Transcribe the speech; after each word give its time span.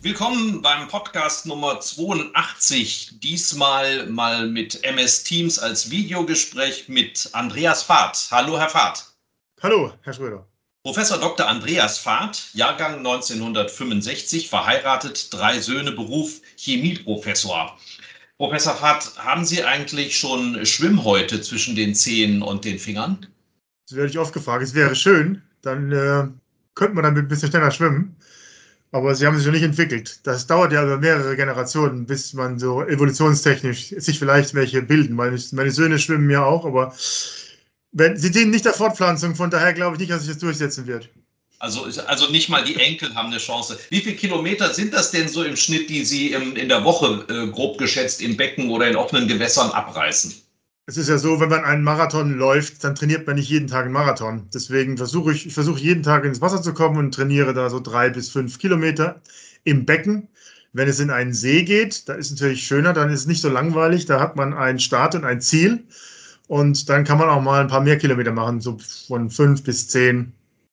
Willkommen 0.00 0.62
beim 0.62 0.86
Podcast 0.86 1.44
Nummer 1.44 1.80
82. 1.80 3.18
Diesmal 3.18 4.06
mal 4.06 4.46
mit 4.46 4.84
MS 4.84 5.24
Teams 5.24 5.58
als 5.58 5.90
Videogespräch 5.90 6.88
mit 6.88 7.28
Andreas 7.32 7.82
Fahrt. 7.82 8.28
Hallo, 8.30 8.56
Herr 8.56 8.68
Fahrt. 8.68 9.12
Hallo, 9.60 9.92
Herr 10.02 10.12
Schröder. 10.12 10.46
Professor 10.84 11.18
Dr. 11.18 11.48
Andreas 11.48 11.98
Fahrt, 11.98 12.54
Jahrgang 12.54 12.98
1965, 12.98 14.48
verheiratet, 14.48 15.34
drei 15.34 15.58
Söhne, 15.58 15.90
Beruf 15.90 16.42
Chemieprofessor. 16.56 17.76
Professor 18.36 18.76
Fahrt, 18.76 19.18
haben 19.18 19.44
Sie 19.44 19.64
eigentlich 19.64 20.16
schon 20.16 20.64
Schwimmhäute 20.64 21.42
zwischen 21.42 21.74
den 21.74 21.96
Zehen 21.96 22.40
und 22.40 22.64
den 22.64 22.78
Fingern? 22.78 23.26
Das 23.88 23.96
werde 23.96 24.10
ich 24.10 24.18
oft 24.18 24.32
gefragt. 24.32 24.62
Es 24.62 24.74
wäre 24.74 24.94
schön, 24.94 25.42
dann 25.62 25.90
äh, 25.90 26.28
könnte 26.76 26.94
man 26.94 27.02
dann 27.02 27.18
ein 27.18 27.26
bisschen 27.26 27.50
schneller 27.50 27.72
schwimmen. 27.72 28.14
Aber 28.90 29.14
sie 29.14 29.26
haben 29.26 29.36
sich 29.36 29.46
noch 29.46 29.52
nicht 29.52 29.62
entwickelt. 29.62 30.20
Das 30.24 30.46
dauert 30.46 30.72
ja 30.72 30.82
über 30.82 30.96
mehrere 30.96 31.36
Generationen, 31.36 32.06
bis 32.06 32.32
man 32.32 32.58
so 32.58 32.82
evolutionstechnisch 32.82 33.94
sich 33.98 34.18
vielleicht 34.18 34.54
welche 34.54 34.80
bilden. 34.80 35.14
Meine, 35.14 35.38
meine 35.52 35.70
Söhne 35.70 35.98
schwimmen 35.98 36.30
ja 36.30 36.44
auch, 36.44 36.64
aber 36.64 36.94
wenn, 37.92 38.16
sie 38.16 38.30
dienen 38.30 38.50
nicht 38.50 38.64
der 38.64 38.72
Fortpflanzung, 38.72 39.34
von 39.34 39.50
daher 39.50 39.74
glaube 39.74 39.96
ich 39.96 40.00
nicht, 40.00 40.10
dass 40.10 40.22
sich 40.22 40.32
das 40.32 40.38
durchsetzen 40.38 40.86
wird. 40.86 41.10
Also, 41.60 41.86
also 42.06 42.30
nicht 42.30 42.48
mal 42.48 42.64
die 42.64 42.76
Enkel 42.76 43.12
haben 43.14 43.28
eine 43.28 43.38
Chance. 43.38 43.78
Wie 43.90 44.00
viele 44.00 44.14
Kilometer 44.14 44.72
sind 44.72 44.94
das 44.94 45.10
denn 45.10 45.28
so 45.28 45.42
im 45.42 45.56
Schnitt, 45.56 45.90
die 45.90 46.04
Sie 46.04 46.32
im, 46.32 46.54
in 46.54 46.68
der 46.68 46.84
Woche 46.84 47.26
äh, 47.28 47.50
grob 47.50 47.78
geschätzt 47.78 48.22
in 48.22 48.36
Becken 48.36 48.70
oder 48.70 48.88
in 48.88 48.94
offenen 48.94 49.26
Gewässern 49.26 49.70
abreißen? 49.70 50.34
Es 50.88 50.96
ist 50.96 51.10
ja 51.10 51.18
so, 51.18 51.38
wenn 51.38 51.50
man 51.50 51.66
einen 51.66 51.84
Marathon 51.84 52.38
läuft, 52.38 52.82
dann 52.82 52.94
trainiert 52.94 53.26
man 53.26 53.36
nicht 53.36 53.50
jeden 53.50 53.66
Tag 53.66 53.84
einen 53.84 53.92
Marathon. 53.92 54.48
Deswegen 54.54 54.96
versuche 54.96 55.32
ich, 55.34 55.44
ich 55.44 55.52
versuche 55.52 55.78
jeden 55.78 56.02
Tag 56.02 56.24
ins 56.24 56.40
Wasser 56.40 56.62
zu 56.62 56.72
kommen 56.72 56.96
und 56.96 57.12
trainiere 57.12 57.52
da 57.52 57.68
so 57.68 57.78
drei 57.78 58.08
bis 58.08 58.30
fünf 58.30 58.58
Kilometer 58.58 59.20
im 59.64 59.84
Becken. 59.84 60.28
Wenn 60.72 60.88
es 60.88 60.98
in 60.98 61.10
einen 61.10 61.34
See 61.34 61.62
geht, 61.62 62.08
da 62.08 62.14
ist 62.14 62.30
es 62.30 62.40
natürlich 62.40 62.66
schöner, 62.66 62.94
dann 62.94 63.10
ist 63.10 63.20
es 63.20 63.26
nicht 63.26 63.42
so 63.42 63.50
langweilig, 63.50 64.06
da 64.06 64.18
hat 64.18 64.36
man 64.36 64.54
einen 64.54 64.78
Start 64.78 65.14
und 65.14 65.26
ein 65.26 65.42
Ziel. 65.42 65.84
Und 66.46 66.88
dann 66.88 67.04
kann 67.04 67.18
man 67.18 67.28
auch 67.28 67.42
mal 67.42 67.60
ein 67.60 67.68
paar 67.68 67.82
mehr 67.82 67.98
Kilometer 67.98 68.32
machen, 68.32 68.62
so 68.62 68.78
von 69.08 69.28
fünf 69.28 69.64
bis 69.64 69.88
zehn. 69.88 70.32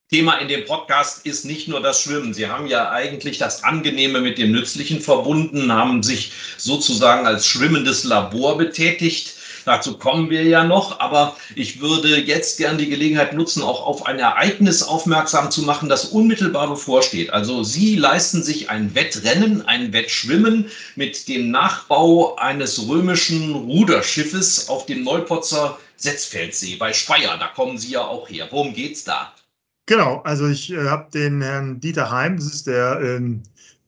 Thema 0.10 0.38
in 0.38 0.48
dem 0.48 0.64
Podcast 0.64 1.26
ist 1.26 1.44
nicht 1.44 1.68
nur 1.68 1.82
das 1.82 2.02
Schwimmen. 2.02 2.34
Sie 2.34 2.48
haben 2.48 2.68
ja 2.68 2.90
eigentlich 2.90 3.38
das 3.38 3.66
Angenehme 3.66 4.22
mit 4.22 4.38
dem 4.38 4.54
Nützlichen 4.54 5.02
verbunden, 5.02 5.74
haben 5.74 6.04
sich 6.04 6.32
sozusagen 6.56 7.28
als 7.28 7.46
schwimmendes 7.46 8.06
Labor 8.06 8.58
betätigt 8.58 9.35
Dazu 9.66 9.98
kommen 9.98 10.30
wir 10.30 10.44
ja 10.44 10.64
noch, 10.64 11.00
aber 11.00 11.36
ich 11.56 11.82
würde 11.82 12.20
jetzt 12.20 12.58
gern 12.58 12.78
die 12.78 12.88
Gelegenheit 12.88 13.34
nutzen, 13.34 13.64
auch 13.64 13.86
auf 13.86 14.06
ein 14.06 14.20
Ereignis 14.20 14.84
aufmerksam 14.84 15.50
zu 15.50 15.64
machen, 15.64 15.90
das 15.90 16.06
unmittelbar 16.06 16.70
bevorsteht. 16.70 17.32
Also 17.32 17.64
Sie 17.64 17.96
leisten 17.96 18.44
sich 18.44 18.70
ein 18.70 18.94
Wettrennen, 18.94 19.68
ein 19.68 19.92
Wettschwimmen 19.92 20.70
mit 20.96 21.28
dem 21.28 21.50
Nachbau 21.50 22.36
eines 22.36 22.88
römischen 22.88 23.56
Ruderschiffes 23.56 24.70
auf 24.70 24.86
dem 24.86 25.04
Neupotzer 25.04 25.80
Setzfeldsee 25.98 26.76
bei 26.76 26.94
Speyer. 26.94 27.38
Da 27.40 27.48
kommen 27.48 27.78
Sie 27.80 27.92
ja 27.92 28.02
auch 28.02 28.30
her. 28.30 28.48
Worum 28.52 28.74
geht's 28.74 29.04
da? 29.04 29.34
Genau, 29.88 30.22
also 30.24 30.48
ich 30.48 30.72
äh, 30.72 30.88
habe 30.88 31.10
den 31.12 31.42
Herrn 31.42 31.80
Dieter 31.80 32.10
Heim, 32.12 32.38
das 32.38 32.48
ist 32.48 32.68
der 32.68 33.00
ähm, 33.02 33.44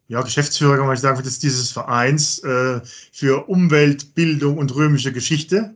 ja, 0.08 0.22
Geschäftsführer, 0.22 0.78
kann 0.78 0.88
man 0.88 0.98
sagen, 0.98 1.22
des, 1.22 1.40
dieses 1.40 1.72
Vereins 1.72 2.40
äh, 2.40 2.82
für 3.12 3.50
Umwelt, 3.50 4.16
Bildung 4.16 4.58
und 4.58 4.74
römische 4.76 5.12
Geschichte. 5.12 5.76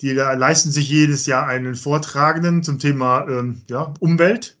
Die 0.00 0.10
leisten 0.10 0.72
sich 0.72 0.88
jedes 0.88 1.26
Jahr 1.26 1.46
einen 1.46 1.76
Vortragenden 1.76 2.64
zum 2.64 2.80
Thema 2.80 3.26
ähm, 3.28 3.62
ja, 3.68 3.94
Umwelt. 4.00 4.56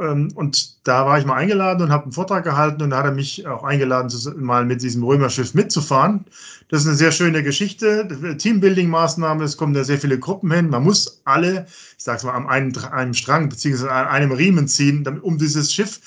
Ähm, 0.00 0.32
und 0.34 0.86
da 0.88 1.06
war 1.06 1.18
ich 1.18 1.24
mal 1.24 1.36
eingeladen 1.36 1.82
und 1.82 1.90
habe 1.92 2.04
einen 2.04 2.12
Vortrag 2.12 2.42
gehalten 2.42 2.82
und 2.82 2.90
da 2.90 2.98
hat 2.98 3.04
er 3.04 3.12
mich 3.12 3.46
auch 3.46 3.62
eingeladen, 3.62 4.10
mal 4.36 4.64
mit 4.64 4.82
diesem 4.82 5.04
Römerschiff 5.04 5.54
mitzufahren. 5.54 6.24
Das 6.68 6.82
ist 6.82 6.88
eine 6.88 6.96
sehr 6.96 7.12
schöne 7.12 7.42
Geschichte, 7.44 8.08
Teambuilding-Maßnahme, 8.38 9.44
es 9.44 9.56
kommen 9.56 9.74
da 9.74 9.84
sehr 9.84 9.98
viele 9.98 10.18
Gruppen 10.18 10.50
hin. 10.50 10.70
Man 10.70 10.82
muss 10.82 11.20
alle, 11.24 11.66
ich 11.96 12.02
sage 12.02 12.18
es 12.18 12.24
mal, 12.24 12.32
an 12.32 12.48
einem, 12.48 12.72
einem 12.90 13.14
Strang 13.14 13.50
beziehungsweise 13.50 13.92
an 13.92 14.08
einem 14.08 14.32
Riemen 14.32 14.66
ziehen, 14.66 15.04
damit, 15.04 15.22
um 15.22 15.38
dieses 15.38 15.72
Schiff 15.72 16.00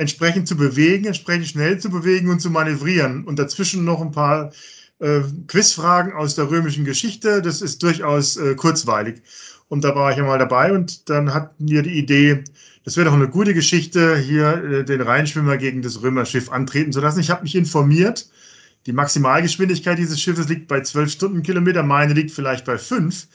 entsprechend 0.00 0.48
zu 0.48 0.56
bewegen, 0.56 1.04
entsprechend 1.04 1.46
schnell 1.46 1.78
zu 1.78 1.90
bewegen 1.90 2.30
und 2.30 2.40
zu 2.40 2.48
manövrieren. 2.48 3.24
Und 3.24 3.38
dazwischen 3.38 3.84
noch 3.84 4.00
ein 4.00 4.12
paar 4.12 4.50
äh, 4.98 5.20
Quizfragen 5.46 6.14
aus 6.14 6.34
der 6.34 6.50
römischen 6.50 6.86
Geschichte. 6.86 7.42
Das 7.42 7.60
ist 7.60 7.82
durchaus 7.82 8.38
äh, 8.38 8.54
kurzweilig. 8.54 9.20
Und 9.68 9.84
da 9.84 9.94
war 9.94 10.10
ich 10.10 10.18
einmal 10.18 10.38
dabei 10.38 10.72
und 10.72 11.10
dann 11.10 11.32
hatten 11.34 11.68
wir 11.68 11.82
die 11.82 11.98
Idee, 11.98 12.42
das 12.84 12.96
wäre 12.96 13.06
doch 13.06 13.14
eine 13.14 13.28
gute 13.28 13.52
Geschichte, 13.52 14.16
hier 14.16 14.64
äh, 14.64 14.84
den 14.84 15.02
Rheinschwimmer 15.02 15.58
gegen 15.58 15.82
das 15.82 16.00
Römerschiff 16.00 16.50
antreten 16.50 16.92
zu 16.92 17.00
lassen. 17.00 17.20
Ich 17.20 17.30
habe 17.30 17.42
mich 17.42 17.54
informiert. 17.54 18.30
Die 18.86 18.92
Maximalgeschwindigkeit 18.92 19.98
dieses 19.98 20.18
Schiffes 20.18 20.48
liegt 20.48 20.66
bei 20.66 20.80
12 20.80 21.12
Stundenkilometer, 21.12 21.82
meine 21.82 22.14
liegt 22.14 22.30
vielleicht 22.30 22.64
bei 22.64 22.78
5. 22.78 23.28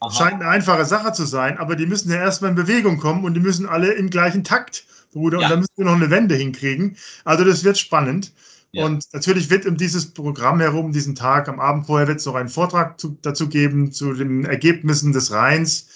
Aha. 0.00 0.10
Scheint 0.10 0.40
eine 0.40 0.48
einfache 0.48 0.86
Sache 0.86 1.12
zu 1.12 1.26
sein, 1.26 1.58
aber 1.58 1.76
die 1.76 1.84
müssen 1.84 2.10
ja 2.10 2.16
erstmal 2.16 2.50
in 2.50 2.56
Bewegung 2.56 2.96
kommen 2.96 3.24
und 3.24 3.34
die 3.34 3.40
müssen 3.40 3.66
alle 3.66 3.92
im 3.92 4.08
gleichen 4.08 4.44
Takt 4.44 4.86
Bruder. 5.16 5.40
Ja. 5.40 5.46
Und 5.46 5.50
da 5.50 5.56
müssen 5.56 5.72
wir 5.76 5.84
noch 5.86 5.94
eine 5.94 6.10
Wende 6.10 6.34
hinkriegen. 6.34 6.96
Also 7.24 7.44
das 7.44 7.64
wird 7.64 7.78
spannend. 7.78 8.32
Ja. 8.72 8.84
Und 8.84 9.06
natürlich 9.12 9.48
wird 9.48 9.64
um 9.64 9.76
dieses 9.76 10.06
Programm 10.12 10.60
herum, 10.60 10.92
diesen 10.92 11.14
Tag, 11.14 11.48
am 11.48 11.58
Abend 11.58 11.86
vorher 11.86 12.06
wird 12.06 12.18
es 12.18 12.26
noch 12.26 12.34
einen 12.34 12.50
Vortrag 12.50 13.00
zu, 13.00 13.16
dazu 13.22 13.48
geben, 13.48 13.92
zu 13.92 14.12
den 14.12 14.44
Ergebnissen 14.44 15.12
des 15.12 15.32
Rheins 15.32 15.88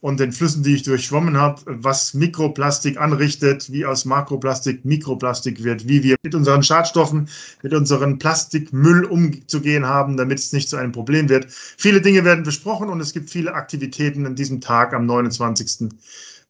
und 0.00 0.20
den 0.20 0.32
Flüssen, 0.32 0.62
die 0.62 0.74
ich 0.74 0.82
durchschwommen 0.82 1.38
habe, 1.38 1.62
was 1.66 2.12
Mikroplastik 2.12 3.00
anrichtet, 3.00 3.72
wie 3.72 3.86
aus 3.86 4.04
Makroplastik 4.04 4.84
Mikroplastik 4.84 5.64
wird, 5.64 5.88
wie 5.88 6.02
wir 6.02 6.16
mit 6.22 6.34
unseren 6.34 6.62
Schadstoffen, 6.62 7.28
mit 7.62 7.72
unserem 7.72 8.18
Plastikmüll 8.18 9.04
umzugehen 9.04 9.86
haben, 9.86 10.18
damit 10.18 10.38
es 10.38 10.52
nicht 10.52 10.68
zu 10.68 10.76
einem 10.76 10.92
Problem 10.92 11.30
wird. 11.30 11.46
Viele 11.50 12.02
Dinge 12.02 12.24
werden 12.24 12.44
besprochen 12.44 12.90
und 12.90 13.00
es 13.00 13.14
gibt 13.14 13.30
viele 13.30 13.54
Aktivitäten 13.54 14.26
an 14.26 14.36
diesem 14.36 14.60
Tag 14.60 14.92
am 14.92 15.06
29. 15.06 15.88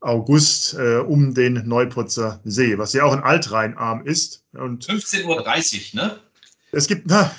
August 0.07 0.75
äh, 0.75 0.99
um 0.99 1.35
den 1.35 1.67
Neuputzer 1.67 2.41
See, 2.45 2.79
was 2.79 2.93
ja 2.93 3.05
auch 3.05 3.13
ein 3.13 3.23
Altrheinarm 3.23 4.07
ist. 4.07 4.45
15.30 4.55 5.25
Uhr, 5.25 6.03
ne? 6.03 6.19
Es 6.73 6.87
gibt, 6.87 7.09
na, 7.09 7.31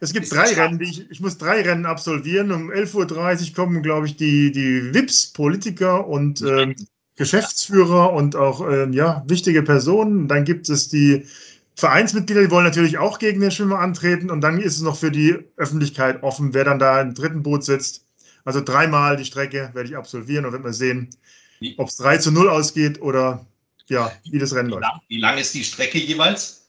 es 0.00 0.12
gibt 0.12 0.32
drei 0.32 0.52
Rennen, 0.54 0.80
ich, 0.80 1.10
ich 1.10 1.20
muss 1.20 1.38
drei 1.38 1.62
Rennen 1.62 1.86
absolvieren. 1.86 2.52
Um 2.52 2.70
11.30 2.70 3.48
Uhr 3.48 3.54
kommen, 3.54 3.82
glaube 3.82 4.06
ich, 4.06 4.16
die, 4.16 4.50
die 4.52 4.94
WIPs, 4.94 5.32
Politiker 5.32 6.06
und 6.06 6.42
äh, 6.42 6.74
Geschäftsführer 7.16 8.12
und 8.12 8.36
auch 8.36 8.66
äh, 8.66 8.88
ja, 8.90 9.24
wichtige 9.26 9.62
Personen. 9.62 10.28
Dann 10.28 10.44
gibt 10.44 10.68
es 10.68 10.88
die 10.88 11.26
Vereinsmitglieder, 11.76 12.42
die 12.42 12.50
wollen 12.50 12.64
natürlich 12.64 12.98
auch 12.98 13.18
gegen 13.18 13.40
den 13.40 13.50
Schwimmer 13.50 13.78
antreten. 13.78 14.30
Und 14.30 14.40
dann 14.40 14.58
ist 14.58 14.76
es 14.76 14.82
noch 14.82 14.96
für 14.96 15.10
die 15.10 15.36
Öffentlichkeit 15.56 16.22
offen, 16.22 16.54
wer 16.54 16.64
dann 16.64 16.78
da 16.78 17.00
im 17.00 17.14
dritten 17.14 17.42
Boot 17.42 17.64
sitzt. 17.64 18.06
Also 18.44 18.60
dreimal 18.60 19.16
die 19.16 19.24
Strecke 19.24 19.70
werde 19.74 19.88
ich 19.88 19.96
absolvieren 19.96 20.46
und 20.46 20.52
wird 20.52 20.62
man 20.62 20.72
sehen, 20.72 21.10
ob 21.76 21.88
es 21.88 21.96
3 21.96 22.18
zu 22.18 22.30
0 22.30 22.48
ausgeht 22.48 23.00
oder 23.00 23.46
ja, 23.88 24.10
wie 24.30 24.38
das 24.38 24.54
Rennen 24.54 24.70
läuft. 24.70 24.84
Wie 25.08 25.20
lang 25.20 25.38
ist 25.38 25.54
die 25.54 25.64
Strecke 25.64 25.98
jeweils? 25.98 26.68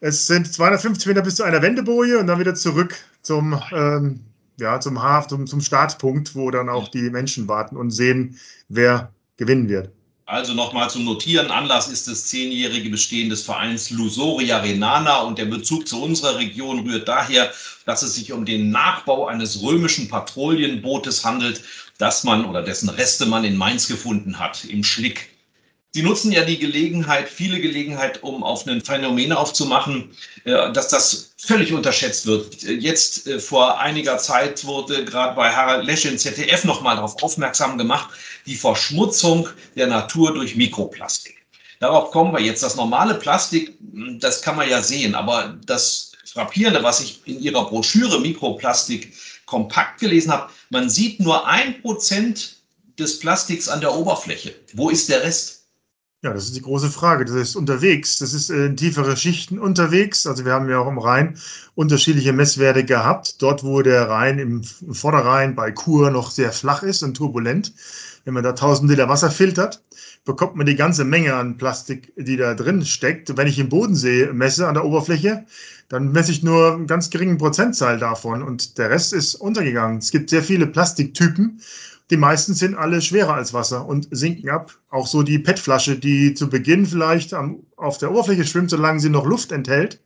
Es 0.00 0.26
sind 0.26 0.52
250 0.52 1.06
Meter 1.06 1.22
bis 1.22 1.36
zu 1.36 1.44
einer 1.44 1.62
Wendeboje 1.62 2.18
und 2.18 2.26
dann 2.26 2.38
wieder 2.38 2.54
zurück 2.54 2.94
zum, 3.22 3.60
ähm, 3.72 4.20
ja, 4.58 4.78
zum 4.78 5.02
Hafen, 5.02 5.28
zum, 5.30 5.46
zum 5.46 5.60
Startpunkt, 5.60 6.34
wo 6.34 6.50
dann 6.50 6.68
auch 6.68 6.88
die 6.88 7.08
Menschen 7.10 7.48
warten 7.48 7.76
und 7.76 7.90
sehen, 7.90 8.38
wer 8.68 9.12
gewinnen 9.36 9.68
wird. 9.68 9.90
Also 10.26 10.54
nochmal 10.54 10.88
zum 10.88 11.04
Notieren. 11.04 11.50
Anlass 11.50 11.88
ist 11.88 12.08
das 12.08 12.26
zehnjährige 12.26 12.88
Bestehen 12.88 13.28
des 13.28 13.42
Vereins 13.42 13.90
Lusoria 13.90 14.58
Renana 14.58 15.20
und 15.20 15.38
der 15.38 15.44
Bezug 15.44 15.86
zu 15.86 16.02
unserer 16.02 16.38
Region 16.38 16.80
rührt 16.80 17.06
daher, 17.06 17.52
dass 17.84 18.02
es 18.02 18.14
sich 18.14 18.32
um 18.32 18.46
den 18.46 18.70
Nachbau 18.70 19.26
eines 19.26 19.62
römischen 19.62 20.08
Patrouillenbootes 20.08 21.24
handelt, 21.26 21.62
das 21.98 22.24
man 22.24 22.44
oder 22.44 22.62
dessen 22.62 22.88
Reste 22.88 23.26
man 23.26 23.44
in 23.44 23.56
Mainz 23.56 23.88
gefunden 23.88 24.38
hat, 24.38 24.64
im 24.64 24.84
Schlick. 24.84 25.30
Sie 25.92 26.02
nutzen 26.02 26.32
ja 26.32 26.44
die 26.44 26.58
Gelegenheit, 26.58 27.28
viele 27.28 27.60
Gelegenheit, 27.60 28.20
um 28.24 28.42
auf 28.42 28.66
ein 28.66 28.80
Phänomen 28.80 29.32
aufzumachen, 29.32 30.10
äh, 30.44 30.72
dass 30.72 30.88
das 30.88 31.34
völlig 31.38 31.72
unterschätzt 31.72 32.26
wird. 32.26 32.62
Jetzt 32.62 33.28
äh, 33.28 33.38
vor 33.38 33.78
einiger 33.78 34.18
Zeit 34.18 34.64
wurde 34.64 35.04
gerade 35.04 35.36
bei 35.36 35.54
Harald 35.54 35.84
Lesch 35.84 36.04
im 36.04 36.18
ZDF 36.18 36.64
nochmal 36.64 36.96
darauf 36.96 37.22
aufmerksam 37.22 37.78
gemacht, 37.78 38.10
die 38.44 38.56
Verschmutzung 38.56 39.48
der 39.76 39.86
Natur 39.86 40.34
durch 40.34 40.56
Mikroplastik. 40.56 41.36
Darauf 41.78 42.10
kommen 42.10 42.32
wir 42.32 42.40
jetzt. 42.40 42.64
Das 42.64 42.74
normale 42.74 43.14
Plastik, 43.14 43.76
das 44.18 44.42
kann 44.42 44.56
man 44.56 44.68
ja 44.68 44.82
sehen, 44.82 45.14
aber 45.14 45.56
das 45.64 46.12
Frappierende, 46.24 46.82
was 46.82 47.00
ich 47.00 47.20
in 47.26 47.40
Ihrer 47.40 47.68
Broschüre 47.68 48.20
Mikroplastik 48.20 49.12
kompakt 49.46 50.00
gelesen 50.00 50.32
habe, 50.32 50.50
man 50.70 50.88
sieht 50.88 51.20
nur 51.20 51.46
ein 51.46 51.80
Prozent 51.82 52.56
des 52.98 53.18
Plastiks 53.18 53.68
an 53.68 53.80
der 53.80 53.94
Oberfläche. 53.94 54.54
Wo 54.74 54.90
ist 54.90 55.08
der 55.08 55.22
Rest? 55.22 55.64
Ja, 56.22 56.32
das 56.32 56.44
ist 56.44 56.56
die 56.56 56.62
große 56.62 56.88
Frage. 56.88 57.26
Das 57.26 57.34
ist 57.34 57.54
unterwegs. 57.54 58.16
Das 58.18 58.32
ist 58.32 58.48
in 58.48 58.78
tiefere 58.78 59.14
Schichten 59.14 59.58
unterwegs. 59.58 60.26
Also 60.26 60.46
wir 60.46 60.52
haben 60.52 60.70
ja 60.70 60.78
auch 60.78 60.88
im 60.88 60.98
Rhein 60.98 61.38
unterschiedliche 61.74 62.32
Messwerte 62.32 62.82
gehabt. 62.82 63.42
Dort, 63.42 63.62
wo 63.62 63.82
der 63.82 64.08
Rhein 64.08 64.38
im 64.38 64.64
Vorderrhein 64.64 65.54
bei 65.54 65.70
Kur 65.70 66.10
noch 66.10 66.30
sehr 66.30 66.50
flach 66.52 66.82
ist 66.82 67.02
und 67.02 67.14
turbulent, 67.14 67.74
wenn 68.24 68.32
man 68.32 68.42
da 68.42 68.50
1000 68.50 68.90
Liter 68.90 69.10
Wasser 69.10 69.30
filtert, 69.30 69.82
bekommt 70.24 70.56
man 70.56 70.66
die 70.66 70.76
ganze 70.76 71.04
Menge 71.04 71.34
an 71.34 71.58
Plastik, 71.58 72.12
die 72.16 72.36
da 72.36 72.54
drin 72.54 72.84
steckt. 72.84 73.36
Wenn 73.36 73.46
ich 73.46 73.58
im 73.58 73.68
Bodensee 73.68 74.32
messe 74.32 74.66
an 74.66 74.74
der 74.74 74.84
Oberfläche, 74.84 75.44
dann 75.88 76.12
messe 76.12 76.32
ich 76.32 76.42
nur 76.42 76.74
einen 76.74 76.86
ganz 76.86 77.10
geringen 77.10 77.38
Prozentzahl 77.38 77.98
davon 77.98 78.42
und 78.42 78.78
der 78.78 78.90
Rest 78.90 79.12
ist 79.12 79.34
untergegangen. 79.34 79.98
Es 79.98 80.10
gibt 80.10 80.30
sehr 80.30 80.42
viele 80.42 80.66
Plastiktypen 80.66 81.60
die 82.10 82.16
meisten 82.18 82.54
sind 82.54 82.74
alle 82.74 83.00
schwerer 83.00 83.34
als 83.34 83.54
Wasser 83.54 83.86
und 83.86 84.08
sinken 84.10 84.50
ab. 84.50 84.76
Auch 84.90 85.06
so 85.06 85.22
die 85.22 85.38
PET-Flasche, 85.38 85.96
die 85.96 86.34
zu 86.34 86.50
Beginn 86.50 86.84
vielleicht 86.84 87.32
am, 87.32 87.60
auf 87.76 87.98
der 87.98 88.10
Oberfläche 88.10 88.44
schwimmt, 88.44 88.70
solange 88.70 89.00
sie 89.00 89.08
noch 89.08 89.24
Luft 89.24 89.52
enthält. 89.52 90.00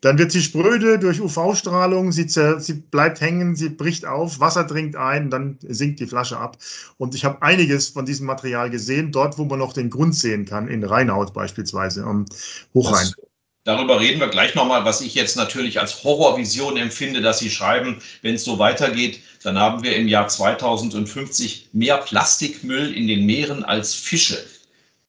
Dann 0.00 0.18
wird 0.18 0.30
sie 0.30 0.42
spröde 0.42 0.98
durch 0.98 1.20
UV-Strahlung, 1.20 2.12
sie, 2.12 2.28
sie, 2.28 2.74
bleibt 2.74 3.20
hängen, 3.20 3.56
sie 3.56 3.68
bricht 3.68 4.06
auf, 4.06 4.38
Wasser 4.38 4.64
dringt 4.64 4.94
ein, 4.94 5.28
dann 5.28 5.58
sinkt 5.62 5.98
die 5.98 6.06
Flasche 6.06 6.38
ab. 6.38 6.56
Und 6.98 7.16
ich 7.16 7.24
habe 7.24 7.42
einiges 7.42 7.88
von 7.88 8.06
diesem 8.06 8.26
Material 8.26 8.70
gesehen, 8.70 9.10
dort, 9.10 9.38
wo 9.38 9.44
man 9.44 9.58
noch 9.58 9.72
den 9.72 9.90
Grund 9.90 10.14
sehen 10.14 10.44
kann, 10.44 10.68
in 10.68 10.84
Rheinhaut 10.84 11.34
beispielsweise, 11.34 12.04
am 12.04 12.26
Hochrhein. 12.74 13.06
Das 13.06 13.28
Darüber 13.68 14.00
reden 14.00 14.18
wir 14.18 14.28
gleich 14.28 14.54
nochmal, 14.54 14.86
was 14.86 15.02
ich 15.02 15.14
jetzt 15.14 15.36
natürlich 15.36 15.78
als 15.78 16.02
Horrorvision 16.02 16.78
empfinde, 16.78 17.20
dass 17.20 17.40
Sie 17.40 17.50
schreiben, 17.50 18.00
wenn 18.22 18.36
es 18.36 18.44
so 18.44 18.58
weitergeht, 18.58 19.20
dann 19.42 19.58
haben 19.58 19.82
wir 19.82 19.94
im 19.94 20.08
Jahr 20.08 20.26
2050 20.26 21.68
mehr 21.74 21.98
Plastikmüll 21.98 22.94
in 22.94 23.06
den 23.06 23.26
Meeren 23.26 23.64
als 23.64 23.94
Fische. 23.94 24.38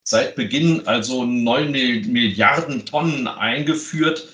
Seit 0.04 0.36
Beginn 0.36 0.86
also 0.88 1.24
9 1.24 1.72
Milliarden 1.72 2.86
Tonnen 2.86 3.30
eingeführt. 3.30 4.28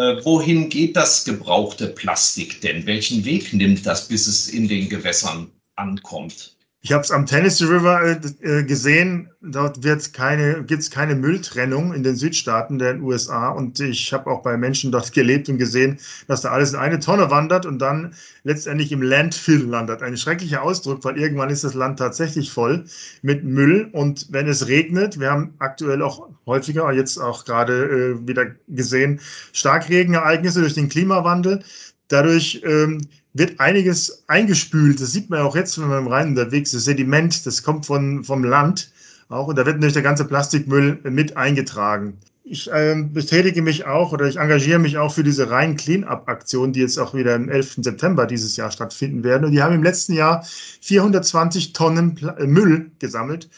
Äh, 0.00 0.24
wohin 0.24 0.70
geht 0.70 0.96
das 0.96 1.24
gebrauchte 1.24 1.88
Plastik 1.88 2.62
denn? 2.62 2.86
Welchen 2.86 3.22
Weg 3.26 3.52
nimmt 3.52 3.84
das, 3.84 4.08
bis 4.08 4.26
es 4.26 4.48
in 4.48 4.66
den 4.66 4.88
Gewässern 4.88 5.52
ankommt? 5.76 6.56
Ich 6.82 6.92
habe 6.92 7.02
es 7.02 7.10
am 7.10 7.26
Tennessee 7.26 7.66
River 7.66 8.02
äh, 8.02 8.20
äh 8.42 8.64
gesehen. 8.64 9.28
Dort 9.42 9.80
keine, 10.14 10.64
gibt 10.64 10.80
es 10.80 10.90
keine 10.90 11.14
Mülltrennung 11.14 11.92
in 11.92 12.02
den 12.02 12.16
Südstaaten 12.16 12.78
der 12.78 13.02
USA. 13.02 13.50
Und 13.50 13.80
ich 13.80 14.14
habe 14.14 14.30
auch 14.30 14.42
bei 14.42 14.56
Menschen 14.56 14.90
dort 14.90 15.12
gelebt 15.14 15.50
und 15.50 15.58
gesehen, 15.58 15.98
dass 16.26 16.40
da 16.40 16.50
alles 16.50 16.72
in 16.72 16.78
eine 16.78 16.98
Tonne 16.98 17.30
wandert 17.30 17.66
und 17.66 17.80
dann 17.80 18.14
letztendlich 18.44 18.92
im 18.92 19.02
Landfill 19.02 19.62
landet. 19.66 20.02
Ein 20.02 20.16
schrecklicher 20.16 20.62
Ausdruck, 20.62 21.04
weil 21.04 21.18
irgendwann 21.18 21.50
ist 21.50 21.64
das 21.64 21.74
Land 21.74 21.98
tatsächlich 21.98 22.50
voll 22.50 22.86
mit 23.20 23.44
Müll. 23.44 23.90
Und 23.92 24.28
wenn 24.30 24.48
es 24.48 24.66
regnet, 24.66 25.20
wir 25.20 25.30
haben 25.30 25.52
aktuell 25.58 26.00
auch 26.00 26.28
häufiger, 26.46 26.90
jetzt 26.92 27.18
auch 27.18 27.44
gerade 27.44 27.84
äh, 27.84 28.26
wieder 28.26 28.46
gesehen, 28.68 29.20
Starkregenereignisse 29.52 30.60
durch 30.60 30.74
den 30.74 30.88
Klimawandel. 30.88 31.62
Dadurch 32.08 32.62
ähm, 32.64 33.06
wird 33.32 33.60
einiges 33.60 34.24
eingespült. 34.26 35.00
Das 35.00 35.12
sieht 35.12 35.30
man 35.30 35.40
auch 35.40 35.56
jetzt, 35.56 35.80
wenn 35.80 35.88
man 35.88 36.00
im 36.00 36.08
Rhein 36.08 36.28
unterwegs 36.28 36.74
ist. 36.74 36.84
Sediment, 36.84 37.46
das 37.46 37.62
kommt 37.62 37.86
von, 37.86 38.24
vom 38.24 38.44
Land 38.44 38.90
auch 39.28 39.46
und 39.46 39.56
da 39.56 39.64
wird 39.64 39.76
natürlich 39.76 39.94
der 39.94 40.02
ganze 40.02 40.24
Plastikmüll 40.24 40.98
mit 41.04 41.36
eingetragen. 41.36 42.18
Ich 42.42 42.70
äh, 42.72 42.96
betätige 43.00 43.62
mich 43.62 43.84
auch 43.86 44.12
oder 44.12 44.26
ich 44.26 44.38
engagiere 44.38 44.80
mich 44.80 44.98
auch 44.98 45.14
für 45.14 45.22
diese 45.22 45.50
Rhein 45.50 45.76
Cleanup-Aktion, 45.76 46.72
die 46.72 46.80
jetzt 46.80 46.98
auch 46.98 47.14
wieder 47.14 47.36
am 47.36 47.48
11. 47.48 47.76
September 47.82 48.26
dieses 48.26 48.56
Jahr 48.56 48.72
stattfinden 48.72 49.22
werden. 49.22 49.44
Und 49.44 49.52
die 49.52 49.62
haben 49.62 49.74
im 49.74 49.84
letzten 49.84 50.14
Jahr 50.14 50.44
420 50.80 51.72
Tonnen 51.72 52.18
äh, 52.38 52.46
Müll 52.46 52.90
gesammelt 52.98 53.48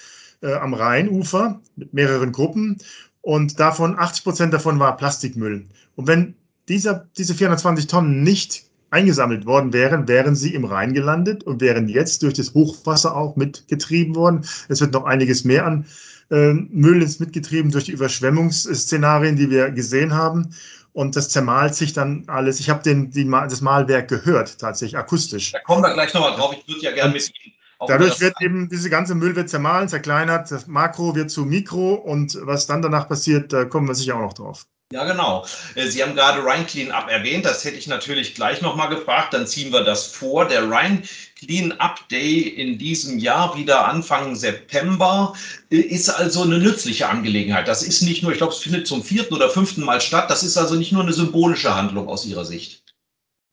äh, 0.43 0.53
am 0.53 0.75
Rheinufer 0.75 1.61
mit 1.77 1.95
mehreren 1.95 2.33
Gruppen. 2.33 2.77
Und 3.23 3.59
davon 3.59 3.99
80 3.99 4.25
Prozent 4.25 4.53
davon 4.53 4.79
war 4.79 4.97
Plastikmüll. 4.99 5.65
Und 5.97 6.07
wenn 6.07 6.35
dieser, 6.69 7.07
diese 7.17 7.35
420 7.35 7.87
Tonnen 7.87 8.23
nicht 8.23 8.67
eingesammelt 8.93 9.47
worden 9.47 9.73
wären, 9.73 10.07
wären 10.07 10.35
sie 10.35 10.55
im 10.55 10.65
Rhein 10.65 10.93
gelandet 10.93 11.45
und 11.45 11.61
wären 11.61 11.89
jetzt 11.89 12.23
durch 12.23 12.35
das 12.35 12.55
Hochwasser 12.55 13.17
auch 13.17 13.37
mitgetrieben 13.37 14.15
worden. 14.15 14.45
Es 14.69 14.81
wird 14.81 14.93
noch 14.93 15.05
einiges 15.05 15.45
mehr 15.45 15.67
an 15.67 15.87
äh, 16.31 16.53
Müll 16.53 17.03
ins 17.03 17.19
mitgetrieben 17.19 17.71
durch 17.71 17.85
die 17.85 17.93
Überschwemmungsszenarien, 17.93 19.37
die 19.37 19.51
wir 19.51 19.71
gesehen 19.71 20.15
haben. 20.15 20.55
Und 20.93 21.17
das 21.17 21.31
zermalt 21.31 21.75
sich 21.75 21.95
dann 21.95 22.25
alles. 22.27 22.61
Ich 22.61 22.69
habe 22.69 22.83
das 22.85 23.61
Malwerk 23.63 24.09
gehört, 24.09 24.59
tatsächlich 24.59 24.99
akustisch. 24.99 25.53
Da 25.53 25.61
kommen 25.61 25.83
wir 25.83 25.95
gleich 25.95 26.13
nochmal 26.13 26.37
drauf. 26.37 26.55
Ich 26.59 26.69
würde 26.69 26.83
ja 26.83 26.93
gerne 26.93 27.15
mit 27.15 27.33
Ihnen 27.45 27.53
Dadurch 27.87 28.21
wird 28.21 28.41
eben 28.41 28.69
diese 28.69 28.91
ganze 28.91 29.15
Müll 29.15 29.35
wird 29.35 29.49
zermahlen, 29.49 29.89
zerkleinert, 29.89 30.51
das 30.51 30.67
Makro 30.67 31.15
wird 31.15 31.31
zu 31.31 31.45
Mikro 31.45 31.95
und 31.95 32.39
was 32.43 32.67
dann 32.67 32.83
danach 32.83 33.09
passiert, 33.09 33.53
da 33.53 33.65
kommen 33.65 33.89
wir 33.89 33.95
sicher 33.95 34.17
auch 34.17 34.21
noch 34.21 34.33
drauf. 34.35 34.67
Ja, 34.93 35.05
genau. 35.05 35.47
Äh, 35.75 35.87
Sie 35.89 36.03
haben 36.03 36.15
gerade 36.15 36.45
Rhine 36.45 36.67
Clean 36.67 36.91
Up 36.91 37.09
erwähnt. 37.09 37.47
Das 37.47 37.65
hätte 37.65 37.77
ich 37.77 37.87
natürlich 37.87 38.35
gleich 38.35 38.61
nochmal 38.61 38.91
gefragt. 38.91 39.33
Dann 39.33 39.47
ziehen 39.47 39.73
wir 39.73 39.85
das 39.85 40.07
vor. 40.07 40.47
Der 40.47 40.69
Rhine 40.69 41.03
Clean 41.39 41.73
Up 41.81 42.07
Day 42.11 42.41
in 42.41 42.79
diesem 42.79 43.19
Jahr, 43.19 43.57
wieder 43.57 43.89
Anfang 43.89 44.37
September, 44.37 45.33
äh, 45.71 45.77
ist 45.77 46.11
also 46.11 46.43
eine 46.43 46.59
nützliche 46.59 47.09
Angelegenheit. 47.09 47.69
Das 47.69 47.83
ist 47.83 48.03
nicht 48.03 48.23
nur, 48.23 48.33
ich 48.33 48.39
glaube, 48.39 48.53
es 48.53 48.59
findet 48.59 48.87
zum 48.87 49.03
vierten 49.03 49.35
oder 49.35 49.49
fünften 49.49 49.83
Mal 49.83 50.01
statt. 50.03 50.31
Das 50.31 50.43
ist 50.43 50.59
also 50.59 50.75
nicht 50.75 50.93
nur 50.93 51.03
eine 51.03 51.15
symbolische 51.15 51.75
Handlung 51.75 52.09
aus 52.09 52.27
Ihrer 52.27 52.45
Sicht. 52.45 52.83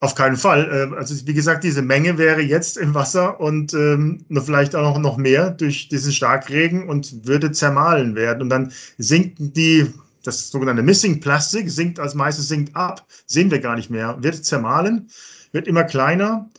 Auf 0.02 0.16
keinen 0.16 0.38
Fall. 0.38 0.92
Äh, 0.94 0.98
also 0.98 1.16
wie 1.26 1.34
gesagt, 1.34 1.64
diese 1.64 1.82
Menge 1.82 2.18
wäre 2.18 2.42
jetzt 2.42 2.76
im 2.76 2.94
Wasser 2.94 3.40
und 3.40 3.74
ähm, 3.74 4.26
vielleicht 4.44 4.76
auch 4.76 4.98
noch 4.98 5.16
mehr 5.16 5.52
durch 5.52 5.88
diesen 5.88 6.12
Starkregen 6.12 6.90
und 6.90 7.26
würde 7.26 7.54
zermahlen 7.54 8.16
werden. 8.16 8.42
Und 8.42 8.50
dann 8.50 8.74
sinken 8.98 9.54
die 9.54 9.88
das 10.24 10.50
sogenannte 10.50 10.84
Missing 10.84 11.20
Plastic 11.20 11.70
sinkt 11.70 12.00
als 12.00 12.16
meistes 12.16 12.48
sinkt 12.48 12.76
ab, 12.76 13.06
sehen 13.26 13.52
wir 13.52 13.60
gar 13.60 13.76
nicht 13.76 13.90
mehr, 13.90 14.18
wird 14.22 14.44
zermahlen, 14.44 15.10
wird 15.52 15.68
immer 15.68 15.84
kleiner. 15.84 16.50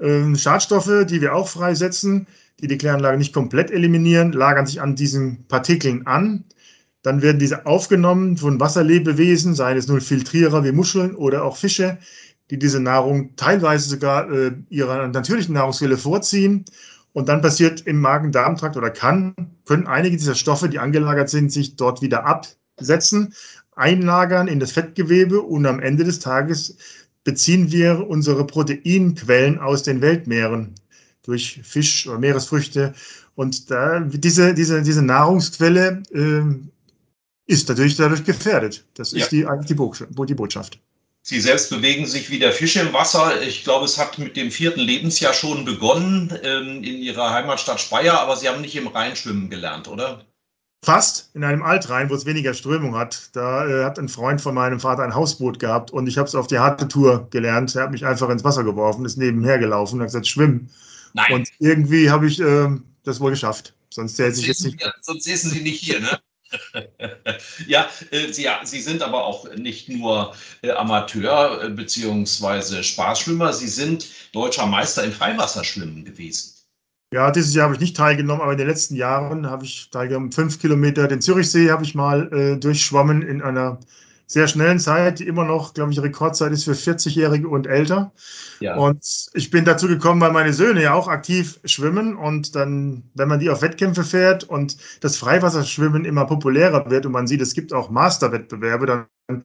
Ähm, 0.00 0.36
Schadstoffe, 0.36 1.06
die 1.08 1.20
wir 1.20 1.34
auch 1.34 1.48
freisetzen, 1.48 2.26
die 2.60 2.68
die 2.68 2.78
Kläranlage 2.78 3.18
nicht 3.18 3.34
komplett 3.34 3.70
eliminieren, 3.70 4.32
lagern 4.32 4.66
sich 4.66 4.80
an 4.80 4.94
diesen 4.94 5.46
Partikeln 5.48 6.06
an. 6.06 6.44
Dann 7.02 7.22
werden 7.22 7.38
diese 7.38 7.66
aufgenommen 7.66 8.36
von 8.36 8.60
Wasserlebewesen, 8.60 9.54
seien 9.54 9.76
es 9.76 9.88
nur 9.88 10.00
Filtrierer 10.00 10.64
wie 10.64 10.72
Muscheln 10.72 11.14
oder 11.14 11.44
auch 11.44 11.56
Fische, 11.56 11.98
die 12.50 12.58
diese 12.58 12.80
Nahrung 12.80 13.34
teilweise 13.36 13.88
sogar 13.88 14.30
äh, 14.30 14.52
ihrer 14.68 15.08
natürlichen 15.08 15.54
Nahrungsquelle 15.54 15.96
vorziehen. 15.96 16.64
Und 17.12 17.28
dann 17.28 17.40
passiert 17.40 17.80
im 17.86 18.00
Magen-Darm-Trakt 18.00 18.76
oder 18.76 18.90
kann, 18.90 19.34
können 19.64 19.86
einige 19.86 20.16
dieser 20.16 20.34
Stoffe, 20.34 20.68
die 20.68 20.78
angelagert 20.78 21.28
sind, 21.28 21.50
sich 21.50 21.76
dort 21.76 22.02
wieder 22.02 22.24
ab 22.24 22.46
setzen, 22.80 23.34
einlagern 23.76 24.48
in 24.48 24.60
das 24.60 24.72
Fettgewebe 24.72 25.40
und 25.40 25.66
am 25.66 25.80
Ende 25.80 26.04
des 26.04 26.18
Tages 26.18 26.76
beziehen 27.24 27.70
wir 27.70 28.06
unsere 28.08 28.46
Proteinquellen 28.46 29.58
aus 29.58 29.82
den 29.82 30.00
Weltmeeren 30.00 30.74
durch 31.22 31.60
Fisch 31.62 32.06
oder 32.06 32.18
Meeresfrüchte. 32.18 32.94
Und 33.34 33.70
da, 33.70 34.00
diese, 34.00 34.54
diese, 34.54 34.82
diese 34.82 35.02
Nahrungsquelle 35.02 36.02
äh, 36.12 37.52
ist 37.52 37.68
natürlich 37.68 37.96
dadurch 37.96 38.24
gefährdet. 38.24 38.84
Das 38.94 39.12
ist 39.12 39.22
ja. 39.22 39.28
die, 39.28 39.46
eigentlich 39.46 39.66
die 39.66 40.34
Botschaft. 40.34 40.78
Sie 41.22 41.40
selbst 41.40 41.68
bewegen 41.68 42.06
sich 42.06 42.30
wie 42.30 42.38
der 42.38 42.52
Fisch 42.52 42.76
im 42.76 42.92
Wasser. 42.92 43.42
Ich 43.42 43.62
glaube, 43.62 43.84
es 43.84 43.98
hat 43.98 44.18
mit 44.18 44.36
dem 44.36 44.50
vierten 44.50 44.80
Lebensjahr 44.80 45.34
schon 45.34 45.64
begonnen 45.64 46.32
ähm, 46.42 46.82
in 46.82 46.96
Ihrer 46.96 47.30
Heimatstadt 47.30 47.80
Speyer, 47.80 48.18
aber 48.18 48.36
Sie 48.36 48.48
haben 48.48 48.62
nicht 48.62 48.74
im 48.76 48.86
Rhein 48.86 49.14
schwimmen 49.16 49.50
gelernt, 49.50 49.86
oder? 49.86 50.24
Fast 50.82 51.30
in 51.34 51.44
einem 51.44 51.62
Altrhein, 51.62 52.08
wo 52.08 52.14
es 52.14 52.24
weniger 52.24 52.54
Strömung 52.54 52.96
hat. 52.96 53.30
Da 53.34 53.66
äh, 53.66 53.84
hat 53.84 53.98
ein 53.98 54.08
Freund 54.08 54.40
von 54.40 54.54
meinem 54.54 54.80
Vater 54.80 55.02
ein 55.02 55.14
Hausboot 55.14 55.58
gehabt 55.58 55.90
und 55.90 56.06
ich 56.06 56.16
habe 56.16 56.26
es 56.26 56.34
auf 56.34 56.46
die 56.46 56.58
harte 56.58 56.88
Tour 56.88 57.28
gelernt. 57.30 57.74
Er 57.76 57.82
hat 57.82 57.90
mich 57.90 58.06
einfach 58.06 58.30
ins 58.30 58.44
Wasser 58.44 58.64
geworfen, 58.64 59.04
ist 59.04 59.18
nebenher 59.18 59.58
gelaufen 59.58 59.96
und 59.96 60.00
hat 60.00 60.08
gesagt, 60.08 60.26
schwimmen. 60.26 60.70
Nein. 61.12 61.32
Und 61.32 61.48
irgendwie 61.58 62.10
habe 62.10 62.26
ich 62.26 62.40
äh, 62.40 62.68
das 63.04 63.20
wohl 63.20 63.30
geschafft. 63.30 63.74
Sonst 63.90 64.18
hätte 64.18 64.40
ich 64.40 64.46
jetzt 64.46 64.64
nicht. 64.64 64.82
Sonst 65.02 65.24
säßen 65.24 65.50
Sie 65.50 65.60
nicht 65.60 65.80
hier, 65.80 66.00
ne? 66.00 66.18
ja, 67.66 67.88
äh, 68.10 68.32
Sie, 68.32 68.44
ja, 68.44 68.60
Sie 68.64 68.80
sind 68.80 69.02
aber 69.02 69.24
auch 69.24 69.52
nicht 69.56 69.88
nur 69.88 70.34
äh, 70.62 70.70
Amateur 70.70 71.62
äh, 71.62 71.70
bzw. 71.70 72.82
Spaßschwimmer, 72.82 73.52
Sie 73.52 73.68
sind 73.68 74.06
deutscher 74.32 74.66
Meister 74.66 75.04
im 75.04 75.12
Freiwasserschwimmen 75.12 76.04
gewesen. 76.04 76.54
Ja, 77.12 77.32
dieses 77.32 77.54
Jahr 77.54 77.64
habe 77.64 77.74
ich 77.74 77.80
nicht 77.80 77.96
teilgenommen, 77.96 78.40
aber 78.40 78.52
in 78.52 78.58
den 78.58 78.68
letzten 78.68 78.94
Jahren 78.94 79.50
habe 79.50 79.64
ich 79.64 79.90
teilgenommen. 79.90 80.30
Fünf 80.30 80.60
Kilometer 80.60 81.08
den 81.08 81.20
Zürichsee 81.20 81.70
habe 81.70 81.82
ich 81.82 81.96
mal 81.96 82.32
äh, 82.32 82.56
durchschwommen 82.56 83.22
in 83.22 83.42
einer 83.42 83.80
sehr 84.28 84.46
schnellen 84.46 84.78
Zeit, 84.78 85.18
die 85.18 85.26
immer 85.26 85.44
noch, 85.44 85.74
glaube 85.74 85.90
ich, 85.90 86.00
Rekordzeit 86.00 86.52
ist 86.52 86.62
für 86.62 86.74
40-Jährige 86.74 87.48
und 87.48 87.66
älter. 87.66 88.12
Ja. 88.60 88.76
Und 88.76 89.04
ich 89.34 89.50
bin 89.50 89.64
dazu 89.64 89.88
gekommen, 89.88 90.20
weil 90.20 90.30
meine 90.30 90.52
Söhne 90.52 90.84
ja 90.84 90.94
auch 90.94 91.08
aktiv 91.08 91.58
schwimmen 91.64 92.14
und 92.14 92.54
dann, 92.54 93.02
wenn 93.14 93.26
man 93.26 93.40
die 93.40 93.50
auf 93.50 93.60
Wettkämpfe 93.60 94.04
fährt 94.04 94.44
und 94.44 94.76
das 95.00 95.16
Freiwasserschwimmen 95.16 96.04
immer 96.04 96.26
populärer 96.26 96.88
wird 96.88 97.06
und 97.06 97.12
man 97.12 97.26
sieht, 97.26 97.40
es 97.40 97.54
gibt 97.54 97.72
auch 97.72 97.90
Masterwettbewerbe, 97.90 98.86
dann, 98.86 99.42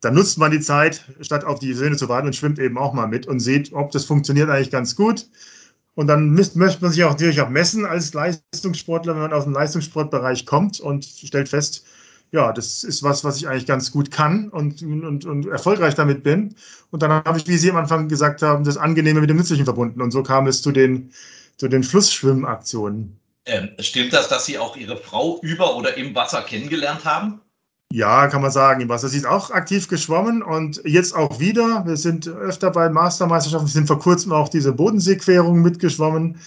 dann 0.00 0.14
nutzt 0.14 0.38
man 0.38 0.50
die 0.50 0.60
Zeit, 0.60 1.04
statt 1.20 1.44
auf 1.44 1.58
die 1.58 1.74
Söhne 1.74 1.96
zu 1.96 2.08
warten 2.08 2.28
und 2.28 2.36
schwimmt 2.36 2.58
eben 2.58 2.78
auch 2.78 2.94
mal 2.94 3.08
mit 3.08 3.26
und 3.26 3.40
sieht, 3.40 3.74
ob 3.74 3.90
das 3.90 4.06
funktioniert 4.06 4.48
eigentlich 4.48 4.70
ganz 4.70 4.96
gut. 4.96 5.26
Und 5.96 6.08
dann 6.08 6.34
möchte 6.34 6.58
man 6.58 6.92
sich 6.92 7.02
auch 7.04 7.10
natürlich 7.10 7.40
auch 7.40 7.48
messen 7.48 7.86
als 7.86 8.12
Leistungssportler, 8.12 9.14
wenn 9.14 9.22
man 9.22 9.32
aus 9.32 9.44
dem 9.44 9.54
Leistungssportbereich 9.54 10.44
kommt 10.44 10.78
und 10.78 11.06
stellt 11.06 11.48
fest, 11.48 11.86
ja, 12.32 12.52
das 12.52 12.84
ist 12.84 13.02
was, 13.02 13.24
was 13.24 13.38
ich 13.38 13.48
eigentlich 13.48 13.66
ganz 13.66 13.90
gut 13.90 14.10
kann 14.10 14.50
und, 14.50 14.82
und, 14.82 15.24
und 15.24 15.46
erfolgreich 15.46 15.94
damit 15.94 16.22
bin. 16.22 16.54
Und 16.90 17.02
dann 17.02 17.10
habe 17.10 17.38
ich, 17.38 17.48
wie 17.48 17.56
Sie 17.56 17.70
am 17.70 17.76
Anfang 17.76 18.08
gesagt 18.08 18.42
haben, 18.42 18.62
das 18.62 18.76
Angenehme 18.76 19.20
mit 19.22 19.30
dem 19.30 19.38
Nützlichen 19.38 19.64
verbunden. 19.64 20.02
Und 20.02 20.10
so 20.10 20.22
kam 20.22 20.46
es 20.46 20.60
zu 20.60 20.70
den, 20.70 21.12
zu 21.56 21.66
den 21.66 21.82
Flussschwimmaktionen. 21.82 23.18
Ähm, 23.46 23.70
stimmt 23.78 24.12
das, 24.12 24.28
dass 24.28 24.44
Sie 24.44 24.58
auch 24.58 24.76
Ihre 24.76 24.98
Frau 24.98 25.40
über 25.40 25.76
oder 25.76 25.96
im 25.96 26.14
Wasser 26.14 26.42
kennengelernt 26.42 27.06
haben? 27.06 27.40
Ja, 27.92 28.26
kann 28.26 28.42
man 28.42 28.50
sagen, 28.50 28.80
im 28.80 28.88
Wasser. 28.88 29.08
Sie 29.08 29.18
ist 29.18 29.26
auch 29.26 29.50
aktiv 29.50 29.88
geschwommen 29.88 30.42
und 30.42 30.82
jetzt 30.84 31.14
auch 31.14 31.38
wieder. 31.38 31.86
Wir 31.86 31.96
sind 31.96 32.26
öfter 32.26 32.70
bei 32.70 32.88
Mastermeisterschaften, 32.90 33.68
wir 33.68 33.72
sind 33.72 33.86
vor 33.86 34.00
kurzem 34.00 34.32
auch 34.32 34.48
diese 34.48 34.72
Bodenseequerung 34.72 35.62
mitgeschwommen. 35.62 36.38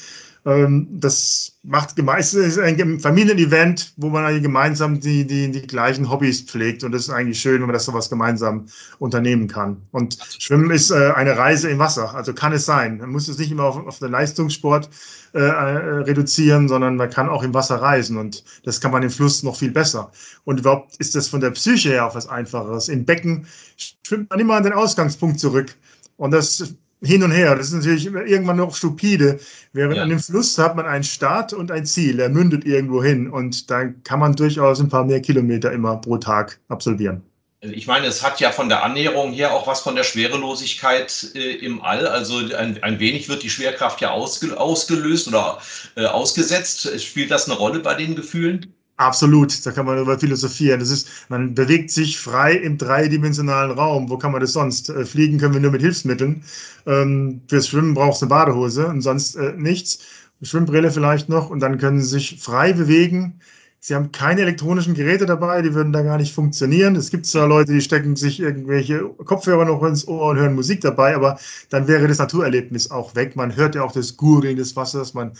Ähm, 0.50 0.88
das 0.90 1.60
macht 1.62 2.02
meistens 2.02 2.58
ist 2.58 2.60
ein 2.60 3.00
Familienevent, 3.00 3.94
wo 3.98 4.10
man 4.10 4.42
gemeinsam 4.42 5.00
die, 5.00 5.28
die, 5.28 5.52
die 5.52 5.62
gleichen 5.62 6.10
Hobbys 6.10 6.42
pflegt. 6.42 6.84
Und 6.84 6.92
das 6.92 7.04
ist 7.04 7.10
eigentlich 7.12 7.40
schön, 7.40 7.60
wenn 7.62 7.68
man 7.68 7.74
das 7.74 7.86
sowas 7.86 8.10
gemeinsam 8.10 8.66
unternehmen 8.98 9.48
kann. 9.48 9.78
Und 9.92 10.18
Schwimmen 10.40 10.72
ist 10.72 10.90
äh, 10.90 11.12
eine 11.12 11.38
Reise 11.38 11.70
im 11.70 11.78
Wasser. 11.78 12.16
Also 12.16 12.34
kann 12.34 12.52
es 12.52 12.66
sein. 12.66 12.98
Man 12.98 13.12
muss 13.12 13.28
es 13.28 13.38
nicht 13.38 13.52
immer 13.52 13.66
auf, 13.66 13.76
auf 13.86 14.00
den 14.00 14.12
Leistungssport 14.12 14.90
äh, 15.36 15.40
äh, 15.40 15.52
reduzieren, 15.52 16.68
sondern 16.68 16.96
man 16.96 17.12
kann 17.12 17.30
auch 17.30 17.44
im 17.44 17.54
Wasser 17.54 17.76
reisen. 17.76 18.18
Und 18.18 18.44
das 18.64 18.82
kann 18.82 18.92
man 18.92 19.04
im 19.04 19.12
Fluss 19.12 19.44
noch 19.44 19.56
viel 19.56 19.72
besser. 19.72 20.12
Und 20.46 20.62
überhaupt 20.62 20.96
ist 20.98 21.14
das 21.14 21.28
von 21.28 21.42
der 21.42 21.52
Psyche 21.52 21.90
her 21.90 22.08
auch 22.08 22.16
was 22.16 22.28
Einfacheres. 22.28 22.90
Im 22.90 23.06
Becken 23.06 23.46
schwimmt 23.78 24.32
man 24.32 24.40
immer 24.40 24.56
an 24.56 24.64
den 24.64 24.74
Ausgangspunkt 24.74 25.40
zurück. 25.40 25.76
Und 26.18 26.32
das 26.32 26.74
hin 27.02 27.24
und 27.24 27.32
her. 27.32 27.56
Das 27.56 27.68
ist 27.68 27.74
natürlich 27.74 28.06
irgendwann 28.06 28.58
noch 28.58 28.76
stupide. 28.76 29.40
Während 29.74 29.98
ja. 29.98 30.04
an 30.04 30.10
dem 30.10 30.20
Fluss 30.20 30.58
hat 30.58 30.76
man 30.76 30.86
einen 30.86 31.04
Start 31.04 31.54
und 31.54 31.72
ein 31.72 31.86
Ziel. 31.86 32.20
Er 32.20 32.30
mündet 32.30 32.66
irgendwo 32.66 33.04
hin 33.04 33.30
und 33.30 33.70
da 33.70 33.86
kann 34.04 34.20
man 34.20 34.36
durchaus 34.36 34.80
ein 34.80 34.90
paar 34.90 35.06
mehr 35.06 35.22
Kilometer 35.22 35.72
immer 35.72 35.98
pro 35.98 36.18
Tag 36.18 36.60
absolvieren. 36.68 37.24
Ich 37.62 37.88
meine, 37.88 38.08
es 38.08 38.24
hat 38.24 38.40
ja 38.40 38.54
von 38.54 38.70
der 38.70 38.84
Annäherung 38.84 39.34
her 39.34 39.54
auch 39.54 39.68
was 39.68 39.82
von 39.82 39.94
der 39.94 40.06
Schwerelosigkeit 40.06 41.32
äh, 41.36 41.56
im 41.56 41.82
All. 41.82 42.08
Also 42.08 42.38
ein, 42.38 42.82
ein, 42.82 43.00
wenig 43.00 43.28
wird 43.28 43.44
die 43.44 43.50
Schwerkraft 43.50 44.00
ja 44.00 44.12
ausge, 44.12 44.58
ausgelöst 44.58 45.28
oder 45.28 45.60
äh, 45.96 46.06
ausgesetzt. 46.06 46.90
Spielt 47.02 47.32
das 47.32 47.50
eine 47.50 47.58
Rolle 47.58 47.80
bei 47.80 47.96
den 47.96 48.16
Gefühlen? 48.16 48.74
Absolut, 49.00 49.66
da 49.66 49.72
kann 49.72 49.86
man 49.86 49.98
über 49.98 50.20
philosophieren. 50.20 50.82
Das 50.82 50.90
ist, 50.90 51.08
man 51.30 51.54
bewegt 51.56 51.90
sich 51.90 52.20
frei 52.20 52.54
im 52.54 52.78
dreidimensionalen 52.78 53.72
Raum. 53.72 54.10
Wo 54.10 54.18
kann 54.18 54.34
man 54.34 54.42
das 54.42 54.52
sonst? 54.52 54.90
Äh, 54.90 55.06
fliegen 55.06 55.38
können 55.38 55.54
wir 55.54 55.62
nur 55.62 55.72
mit 55.72 55.82
Hilfsmitteln. 55.82 56.44
Ähm, 56.86 57.42
fürs 57.48 57.70
Schwimmen 57.70 57.94
brauchst 57.94 58.22
du 58.22 58.26
eine 58.26 58.30
Badehose 58.32 58.88
und 58.88 59.00
sonst 59.02 59.36
äh, 59.36 59.54
nichts. 59.56 60.00
Schwimmbrille 60.42 60.92
vielleicht 60.92 61.30
noch 61.30 61.50
und 61.50 61.62
dann 61.62 61.78
können 61.78 62.02
sie 62.02 62.10
sich 62.10 62.42
frei 62.42 62.74
bewegen. 62.74 63.40
Sie 63.82 63.96
haben 63.96 64.12
keine 64.12 64.42
elektronischen 64.42 64.94
Geräte 64.94 65.26
dabei, 65.26 65.62
die 65.62 65.74
würden 65.74 65.94
da 65.94 66.02
gar 66.02 66.18
nicht 66.18 66.34
funktionieren. 66.34 66.98
Es 66.98 67.10
gibt 67.10 67.26
zwar 67.26 67.48
Leute, 67.48 67.72
die 67.72 67.80
stecken 67.82 68.18
sich 68.18 68.42
irgendwelche 68.42 69.00
Kopfhörer 69.24 69.64
noch 69.64 69.82
ins 69.84 70.06
Ohr 70.10 70.32
und 70.32 70.38
hören 70.38 70.56
Musik 70.56 70.82
dabei, 70.82 71.16
aber 71.16 71.40
dann 71.70 71.88
wäre 71.88 72.06
das 72.10 72.18
Naturerlebnis 72.18 72.92
auch 72.92 73.16
weg. 73.16 73.38
Man 73.38 73.56
hört 73.56 73.76
ja 73.76 73.84
auch 73.84 73.94
das 73.94 74.18
Gurgeln 74.18 74.58
des 74.58 74.76
Wassers, 74.76 75.14
man 75.14 75.32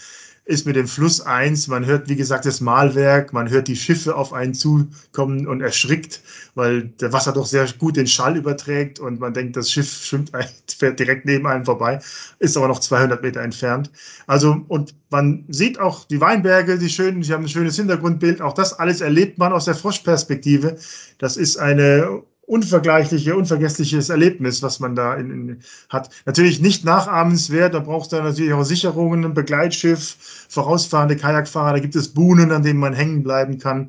ist 0.50 0.66
mit 0.66 0.76
dem 0.76 0.88
Fluss 0.88 1.22
eins. 1.22 1.68
Man 1.68 1.86
hört, 1.86 2.10
wie 2.10 2.16
gesagt, 2.16 2.44
das 2.44 2.60
Malwerk, 2.60 3.34
man 3.34 3.52
hört 3.52 3.68
die 3.68 3.76
Schiffe 3.76 4.16
auf 4.16 4.34
einen 4.34 4.56
zukommen 4.56 5.46
und 5.46 5.62
erschrickt, 5.62 6.24
weil 6.56 6.88
der 7.00 7.14
Wasser 7.14 7.34
doch 7.34 7.46
sehr 7.46 7.68
gut 7.78 7.98
den 7.98 8.08
Schall 8.08 8.36
überträgt 8.36 9.00
und 9.00 9.20
man 9.20 9.36
denkt, 9.36 9.56
das 9.56 9.72
Schiff 9.72 10.04
schwimmt, 10.04 10.32
fährt 10.78 11.00
direkt 11.00 11.26
neben 11.26 11.46
einem 11.46 11.66
vorbei, 11.66 12.00
ist 12.40 12.58
aber 12.58 12.68
noch 12.68 12.80
200 12.80 13.22
Meter 13.22 13.42
entfernt. 13.42 13.92
Also, 14.26 14.66
und 14.68 14.96
man 15.12 15.46
sieht 15.50 15.80
auch 15.80 16.06
die 16.06 16.20
Weinberge, 16.20 16.80
die 16.80 16.90
schönen, 16.90 17.22
sie 17.22 17.32
haben 17.32 17.44
ein 17.44 17.50
schönes 17.50 17.76
Hintergrundbild. 17.76 18.42
Auch 18.42 18.54
das 18.54 18.74
alles 18.74 19.02
erlebt 19.02 19.38
man 19.38 19.54
aus 19.54 19.66
der 19.66 19.76
Froschperspektive. 19.76 20.78
Das 21.20 21.38
ist 21.38 21.58
eine 21.58 22.24
unvergleichliche, 22.50 23.36
unvergessliches 23.36 24.10
Erlebnis, 24.10 24.64
was 24.64 24.80
man 24.80 24.96
da 24.96 25.16
in, 25.16 25.32
in, 25.32 25.60
hat. 25.90 26.10
Natürlich 26.26 26.60
nicht 26.60 26.84
nachahmenswert, 26.84 27.76
da 27.76 27.80
braucht 27.80 28.12
es 28.12 28.20
natürlich 28.20 28.54
auch 28.54 28.64
Sicherungen, 28.64 29.24
ein 29.24 29.34
Begleitschiff, 29.36 30.18
vorausfahrende 30.50 31.16
Kajakfahrer, 31.16 31.74
da 31.74 31.80
gibt 31.80 31.96
es 31.96 32.08
Buhnen, 32.08 32.52
an 32.52 32.64
denen 32.64 32.80
man 32.80 32.94
hängen 32.94 33.24
bleiben 33.24 33.60
kann. 33.60 33.88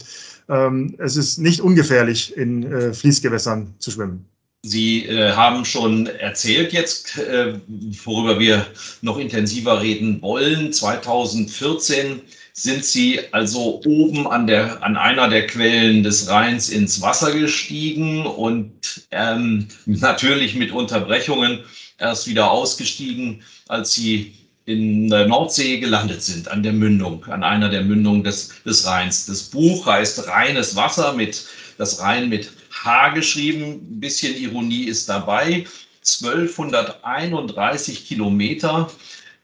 Ähm, 0.48 0.94
es 0.98 1.16
ist 1.16 1.38
nicht 1.38 1.60
ungefährlich, 1.60 2.36
in 2.36 2.70
äh, 2.70 2.92
Fließgewässern 2.92 3.74
zu 3.78 3.90
schwimmen. 3.90 4.26
Sie 4.62 5.06
äh, 5.06 5.32
haben 5.32 5.64
schon 5.64 6.06
erzählt 6.06 6.74
jetzt, 6.74 7.16
äh, 7.16 7.54
worüber 8.04 8.38
wir 8.38 8.66
noch 9.00 9.16
intensiver 9.16 9.80
reden 9.80 10.20
wollen. 10.20 10.70
2014 10.70 12.20
sind 12.62 12.84
Sie 12.84 13.20
also 13.32 13.80
oben 13.86 14.26
an, 14.26 14.46
der, 14.46 14.82
an 14.82 14.98
einer 14.98 15.28
der 15.28 15.46
Quellen 15.46 16.02
des 16.02 16.28
Rheins 16.28 16.68
ins 16.68 17.00
Wasser 17.00 17.32
gestiegen 17.32 18.26
und 18.26 19.06
ähm, 19.10 19.66
natürlich 19.86 20.54
mit 20.54 20.70
Unterbrechungen 20.70 21.60
erst 21.98 22.28
wieder 22.28 22.50
ausgestiegen, 22.50 23.42
als 23.68 23.94
Sie 23.94 24.34
in 24.66 25.08
der 25.08 25.26
Nordsee 25.26 25.80
gelandet 25.80 26.22
sind, 26.22 26.48
an 26.48 26.62
der 26.62 26.74
Mündung, 26.74 27.24
an 27.24 27.42
einer 27.42 27.70
der 27.70 27.82
Mündungen 27.82 28.24
des, 28.24 28.62
des 28.64 28.86
Rheins. 28.86 29.24
Das 29.24 29.44
Buch 29.44 29.86
heißt 29.86 30.28
Reines 30.28 30.76
Wasser 30.76 31.14
mit 31.14 31.46
das 31.78 31.98
Rhein 32.00 32.28
mit 32.28 32.50
H 32.84 33.08
geschrieben. 33.10 33.86
Ein 33.90 34.00
bisschen 34.00 34.36
Ironie 34.36 34.84
ist 34.84 35.08
dabei. 35.08 35.64
1231 36.02 38.06
Kilometer. 38.06 38.90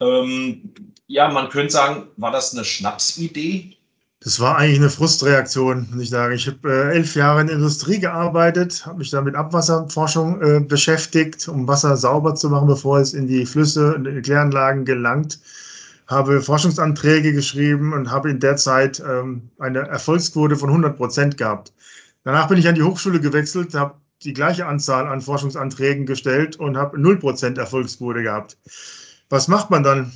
Ähm, 0.01 0.71
ja, 1.07 1.29
man 1.29 1.49
könnte 1.49 1.73
sagen, 1.73 2.05
war 2.17 2.33
das 2.33 2.53
eine 2.53 2.65
Schnapsidee? 2.65 3.77
Das 4.21 4.41
war 4.41 4.57
eigentlich 4.57 4.79
eine 4.79 4.91
Frustreaktion, 4.91 5.89
muss 5.93 6.05
ich 6.05 6.11
sagen. 6.11 6.35
Ich 6.35 6.47
habe 6.47 6.69
äh, 6.69 6.95
elf 6.97 7.15
Jahre 7.15 7.43
in 7.43 7.47
der 7.47 7.57
Industrie 7.57 8.01
gearbeitet, 8.01 8.85
habe 8.87 8.99
mich 8.99 9.11
da 9.11 9.21
mit 9.21 9.35
Abwasserforschung 9.35 10.43
äh, 10.43 10.61
beschäftigt, 10.61 11.47
um 11.49 11.69
Wasser 11.69 11.97
sauber 11.97 12.35
zu 12.35 12.49
machen, 12.49 12.67
bevor 12.67 12.99
es 12.99 13.15
in 13.15 13.29
die 13.29 13.47
Flüsse 13.47 13.95
und 13.95 14.07
in 14.07 14.17
die 14.17 14.23
Kläranlagen 14.23 14.85
gelangt. 14.85 15.39
Habe 16.09 16.41
Forschungsanträge 16.41 17.33
geschrieben 17.33 17.93
und 17.93 18.11
habe 18.11 18.31
in 18.31 18.41
der 18.41 18.57
Zeit 18.57 19.01
ähm, 19.01 19.51
eine 19.59 19.81
Erfolgsquote 19.81 20.57
von 20.57 20.71
100 20.71 20.97
Prozent 20.97 21.37
gehabt. 21.37 21.73
Danach 22.25 22.49
bin 22.49 22.59
ich 22.59 22.67
an 22.67 22.75
die 22.75 22.83
Hochschule 22.83 23.21
gewechselt, 23.21 23.75
habe 23.75 23.95
die 24.25 24.33
gleiche 24.33 24.67
Anzahl 24.67 25.07
an 25.07 25.21
Forschungsanträgen 25.21 26.07
gestellt 26.07 26.57
und 26.57 26.77
habe 26.77 26.99
0 26.99 27.19
Prozent 27.19 27.59
Erfolgsquote 27.59 28.23
gehabt. 28.23 28.57
Was 29.29 29.47
macht 29.47 29.71
man 29.71 29.83
dann? 29.83 30.13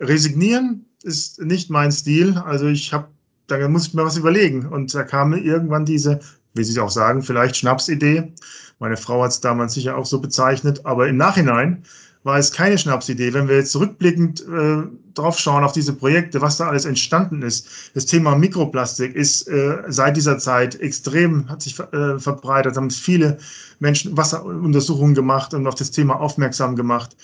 Resignieren 0.00 0.86
ist 1.02 1.40
nicht 1.40 1.70
mein 1.70 1.92
Stil. 1.92 2.36
Also 2.38 2.68
ich 2.68 2.92
habe, 2.92 3.08
da 3.46 3.68
muss 3.68 3.88
ich 3.88 3.94
mir 3.94 4.04
was 4.04 4.16
überlegen. 4.16 4.66
Und 4.66 4.94
da 4.94 5.02
kam 5.04 5.30
mir 5.30 5.38
irgendwann 5.38 5.84
diese, 5.84 6.20
wie 6.54 6.64
Sie 6.64 6.80
auch 6.80 6.90
sagen, 6.90 7.22
vielleicht 7.22 7.56
Schnapsidee. 7.56 8.32
Meine 8.78 8.96
Frau 8.96 9.22
hat 9.22 9.30
es 9.30 9.40
damals 9.40 9.74
sicher 9.74 9.96
auch 9.96 10.06
so 10.06 10.20
bezeichnet. 10.20 10.84
Aber 10.86 11.08
im 11.08 11.16
Nachhinein 11.16 11.82
war 12.22 12.38
es 12.38 12.52
keine 12.52 12.78
Schnapsidee. 12.78 13.32
Wenn 13.32 13.48
wir 13.48 13.56
jetzt 13.56 13.72
zurückblickend 13.72 14.46
äh, 14.46 14.82
drauf 15.14 15.38
schauen 15.38 15.64
auf 15.64 15.72
diese 15.72 15.92
Projekte, 15.92 16.40
was 16.40 16.56
da 16.56 16.68
alles 16.68 16.84
entstanden 16.84 17.42
ist. 17.42 17.68
Das 17.94 18.06
Thema 18.06 18.36
Mikroplastik 18.36 19.14
ist 19.14 19.48
äh, 19.48 19.82
seit 19.88 20.16
dieser 20.16 20.38
Zeit 20.38 20.80
extrem, 20.80 21.48
hat 21.48 21.62
sich 21.62 21.78
äh, 21.78 22.18
verbreitet, 22.18 22.76
haben 22.76 22.90
viele 22.90 23.38
Menschen 23.78 24.16
Wasseruntersuchungen 24.16 25.14
gemacht 25.14 25.54
und 25.54 25.66
auf 25.66 25.74
das 25.74 25.90
Thema 25.90 26.20
aufmerksam 26.20 26.76
gemacht. 26.76 27.16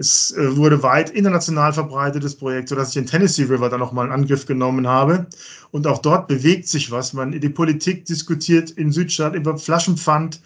Es 0.00 0.32
äh, 0.32 0.56
wurde 0.56 0.82
weit 0.82 1.10
international 1.10 1.74
verbreitetes 1.74 2.34
Projekt, 2.34 2.70
sodass 2.70 2.88
ich 2.88 2.94
den 2.94 3.04
Tennessee 3.04 3.44
River 3.44 3.68
dann 3.68 3.80
nochmal 3.80 4.06
in 4.06 4.12
Angriff 4.12 4.46
genommen 4.46 4.86
habe. 4.86 5.26
Und 5.72 5.86
auch 5.86 5.98
dort 5.98 6.26
bewegt 6.26 6.68
sich 6.68 6.90
was. 6.90 7.12
Man, 7.12 7.38
die 7.38 7.48
Politik 7.50 8.06
diskutiert 8.06 8.70
in 8.70 8.92
Südstadt 8.92 9.34
über 9.34 9.58
Flaschenpfand. 9.58 10.40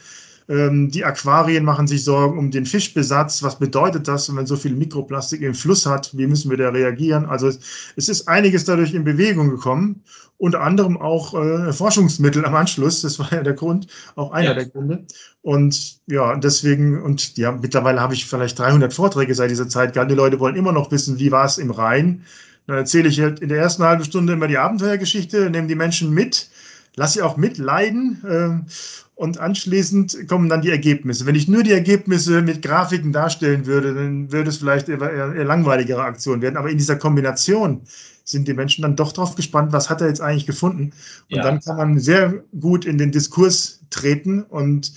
Ähm, 0.48 0.90
die 0.90 1.04
Aquarien 1.04 1.64
machen 1.64 1.86
sich 1.86 2.04
Sorgen 2.04 2.38
um 2.38 2.50
den 2.50 2.66
Fischbesatz. 2.66 3.42
Was 3.42 3.58
bedeutet 3.58 4.08
das, 4.08 4.34
wenn 4.34 4.46
so 4.46 4.56
viel 4.56 4.74
Mikroplastik 4.74 5.40
im 5.42 5.54
Fluss 5.54 5.86
hat? 5.86 6.16
Wie 6.16 6.26
müssen 6.26 6.50
wir 6.50 6.58
da 6.58 6.68
reagieren? 6.68 7.24
Also 7.24 7.48
es 7.96 8.08
ist 8.08 8.28
einiges 8.28 8.64
dadurch 8.64 8.94
in 8.94 9.04
Bewegung 9.04 9.50
gekommen. 9.50 10.02
Unter 10.36 10.60
anderem 10.60 11.00
auch 11.00 11.32
äh, 11.34 11.72
Forschungsmittel 11.72 12.44
am 12.44 12.54
Anschluss. 12.54 13.02
Das 13.02 13.18
war 13.18 13.32
ja 13.32 13.42
der 13.42 13.54
Grund, 13.54 13.86
auch 14.16 14.32
einer 14.32 14.48
ja. 14.48 14.54
der 14.54 14.66
Gründe. 14.66 15.06
Und 15.42 16.00
ja, 16.06 16.36
deswegen, 16.36 17.00
und 17.00 17.36
ja, 17.38 17.52
mittlerweile 17.52 18.00
habe 18.00 18.14
ich 18.14 18.26
vielleicht 18.26 18.58
300 18.58 18.92
Vorträge 18.92 19.34
seit 19.34 19.50
dieser 19.50 19.68
Zeit 19.68 19.94
gehabt. 19.94 20.10
Die 20.10 20.16
Leute 20.16 20.40
wollen 20.40 20.56
immer 20.56 20.72
noch 20.72 20.90
wissen, 20.90 21.18
wie 21.18 21.32
war 21.32 21.46
es 21.46 21.58
im 21.58 21.70
Rhein? 21.70 22.24
Dann 22.66 22.76
erzähle 22.76 23.08
ich 23.08 23.20
halt 23.20 23.40
in 23.40 23.48
der 23.48 23.58
ersten 23.58 23.82
halben 23.82 24.04
Stunde 24.04 24.32
immer 24.32 24.48
die 24.48 24.58
Abenteuergeschichte, 24.58 25.50
nehme 25.50 25.68
die 25.68 25.74
Menschen 25.74 26.10
mit, 26.10 26.48
lasse 26.96 27.14
sie 27.14 27.22
auch 27.22 27.36
mitleiden 27.36 28.22
äh, 28.24 28.70
und 29.16 29.38
anschließend 29.38 30.28
kommen 30.28 30.48
dann 30.48 30.62
die 30.62 30.70
Ergebnisse. 30.70 31.26
Wenn 31.26 31.34
ich 31.34 31.48
nur 31.48 31.62
die 31.62 31.72
Ergebnisse 31.72 32.42
mit 32.42 32.62
Grafiken 32.62 33.12
darstellen 33.12 33.66
würde, 33.66 33.94
dann 33.94 34.32
würde 34.32 34.50
es 34.50 34.58
vielleicht 34.58 34.88
eher, 34.88 35.00
eher 35.00 35.44
langweiligere 35.44 36.02
Aktionen 36.02 36.42
werden. 36.42 36.56
Aber 36.56 36.70
in 36.70 36.78
dieser 36.78 36.96
Kombination 36.96 37.82
sind 38.24 38.48
die 38.48 38.54
Menschen 38.54 38.82
dann 38.82 38.96
doch 38.96 39.12
drauf 39.12 39.36
gespannt, 39.36 39.72
was 39.72 39.88
hat 39.88 40.00
er 40.00 40.08
jetzt 40.08 40.20
eigentlich 40.20 40.46
gefunden. 40.46 40.92
Und 41.30 41.36
ja. 41.36 41.42
dann 41.42 41.60
kann 41.60 41.76
man 41.76 41.98
sehr 42.00 42.42
gut 42.58 42.84
in 42.84 42.98
den 42.98 43.12
Diskurs 43.12 43.80
treten 43.90 44.42
und 44.42 44.92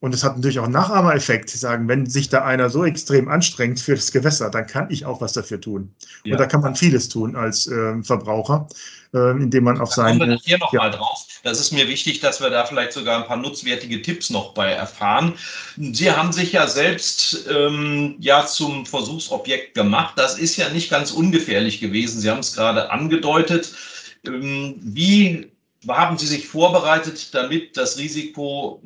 und 0.00 0.14
es 0.14 0.22
hat 0.22 0.36
natürlich 0.36 0.58
auch 0.60 0.64
einen 0.64 0.72
Nachahmereffekt. 0.72 1.50
Sie 1.50 1.58
sagen, 1.58 1.88
wenn 1.88 2.06
sich 2.06 2.28
da 2.28 2.44
einer 2.44 2.70
so 2.70 2.84
extrem 2.84 3.28
anstrengt 3.28 3.80
für 3.80 3.94
das 3.94 4.12
Gewässer, 4.12 4.50
dann 4.50 4.66
kann 4.66 4.88
ich 4.90 5.04
auch 5.04 5.20
was 5.20 5.32
dafür 5.32 5.60
tun. 5.60 5.92
Ja. 6.24 6.32
Und 6.32 6.38
da 6.38 6.46
kann 6.46 6.60
man 6.60 6.76
vieles 6.76 7.08
tun 7.08 7.34
als 7.34 7.66
äh, 7.66 8.02
Verbraucher, 8.02 8.68
äh, 9.12 9.30
indem 9.32 9.64
man 9.64 9.80
auf 9.80 9.92
seinen. 9.92 10.18
Kommen 10.18 10.30
wir 10.30 10.38
hier 10.38 10.58
nochmal 10.58 10.90
ja. 10.90 10.96
drauf. 10.96 11.26
Das 11.42 11.60
ist 11.60 11.72
mir 11.72 11.88
wichtig, 11.88 12.20
dass 12.20 12.40
wir 12.40 12.50
da 12.50 12.64
vielleicht 12.64 12.92
sogar 12.92 13.20
ein 13.20 13.26
paar 13.26 13.36
nutzwertige 13.36 14.00
Tipps 14.02 14.30
noch 14.30 14.54
bei 14.54 14.70
erfahren. 14.70 15.34
Sie 15.76 16.10
haben 16.10 16.32
sich 16.32 16.52
ja 16.52 16.66
selbst 16.66 17.48
ähm, 17.50 18.16
ja 18.20 18.46
zum 18.46 18.86
Versuchsobjekt 18.86 19.74
gemacht. 19.74 20.14
Das 20.16 20.38
ist 20.38 20.56
ja 20.56 20.68
nicht 20.68 20.90
ganz 20.90 21.10
ungefährlich 21.10 21.80
gewesen. 21.80 22.20
Sie 22.20 22.30
haben 22.30 22.40
es 22.40 22.54
gerade 22.54 22.90
angedeutet. 22.90 23.74
Ähm, 24.26 24.76
wie 24.80 25.50
haben 25.88 26.18
Sie 26.18 26.26
sich 26.26 26.46
vorbereitet, 26.46 27.34
damit 27.34 27.76
das 27.76 27.98
Risiko 27.98 28.82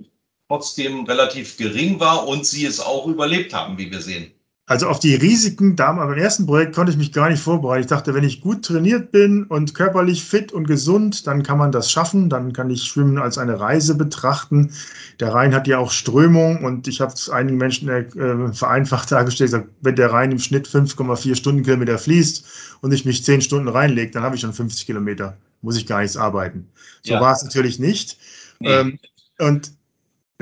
trotzdem 0.53 1.07
relativ 1.07 1.57
gering 1.57 1.99
war 1.99 2.29
und 2.29 2.45
sie 2.45 2.67
es 2.67 2.79
auch 2.79 3.07
überlebt 3.07 3.55
haben, 3.55 3.79
wie 3.79 3.91
wir 3.91 4.03
sehen. 4.03 4.33
Also 4.67 4.87
auf 4.87 5.01
die 5.01 5.15
Risiken, 5.15 5.77
da 5.77 5.93
beim 5.93 6.13
ersten 6.13 6.45
Projekt 6.45 6.75
konnte 6.75 6.93
ich 6.93 6.99
mich 6.99 7.11
gar 7.11 7.31
nicht 7.31 7.43
vorbereiten. 7.43 7.81
Ich 7.81 7.87
dachte, 7.87 8.15
wenn 8.15 8.23
ich 8.23 8.43
gut 8.43 8.63
trainiert 8.63 9.13
bin 9.13 9.45
und 9.45 9.75
körperlich 9.75 10.23
fit 10.23 10.53
und 10.53 10.67
gesund, 10.67 11.27
dann 11.27 11.43
kann 11.43 11.57
man 11.57 11.73
das 11.73 11.91
schaffen. 11.91 12.29
Dann 12.29 12.53
kann 12.53 12.69
ich 12.69 12.85
Schwimmen 12.85 13.17
als 13.17 13.39
eine 13.39 13.59
Reise 13.59 13.95
betrachten. 13.95 14.73
Der 15.21 15.33
Rhein 15.33 15.55
hat 15.55 15.67
ja 15.67 15.79
auch 15.79 15.91
Strömung 15.91 16.65
und 16.65 16.87
ich 16.87 17.01
habe 17.01 17.15
es 17.15 17.31
einigen 17.31 17.57
Menschen 17.57 17.89
äh, 17.89 18.53
vereinfacht 18.53 19.11
dargestellt, 19.11 19.55
wenn 19.81 19.97
der 19.97 20.13
Rhein 20.13 20.33
im 20.33 20.39
Schnitt 20.39 20.69
5,4 20.69 21.35
Stundenkilometer 21.35 21.99
fließt 21.99 22.45
und 22.83 22.93
ich 22.93 23.07
mich 23.07 23.25
10 23.25 23.41
Stunden 23.41 23.69
reinlege, 23.69 24.13
dann 24.13 24.23
habe 24.23 24.37
ich 24.37 24.43
schon 24.43 24.53
50 24.53 24.85
Kilometer. 24.85 25.37
Muss 25.63 25.79
ich 25.79 25.87
gar 25.87 26.03
nichts 26.03 26.19
arbeiten. 26.19 26.69
So 27.03 27.15
ja. 27.15 27.21
war 27.23 27.33
es 27.33 27.43
natürlich 27.43 27.79
nicht. 27.79 28.19
Nee. 28.61 28.69
Ähm, 28.69 28.99
und 29.39 29.73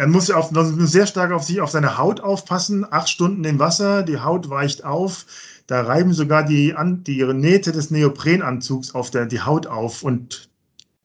man 0.00 0.12
muss 0.12 0.28
ja 0.28 0.36
auch 0.36 0.50
sehr 0.52 1.06
stark 1.06 1.32
auf 1.32 1.44
sich, 1.44 1.60
auf 1.60 1.70
seine 1.70 1.98
Haut 1.98 2.20
aufpassen. 2.20 2.86
Acht 2.90 3.08
Stunden 3.08 3.44
im 3.44 3.58
Wasser, 3.58 4.02
die 4.02 4.18
Haut 4.18 4.48
weicht 4.48 4.84
auf. 4.84 5.26
Da 5.66 5.82
reiben 5.82 6.12
sogar 6.12 6.44
die, 6.44 6.74
die 7.06 7.24
Nähte 7.24 7.70
des 7.72 7.90
Neoprenanzugs 7.90 8.94
auf 8.94 9.10
der, 9.10 9.26
die 9.26 9.42
Haut 9.42 9.66
auf 9.66 10.02
und 10.02 10.50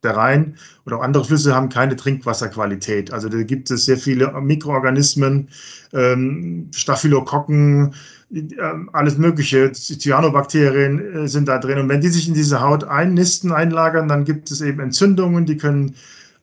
der 0.03 0.15
Rhein 0.15 0.55
oder 0.85 0.97
auch 0.97 1.01
andere 1.01 1.25
Flüsse 1.25 1.53
haben 1.53 1.69
keine 1.69 1.95
Trinkwasserqualität. 1.95 3.11
Also 3.11 3.27
da 3.27 3.43
gibt 3.43 3.69
es 3.69 3.85
sehr 3.85 3.97
viele 3.97 4.31
Mikroorganismen, 4.39 5.49
ähm, 5.93 6.69
Staphylokokken, 6.73 7.93
äh, 8.33 8.41
alles 8.93 9.17
Mögliche, 9.17 9.71
Cyanobakterien 9.73 10.99
äh, 10.99 11.27
sind 11.27 11.47
da 11.47 11.57
drin. 11.57 11.79
Und 11.79 11.89
wenn 11.89 12.01
die 12.01 12.09
sich 12.09 12.27
in 12.27 12.33
diese 12.33 12.61
Haut 12.61 12.83
einnisten, 12.85 13.51
einlagern, 13.51 14.07
dann 14.07 14.23
gibt 14.25 14.51
es 14.51 14.61
eben 14.61 14.79
Entzündungen, 14.79 15.45
die 15.45 15.57
können 15.57 15.95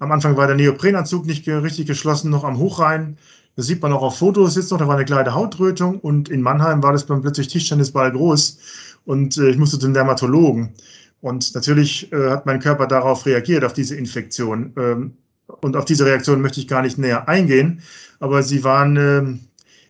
am 0.03 0.11
Anfang 0.11 0.37
war 0.37 0.49
der 0.49 0.57
Neoprenanzug 0.57 1.27
nicht 1.27 1.49
richtig 1.49 1.87
geschlossen, 1.87 2.29
noch 2.29 2.43
am 2.43 2.59
Hochrhein. 2.59 3.17
Das 3.55 3.67
sieht 3.67 3.81
man 3.83 3.93
auch 3.93 4.03
auf 4.03 4.19
Fotos 4.19 4.57
jetzt 4.57 4.73
noch, 4.73 4.79
da 4.79 4.89
war 4.89 4.97
eine 4.97 5.05
kleine 5.05 5.33
Hautrötung 5.33 6.01
und 6.01 6.29
in 6.29 6.43
Mannheim 6.43 6.83
war 6.83 6.93
das 6.93 7.07
dann 7.07 7.23
plötzlich 7.23 7.47
Tischtennisball 7.47 8.11
groß 8.11 8.59
und 9.05 9.37
äh, 9.39 9.51
ich 9.51 9.59
musste 9.59 9.79
zum 9.79 9.95
Dermatologen. 9.95 10.73
Und 11.21 11.55
natürlich 11.55 12.13
äh, 12.13 12.31
hat 12.31 12.47
mein 12.47 12.59
Körper 12.59 12.89
darauf 12.89 13.27
reagiert, 13.27 13.65
auf 13.65 13.75
diese 13.75 13.95
Infektion. 13.95 14.73
Ähm, 14.77 15.13
und 15.61 15.77
auf 15.77 15.85
diese 15.85 16.05
Reaktion 16.05 16.41
möchte 16.41 16.59
ich 16.59 16.67
gar 16.67 16.83
nicht 16.83 16.99
näher 16.99 17.29
eingehen, 17.29 17.83
aber 18.19 18.43
sie 18.43 18.65
waren 18.65 18.97
äh, 18.97 19.23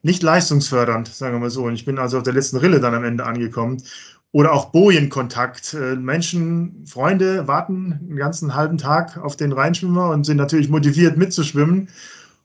nicht 0.02 0.22
leistungsfördernd, 0.22 1.08
sagen 1.08 1.36
wir 1.36 1.40
mal 1.40 1.50
so. 1.50 1.64
Und 1.64 1.74
ich 1.74 1.86
bin 1.86 1.98
also 1.98 2.18
auf 2.18 2.24
der 2.24 2.34
letzten 2.34 2.58
Rille 2.58 2.80
dann 2.80 2.94
am 2.94 3.04
Ende 3.04 3.24
angekommen. 3.24 3.82
Oder 4.32 4.52
auch 4.52 4.70
Bojenkontakt. 4.70 5.74
Äh, 5.74 5.96
Menschen, 5.96 6.84
Freunde 6.86 7.46
warten 7.46 8.00
einen 8.00 8.16
ganzen 8.16 8.54
halben 8.54 8.78
Tag 8.78 9.18
auf 9.18 9.36
den 9.36 9.52
Rheinschwimmer 9.52 10.10
und 10.10 10.24
sind 10.24 10.38
natürlich 10.38 10.70
motiviert 10.70 11.18
mitzuschwimmen 11.18 11.88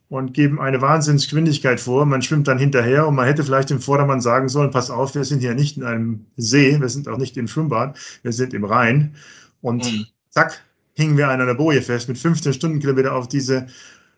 und 0.10 0.34
geben 0.34 0.60
eine 0.60 0.82
Wahnsinnsgeschwindigkeit 0.82 1.80
vor. 1.80 2.06
Man 2.06 2.22
schwimmt 2.22 2.48
dann 2.48 2.58
hinterher 2.58 3.08
und 3.08 3.16
man 3.16 3.26
hätte 3.26 3.44
vielleicht 3.44 3.72
im 3.72 3.80
Vordermann 3.80 4.22
sagen 4.22 4.50
sollen, 4.50 4.72
pass 4.72 4.90
auf, 4.90 5.16
wir 5.16 5.24
sind 5.24 5.40
hier 5.40 5.54
nicht 5.54 5.78
in 5.78 5.84
einem 5.84 6.26
See, 6.36 6.80
wir 6.80 6.90
sind 6.90 7.08
auch 7.08 7.18
nicht 7.18 7.38
im 7.38 7.48
Schwimmbad, 7.48 7.98
wir 8.22 8.34
sind 8.34 8.54
im 8.54 8.66
Rhein. 8.66 9.16
Und 9.62 9.86
mhm. 9.86 10.06
zack, 10.30 10.62
hingen 10.94 11.18
wir 11.18 11.30
an 11.30 11.42
einer 11.42 11.56
Boje 11.56 11.82
fest 11.82 12.10
mit 12.10 12.18
15 12.18 12.54
Stundenkilometer 12.54 13.14
auf 13.14 13.28
diese 13.28 13.68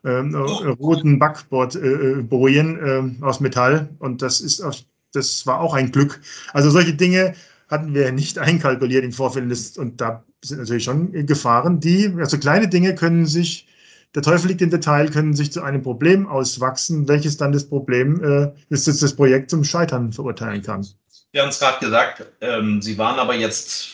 ähm, 0.06 0.36
oh. 0.36 0.72
roten 0.74 1.20
Backbordbojen 1.20 2.80
äh, 2.80 3.00
äh, 3.00 3.24
aus 3.24 3.40
Metall. 3.40 3.90
Und 4.00 4.22
das 4.22 4.42
ist 4.42 4.62
auch, 4.62 4.76
das 5.14 5.46
war 5.46 5.60
auch 5.60 5.74
ein 5.74 5.92
Glück. 5.92 6.20
Also 6.54 6.70
solche 6.70 6.94
Dinge 6.94 7.34
hatten 7.70 7.94
wir 7.94 8.12
nicht 8.12 8.38
einkalkuliert 8.38 9.04
im 9.04 9.12
Vorfeld. 9.12 9.78
Und 9.78 10.02
da 10.02 10.24
sind 10.44 10.60
natürlich 10.60 10.84
schon 10.84 11.12
Gefahren, 11.26 11.80
die, 11.80 12.14
also 12.18 12.38
kleine 12.38 12.68
Dinge 12.68 12.96
können 12.96 13.26
sich, 13.26 13.68
der 14.16 14.24
Teufel 14.24 14.48
liegt 14.48 14.62
im 14.62 14.72
Detail, 14.72 15.10
können 15.10 15.36
sich 15.36 15.52
zu 15.52 15.62
einem 15.62 15.84
Problem 15.84 16.28
auswachsen, 16.28 17.08
welches 17.08 17.38
dann 17.38 17.52
das 17.52 17.68
Problem, 17.68 18.24
äh, 18.24 18.52
das, 18.70 18.86
das 18.86 19.16
Projekt 19.16 19.52
zum 19.52 19.64
Scheitern 19.64 20.12
verurteilen 20.12 20.64
kann. 20.64 20.86
Wir 21.32 21.44
haben 21.44 21.50
es 21.50 21.60
gerade 21.60 21.80
gesagt, 21.80 22.26
ähm, 22.42 22.82
Sie 22.82 22.98
waren 22.98 23.20
aber 23.20 23.36
jetzt 23.36 23.90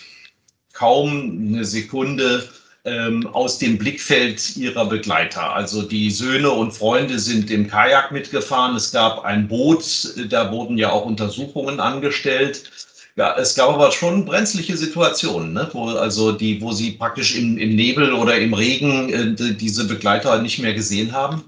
kaum 0.72 1.50
eine 1.50 1.66
Sekunde 1.66 2.48
ähm, 2.86 3.28
aus 3.28 3.58
dem 3.58 3.78
Blickfeld 3.78 4.56
ihrer 4.56 4.86
Begleiter. 4.86 5.54
Also 5.54 5.82
die 5.82 6.12
Söhne 6.12 6.52
und 6.52 6.72
Freunde 6.72 7.20
sind 7.20 7.52
im 7.52 7.68
Kajak 7.68 8.12
mitgefahren. 8.12 8.76
Es 8.76 8.92
gab 8.92 9.26
ein 9.26 9.48
Boot, 9.48 10.14
da 10.30 10.52
wurden 10.52 10.78
ja 10.78 10.92
auch 10.92 11.06
Untersuchungen 11.06 11.80
angestellt. 11.80 12.72
Ja, 13.18 13.38
es 13.38 13.56
gab 13.56 13.70
aber 13.70 13.92
schon 13.92 14.26
brenzliche 14.26 14.76
Situationen, 14.76 15.54
ne? 15.54 15.70
wo, 15.72 15.88
also 15.88 16.34
die, 16.34 16.62
wo 16.62 16.74
sie 16.74 16.92
praktisch 16.92 17.38
im, 17.38 17.58
im 17.58 17.76
Nebel 17.76 18.12
oder 18.14 18.38
im 18.38 18.54
Regen 18.54 19.10
äh, 19.10 19.54
diese 19.56 19.88
Begleiter 19.88 20.42
nicht 20.42 20.60
mehr 20.60 20.74
gesehen 20.74 21.14
haben. 21.14 21.44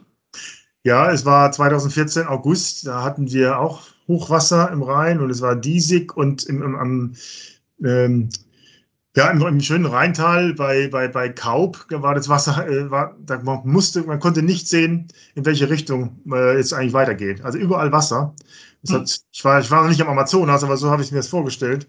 Ja, 0.83 1.11
es 1.11 1.25
war 1.25 1.51
2014 1.51 2.27
August, 2.27 2.87
da 2.87 3.03
hatten 3.03 3.29
wir 3.29 3.59
auch 3.59 3.81
Hochwasser 4.07 4.71
im 4.71 4.81
Rhein 4.81 5.19
und 5.19 5.29
es 5.29 5.41
war 5.41 5.57
diesig 5.57 6.15
und 6.15 6.45
im, 6.45 6.63
im, 6.63 6.75
am 6.75 7.15
ähm, 7.83 8.29
ja, 9.17 9.29
im, 9.31 9.41
im, 9.41 9.59
schönen 9.59 9.87
Rheintal 9.87 10.53
bei, 10.53 10.87
bei, 10.87 11.09
bei 11.09 11.27
Kaub 11.27 11.85
war 11.89 12.15
das 12.15 12.29
Wasser, 12.29 12.65
äh, 12.65 12.89
war, 12.89 13.17
da 13.25 13.39
man 13.39 13.61
musste, 13.65 14.03
man 14.03 14.19
konnte 14.21 14.41
nicht 14.41 14.69
sehen, 14.69 15.07
in 15.35 15.45
welche 15.45 15.69
Richtung 15.69 16.21
äh, 16.31 16.55
es 16.55 16.71
eigentlich 16.71 16.93
weitergeht. 16.93 17.43
Also 17.43 17.57
überall 17.57 17.91
Wasser. 17.91 18.33
Hat, 18.89 19.19
ich, 19.31 19.43
war, 19.43 19.59
ich 19.59 19.71
war 19.71 19.83
noch 19.83 19.89
nicht 19.89 20.01
am 20.01 20.09
Amazonas, 20.09 20.63
aber 20.63 20.77
so 20.77 20.89
habe 20.89 21.01
ich 21.01 21.11
mir 21.11 21.17
das 21.17 21.27
vorgestellt. 21.27 21.87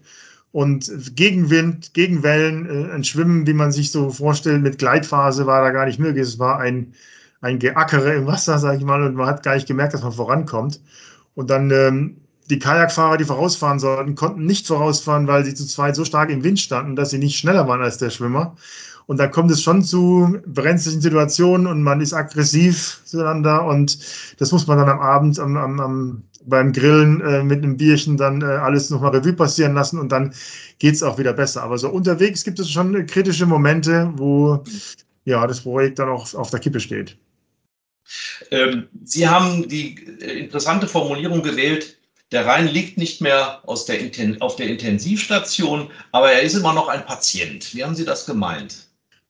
Und 0.51 0.91
Gegenwind, 1.15 1.93
Gegenwellen, 1.93 2.65
äh, 2.67 2.91
ein 2.93 3.03
Schwimmen, 3.03 3.45
wie 3.45 3.53
man 3.53 3.71
sich 3.71 3.91
so 3.91 4.09
vorstellt, 4.09 4.63
mit 4.63 4.79
Gleitphase 4.79 5.45
war 5.45 5.61
da 5.61 5.69
gar 5.71 5.85
nicht 5.85 5.99
möglich. 5.99 6.23
Es 6.23 6.39
war 6.39 6.59
ein, 6.59 6.93
ein 7.41 7.59
Geackere 7.59 8.15
im 8.15 8.25
Wasser, 8.25 8.57
sage 8.57 8.77
ich 8.77 8.83
mal, 8.83 9.03
und 9.03 9.15
man 9.15 9.27
hat 9.27 9.43
gar 9.43 9.55
nicht 9.55 9.67
gemerkt, 9.67 9.93
dass 9.93 10.01
man 10.01 10.11
vorankommt. 10.11 10.81
Und 11.35 11.49
dann 11.49 11.69
ähm, 11.71 12.17
die 12.49 12.59
Kajakfahrer, 12.59 13.17
die 13.17 13.25
vorausfahren 13.25 13.79
sollten, 13.79 14.15
konnten 14.15 14.45
nicht 14.45 14.65
vorausfahren, 14.65 15.27
weil 15.27 15.45
sie 15.45 15.53
zu 15.53 15.67
zweit 15.67 15.95
so 15.95 16.03
stark 16.03 16.31
im 16.31 16.43
Wind 16.43 16.59
standen, 16.59 16.95
dass 16.95 17.11
sie 17.11 17.19
nicht 17.19 17.37
schneller 17.37 17.67
waren 17.67 17.81
als 17.81 17.99
der 17.99 18.09
Schwimmer. 18.09 18.55
Und 19.05 19.17
da 19.17 19.27
kommt 19.27 19.51
es 19.51 19.61
schon 19.61 19.83
zu 19.83 20.37
brenzlichen 20.45 21.01
Situationen 21.01 21.67
und 21.67 21.81
man 21.81 22.01
ist 22.01 22.13
aggressiv 22.13 23.01
zueinander 23.05 23.65
und 23.65 23.97
das 24.39 24.51
muss 24.51 24.67
man 24.67 24.77
dann 24.77 24.89
am 24.89 24.99
Abend 24.99 25.39
am, 25.39 25.57
am, 25.57 25.79
am 25.79 26.23
beim 26.45 26.73
Grillen 26.73 27.21
äh, 27.21 27.43
mit 27.43 27.63
einem 27.63 27.77
Bierchen 27.77 28.17
dann 28.17 28.41
äh, 28.41 28.45
alles 28.45 28.89
nochmal 28.89 29.15
Revue 29.15 29.33
passieren 29.33 29.73
lassen 29.73 29.99
und 29.99 30.11
dann 30.11 30.33
geht 30.79 30.95
es 30.95 31.03
auch 31.03 31.17
wieder 31.17 31.33
besser. 31.33 31.63
Aber 31.63 31.77
so 31.77 31.89
unterwegs 31.89 32.43
gibt 32.43 32.59
es 32.59 32.69
schon 32.69 33.05
kritische 33.05 33.45
Momente, 33.45 34.11
wo 34.15 34.63
ja 35.25 35.45
das 35.45 35.61
Projekt 35.61 35.99
dann 35.99 36.09
auch 36.09 36.33
auf 36.33 36.49
der 36.49 36.59
Kippe 36.59 36.79
steht. 36.79 37.17
Ähm, 38.51 38.87
Sie 39.03 39.27
haben 39.27 39.67
die 39.67 39.95
äh, 40.21 40.39
interessante 40.39 40.87
Formulierung 40.87 41.43
gewählt, 41.43 41.99
der 42.31 42.45
Rhein 42.45 42.67
liegt 42.67 42.97
nicht 42.97 43.21
mehr 43.21 43.61
der 43.87 43.99
auf 44.41 44.55
der 44.55 44.67
Intensivstation, 44.67 45.89
aber 46.11 46.31
er 46.31 46.41
ist 46.41 46.55
immer 46.55 46.73
noch 46.73 46.87
ein 46.87 47.05
Patient. 47.05 47.73
Wie 47.73 47.83
haben 47.83 47.95
Sie 47.95 48.05
das 48.05 48.25
gemeint? 48.25 48.87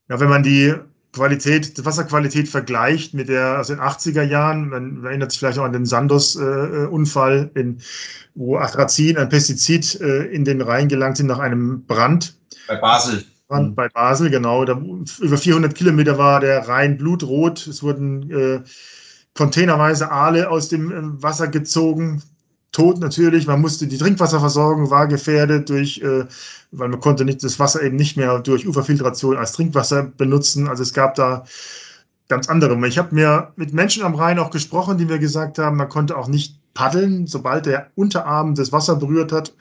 Ja, 0.10 0.20
wenn 0.20 0.30
man 0.30 0.44
die 0.44 0.74
Qualität, 1.12 1.84
Wasserqualität 1.84 2.48
vergleicht 2.48 3.14
mit 3.14 3.30
der 3.30 3.60
aus 3.60 3.68
den 3.68 3.80
80er 3.80 4.22
Jahren, 4.22 4.70
man 4.70 5.04
erinnert 5.04 5.32
sich 5.32 5.40
vielleicht 5.40 5.58
auch 5.58 5.64
an 5.64 5.74
den 5.74 5.86
Sandos-Unfall, 5.86 7.52
äh, 7.56 7.74
wo 8.36 8.58
Atrazin, 8.58 9.18
ein 9.18 9.30
Pestizid, 9.30 10.00
äh, 10.02 10.26
in 10.26 10.46
den 10.46 10.62
Rhein 10.62 10.88
gelangt 10.88 11.18
sind 11.18 11.28
nach 11.28 11.40
einem 11.40 11.84
Brand. 11.86 12.38
Bei 12.68 12.76
Basel. 12.76 13.26
Brand 13.48 13.76
bei 13.76 13.90
Basel, 13.90 14.30
genau. 14.30 14.64
Da, 14.66 14.80
über 15.20 15.38
400 15.38 15.74
Kilometer 15.74 16.20
war 16.20 16.40
der 16.40 16.68
Rhein 16.68 16.98
blutrot. 16.98 17.66
Es 17.66 17.82
wurden 17.82 18.30
äh, 18.30 18.62
containerweise 19.34 20.12
Aale 20.12 20.50
aus 20.50 20.70
dem 20.70 20.92
äh, 20.92 21.24
Wasser 21.24 21.48
gezogen. 21.48 22.22
Tot 22.72 23.00
natürlich. 23.00 23.48
Man 23.48 23.62
musste 23.62 23.88
die 23.88 23.98
Trinkwasserversorgung 23.98 24.90
war 24.90 25.08
gefährdet 25.08 25.70
durch, 25.70 26.02
äh, 26.02 26.26
weil 26.72 26.90
man 26.90 27.00
konnte 27.00 27.26
nicht 27.26 27.44
das 27.44 27.60
Wasser 27.60 27.82
eben 27.82 27.96
nicht 27.96 28.18
mehr 28.18 28.40
durch 28.40 28.68
Uferfiltration 28.68 29.38
als 29.38 29.54
Trinkwasser 29.54 30.04
benutzen. 30.04 30.68
Also 30.68 30.84
es 30.84 30.94
gab 30.94 31.16
da 31.16 31.46
ganz 32.28 32.48
andere. 32.48 32.88
Ich 32.88 32.98
habe 32.98 33.14
mir 33.16 33.52
mit 33.56 33.74
Menschen 33.74 34.04
am 34.04 34.16
Rhein 34.16 34.40
auch 34.40 34.52
gesprochen, 34.52 34.98
die 34.98 35.06
mir 35.06 35.20
gesagt 35.20 35.58
haben, 35.58 35.78
man 35.78 35.90
konnte 35.90 36.16
auch 36.16 36.28
nicht 36.28 36.56
paddeln, 36.74 37.28
sobald 37.28 37.66
der 37.66 37.92
Unterarm 37.96 38.56
das 38.56 38.72
Wasser 38.72 38.96
berührt 38.96 39.32
hat. 39.32 39.54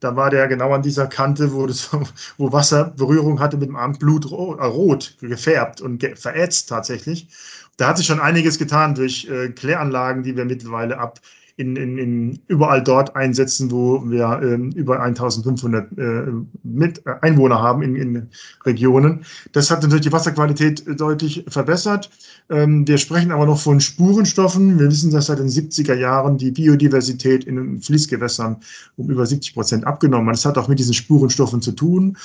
Da 0.00 0.14
war 0.16 0.28
der 0.28 0.46
genau 0.48 0.72
an 0.74 0.82
dieser 0.82 1.06
Kante, 1.06 1.52
wo, 1.52 1.66
das, 1.66 1.88
wo 2.36 2.52
Wasser 2.52 2.92
Berührung 2.96 3.40
hatte 3.40 3.56
mit 3.56 3.68
dem 3.68 3.76
Arm 3.76 3.92
blutrot, 3.96 5.16
äh, 5.22 5.26
gefärbt 5.28 5.80
und 5.80 5.98
ge 5.98 6.16
verätzt 6.16 6.68
tatsächlich. 6.68 7.28
Da 7.76 7.88
hat 7.88 7.98
sich 7.98 8.06
schon 8.06 8.20
einiges 8.20 8.58
getan 8.58 8.94
durch 8.94 9.26
äh, 9.28 9.50
Kläranlagen, 9.50 10.22
die 10.22 10.36
wir 10.36 10.44
mittlerweile 10.44 10.98
ab 10.98 11.20
in, 11.56 11.74
in, 11.76 11.96
in 11.96 12.38
überall 12.48 12.82
dort 12.82 13.16
einsetzen, 13.16 13.70
wo 13.70 14.02
wir 14.08 14.40
ähm, 14.42 14.72
über 14.72 15.00
1500 15.02 15.98
äh, 15.98 16.26
mit 16.62 17.06
äh, 17.06 17.14
Einwohner 17.22 17.60
haben 17.60 17.82
in, 17.82 17.96
in 17.96 18.28
Regionen. 18.66 19.24
Das 19.52 19.70
hat 19.70 19.82
natürlich 19.82 20.04
die 20.04 20.12
Wasserqualität 20.12 20.84
deutlich 21.00 21.44
verbessert. 21.48 22.10
Ähm, 22.50 22.86
wir 22.86 22.98
sprechen 22.98 23.32
aber 23.32 23.46
noch 23.46 23.58
von 23.58 23.80
Spurenstoffen. 23.80 24.78
Wir 24.78 24.88
wissen, 24.88 25.10
dass 25.10 25.26
seit 25.26 25.38
den 25.38 25.48
70er 25.48 25.94
Jahren 25.94 26.36
die 26.36 26.50
Biodiversität 26.50 27.44
in 27.44 27.80
Fließgewässern 27.80 28.56
um 28.96 29.10
über 29.10 29.24
70 29.24 29.54
Prozent 29.54 29.86
abgenommen 29.86 30.28
hat. 30.28 30.36
Das 30.36 30.44
hat 30.44 30.58
auch 30.58 30.68
mit 30.68 30.78
diesen 30.78 30.94
Spurenstoffen 30.94 31.62
zu 31.62 31.72
tun. 31.72 32.18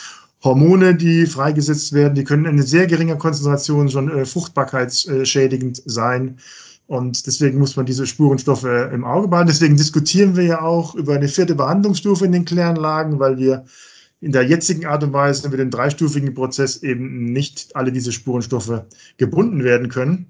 Hormone, 0.43 0.95
die 0.95 1.25
freigesetzt 1.25 1.93
werden, 1.93 2.15
die 2.15 2.23
können 2.23 2.45
in 2.45 2.61
sehr 2.63 2.87
geringer 2.87 3.15
Konzentration 3.15 3.89
schon 3.89 4.09
äh, 4.09 4.25
fruchtbarkeitsschädigend 4.25 5.81
sein. 5.85 6.37
Und 6.91 7.25
deswegen 7.25 7.57
muss 7.57 7.77
man 7.77 7.85
diese 7.85 8.05
Spurenstoffe 8.05 8.65
im 8.65 9.05
Auge 9.05 9.29
behalten. 9.29 9.47
Deswegen 9.47 9.77
diskutieren 9.77 10.35
wir 10.35 10.43
ja 10.43 10.61
auch 10.61 10.93
über 10.93 11.15
eine 11.15 11.29
vierte 11.29 11.55
Behandlungsstufe 11.55 12.25
in 12.25 12.33
den 12.33 12.43
Kläranlagen, 12.43 13.17
weil 13.17 13.37
wir 13.37 13.63
in 14.19 14.33
der 14.33 14.43
jetzigen 14.43 14.85
Art 14.85 15.01
und 15.01 15.13
Weise 15.13 15.47
mit 15.47 15.57
dem 15.57 15.71
dreistufigen 15.71 16.33
Prozess 16.33 16.83
eben 16.83 17.31
nicht 17.31 17.73
alle 17.77 17.93
diese 17.93 18.11
Spurenstoffe 18.11 18.83
gebunden 19.15 19.63
werden 19.63 19.87
können. 19.87 20.29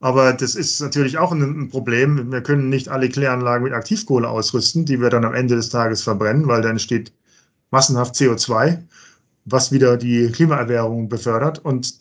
Aber 0.00 0.32
das 0.32 0.56
ist 0.56 0.80
natürlich 0.80 1.18
auch 1.18 1.30
ein, 1.30 1.68
Problem. 1.68 2.32
Wir 2.32 2.40
können 2.40 2.68
nicht 2.68 2.88
alle 2.88 3.08
Kläranlagen 3.08 3.62
mit 3.62 3.72
Aktivkohle 3.72 4.28
ausrüsten, 4.28 4.86
die 4.86 5.00
wir 5.00 5.08
dann 5.08 5.24
am 5.24 5.34
Ende 5.34 5.54
des 5.54 5.68
Tages 5.68 6.02
verbrennen, 6.02 6.48
weil 6.48 6.62
dann 6.62 6.72
entsteht 6.72 7.12
massenhaft 7.70 8.16
CO2, 8.16 8.76
was 9.44 9.70
wieder 9.70 9.96
die 9.96 10.32
Klimaerwärmung 10.32 11.08
befördert. 11.08 11.60
Und 11.64 11.94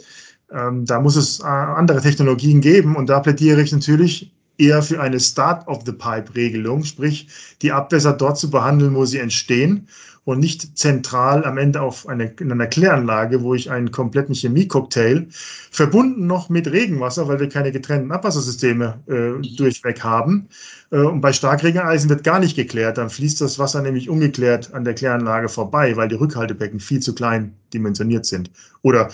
ähm, 0.51 0.85
da 0.85 0.99
muss 0.99 1.15
es 1.15 1.39
äh, 1.39 1.43
andere 1.43 2.01
Technologien 2.01 2.61
geben 2.61 2.95
und 2.95 3.09
da 3.09 3.19
plädiere 3.19 3.61
ich 3.61 3.71
natürlich 3.71 4.31
eher 4.57 4.81
für 4.81 4.99
eine 5.01 5.19
Start-of-the-Pipe-Regelung, 5.19 6.83
sprich 6.83 7.27
die 7.61 7.71
Abwässer 7.71 8.13
dort 8.13 8.37
zu 8.37 8.49
behandeln, 8.49 8.93
wo 8.93 9.05
sie 9.05 9.19
entstehen 9.19 9.87
und 10.25 10.39
nicht 10.39 10.77
zentral 10.77 11.43
am 11.45 11.57
Ende 11.57 11.81
auf 11.81 12.07
eine, 12.07 12.25
in 12.39 12.51
einer 12.51 12.67
Kläranlage, 12.67 13.41
wo 13.41 13.55
ich 13.55 13.71
einen 13.71 13.89
kompletten 13.89 14.35
Chemiecocktail 14.35 15.27
verbunden 15.71 16.27
noch 16.27 16.49
mit 16.49 16.71
Regenwasser, 16.71 17.27
weil 17.27 17.39
wir 17.39 17.49
keine 17.49 17.71
getrennten 17.71 18.11
Abwassersysteme 18.11 18.99
äh, 19.07 19.55
durchweg 19.55 20.03
haben. 20.03 20.49
Äh, 20.91 20.97
und 20.97 21.21
bei 21.21 21.33
Starkregeneisen 21.33 22.09
wird 22.09 22.23
gar 22.23 22.39
nicht 22.39 22.55
geklärt. 22.55 22.97
Dann 22.99 23.09
fließt 23.09 23.41
das 23.41 23.57
Wasser 23.57 23.81
nämlich 23.81 24.09
ungeklärt 24.09 24.73
an 24.73 24.83
der 24.83 24.93
Kläranlage 24.93 25.49
vorbei, 25.49 25.95
weil 25.95 26.09
die 26.09 26.15
Rückhaltebecken 26.15 26.79
viel 26.79 26.99
zu 26.99 27.15
klein 27.15 27.55
dimensioniert 27.73 28.25
sind. 28.25 28.51
Oder 28.83 29.09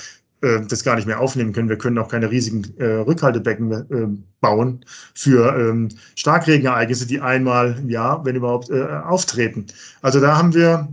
äh, 0.46 0.62
das 0.68 0.84
gar 0.84 0.96
nicht 0.96 1.08
mehr 1.08 1.20
aufnehmen 1.20 1.54
können. 1.54 1.70
Wir 1.70 1.78
können 1.78 1.98
auch 1.98 2.08
keine 2.08 2.30
riesigen 2.30 2.64
äh, 2.78 2.86
Rückhaltebecken 2.86 3.72
äh, 3.72 4.08
bauen 4.42 4.86
für 5.14 5.58
ähm, 5.58 5.90
Starkregenereignisse, 6.16 7.08
die 7.08 7.20
einmal 7.20 7.78
im 7.80 7.90
Jahr, 7.90 8.24
wenn 8.26 8.36
überhaupt, 8.36 8.70
äh, 8.70 8.84
auftreten. 8.84 9.66
Also 10.02 10.20
da 10.20 10.38
haben 10.38 10.54
wir 10.54 10.88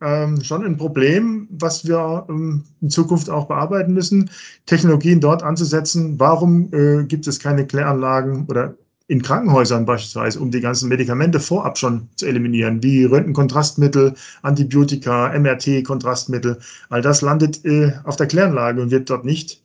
ähm, 0.00 0.42
schon 0.42 0.64
ein 0.64 0.76
Problem, 0.76 1.48
was 1.50 1.86
wir 1.86 2.26
ähm, 2.28 2.64
in 2.80 2.90
Zukunft 2.90 3.30
auch 3.30 3.46
bearbeiten 3.46 3.94
müssen, 3.94 4.30
Technologien 4.66 5.20
dort 5.20 5.42
anzusetzen. 5.42 6.18
Warum 6.18 6.72
äh, 6.72 7.04
gibt 7.04 7.26
es 7.26 7.38
keine 7.38 7.66
Kläranlagen 7.66 8.46
oder 8.48 8.74
in 9.08 9.22
Krankenhäusern 9.22 9.86
beispielsweise, 9.86 10.40
um 10.40 10.50
die 10.50 10.60
ganzen 10.60 10.88
Medikamente 10.88 11.38
vorab 11.38 11.78
schon 11.78 12.08
zu 12.16 12.26
eliminieren, 12.26 12.82
wie 12.82 13.04
Röntgenkontrastmittel, 13.04 14.14
Antibiotika, 14.42 15.32
MRT-Kontrastmittel. 15.38 16.58
All 16.88 17.02
das 17.02 17.22
landet 17.22 17.64
äh, 17.64 17.92
auf 18.04 18.16
der 18.16 18.26
Kläranlage 18.26 18.82
und 18.82 18.90
wird 18.90 19.08
dort 19.08 19.24
nicht 19.24 19.62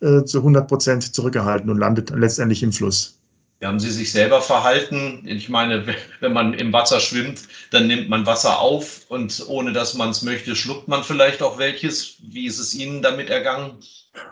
äh, 0.00 0.22
zu 0.24 0.38
100 0.38 0.68
Prozent 0.68 1.14
zurückgehalten 1.14 1.68
und 1.70 1.78
landet 1.78 2.10
letztendlich 2.10 2.62
im 2.62 2.72
Fluss. 2.72 3.18
Wie 3.58 3.66
haben 3.66 3.80
Sie 3.80 3.90
sich 3.90 4.12
selber 4.12 4.42
verhalten? 4.42 5.22
Ich 5.24 5.48
meine, 5.48 5.86
wenn 6.20 6.32
man 6.32 6.54
im 6.54 6.72
Wasser 6.72 7.00
schwimmt, 7.00 7.42
dann 7.70 7.86
nimmt 7.86 8.08
man 8.08 8.26
Wasser 8.26 8.58
auf 8.58 9.02
und 9.08 9.44
ohne 9.48 9.72
dass 9.72 9.94
man 9.94 10.10
es 10.10 10.22
möchte, 10.22 10.54
schluckt 10.54 10.88
man 10.88 11.02
vielleicht 11.02 11.42
auch 11.42 11.58
welches. 11.58 12.16
Wie 12.20 12.46
ist 12.46 12.58
es 12.58 12.74
Ihnen 12.74 13.02
damit 13.02 13.30
ergangen? 13.30 13.78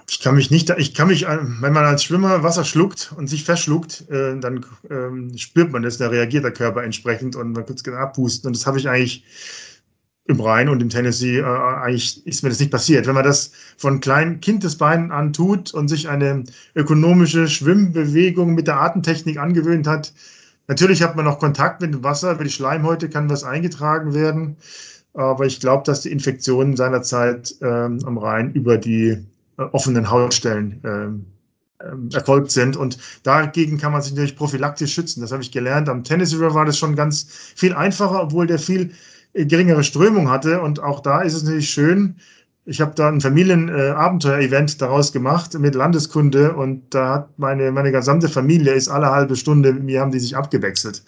Ich 0.09 0.21
kann 0.21 0.35
mich 0.35 0.51
nicht, 0.51 0.71
ich 0.71 0.95
kann 0.95 1.09
mich, 1.09 1.27
wenn 1.27 1.73
man 1.73 1.85
als 1.85 2.05
Schwimmer 2.05 2.43
Wasser 2.43 2.65
schluckt 2.65 3.13
und 3.17 3.27
sich 3.27 3.45
verschluckt, 3.45 4.05
äh, 4.09 4.39
dann 4.39 4.65
ähm, 4.91 5.37
spürt 5.37 5.73
man 5.73 5.83
das, 5.83 5.99
da 5.99 6.09
reagiert 6.09 6.45
der 6.45 6.53
Körper 6.53 6.83
entsprechend 6.83 7.37
und 7.37 7.53
man 7.53 7.67
kann 7.67 7.77
es 7.77 7.87
abpusten. 7.87 8.49
Und 8.49 8.57
das 8.57 8.67
habe 8.67 8.79
ich 8.79 8.89
eigentlich 8.89 9.25
im 10.27 10.41
Rhein 10.41 10.69
und 10.69 10.81
im 10.81 10.89
Tennessee, 10.89 11.39
äh, 11.39 11.45
eigentlich 11.45 12.27
ist 12.27 12.43
mir 12.43 12.49
das 12.49 12.61
nicht 12.61 12.71
passiert. 12.71 13.07
Wenn 13.07 13.15
man 13.15 13.25
das 13.25 13.53
von 13.77 14.01
kleinen 14.01 14.41
Kindesbeinen 14.41 15.13
an 15.13 15.33
tut 15.33 15.75
und 15.75 15.89
sich 15.89 16.09
eine 16.09 16.45
ökonomische 16.75 17.47
Schwimmbewegung 17.49 18.55
mit 18.55 18.67
der 18.67 18.81
Atemtechnik 18.81 19.39
angewöhnt 19.39 19.87
hat, 19.87 20.15
natürlich 20.67 21.03
hat 21.03 21.17
man 21.17 21.27
noch 21.27 21.39
Kontakt 21.39 21.83
mit 21.83 21.93
dem 21.93 22.03
Wasser, 22.03 22.33
über 22.33 22.45
die 22.45 22.51
Schleimhäute 22.51 23.11
kann 23.11 23.29
was 23.29 23.45
eingetragen 23.45 24.15
werden. 24.15 24.57
Aber 25.13 25.45
ich 25.47 25.61
glaube, 25.61 25.85
dass 25.85 26.01
die 26.01 26.11
Infektionen 26.11 26.77
seinerzeit 26.77 27.55
ähm, 27.61 28.01
am 28.05 28.19
Rhein 28.19 28.53
über 28.53 28.79
die 28.79 29.11
äh, 29.59 29.63
offenen 29.73 30.11
Hautstellen 30.11 30.81
ähm, 30.85 31.27
ähm, 31.85 32.09
erfolgt 32.13 32.51
sind. 32.51 32.77
Und 32.77 32.99
dagegen 33.25 33.79
kann 33.79 33.93
man 33.93 34.03
sich 34.03 34.13
natürlich 34.13 34.37
prophylaktisch 34.37 34.95
schützen. 34.95 35.21
Das 35.21 35.33
habe 35.33 35.43
ich 35.43 35.53
gelernt. 35.53 35.89
Am 35.89 36.03
Tennessee 36.03 36.37
River 36.37 36.55
war 36.55 36.65
das 36.65 36.79
schon 36.79 36.97
ganz 36.97 37.27
viel 37.55 37.75
einfacher, 37.75 38.23
obwohl 38.23 38.47
der 38.47 38.59
viel 38.59 38.93
geringere 39.35 39.85
Strömung 39.85 40.31
hatte. 40.31 40.61
Und 40.61 40.81
auch 40.81 41.01
da 41.01 41.23
ist 41.23 41.35
es 41.35 41.42
natürlich 41.42 41.70
schön. 41.70 42.16
Ich 42.66 42.81
habe 42.81 42.94
da 42.94 43.09
ein 43.09 43.20
Familienabenteuer-Event 43.20 44.81
daraus 44.81 45.12
gemacht 45.12 45.59
mit 45.59 45.75
Landeskunde 45.75 46.55
und 46.55 46.94
da 46.94 47.14
hat 47.14 47.38
meine, 47.38 47.70
meine 47.73 47.92
gesamte 47.92 48.29
Familie 48.29 48.73
ist 48.73 48.88
alle 48.88 49.11
halbe 49.11 49.37
Stunde, 49.37 49.75
mir 49.75 50.01
haben 50.01 50.12
die 50.12 50.20
sich 50.20 50.35
abgewechselt. 50.35 51.03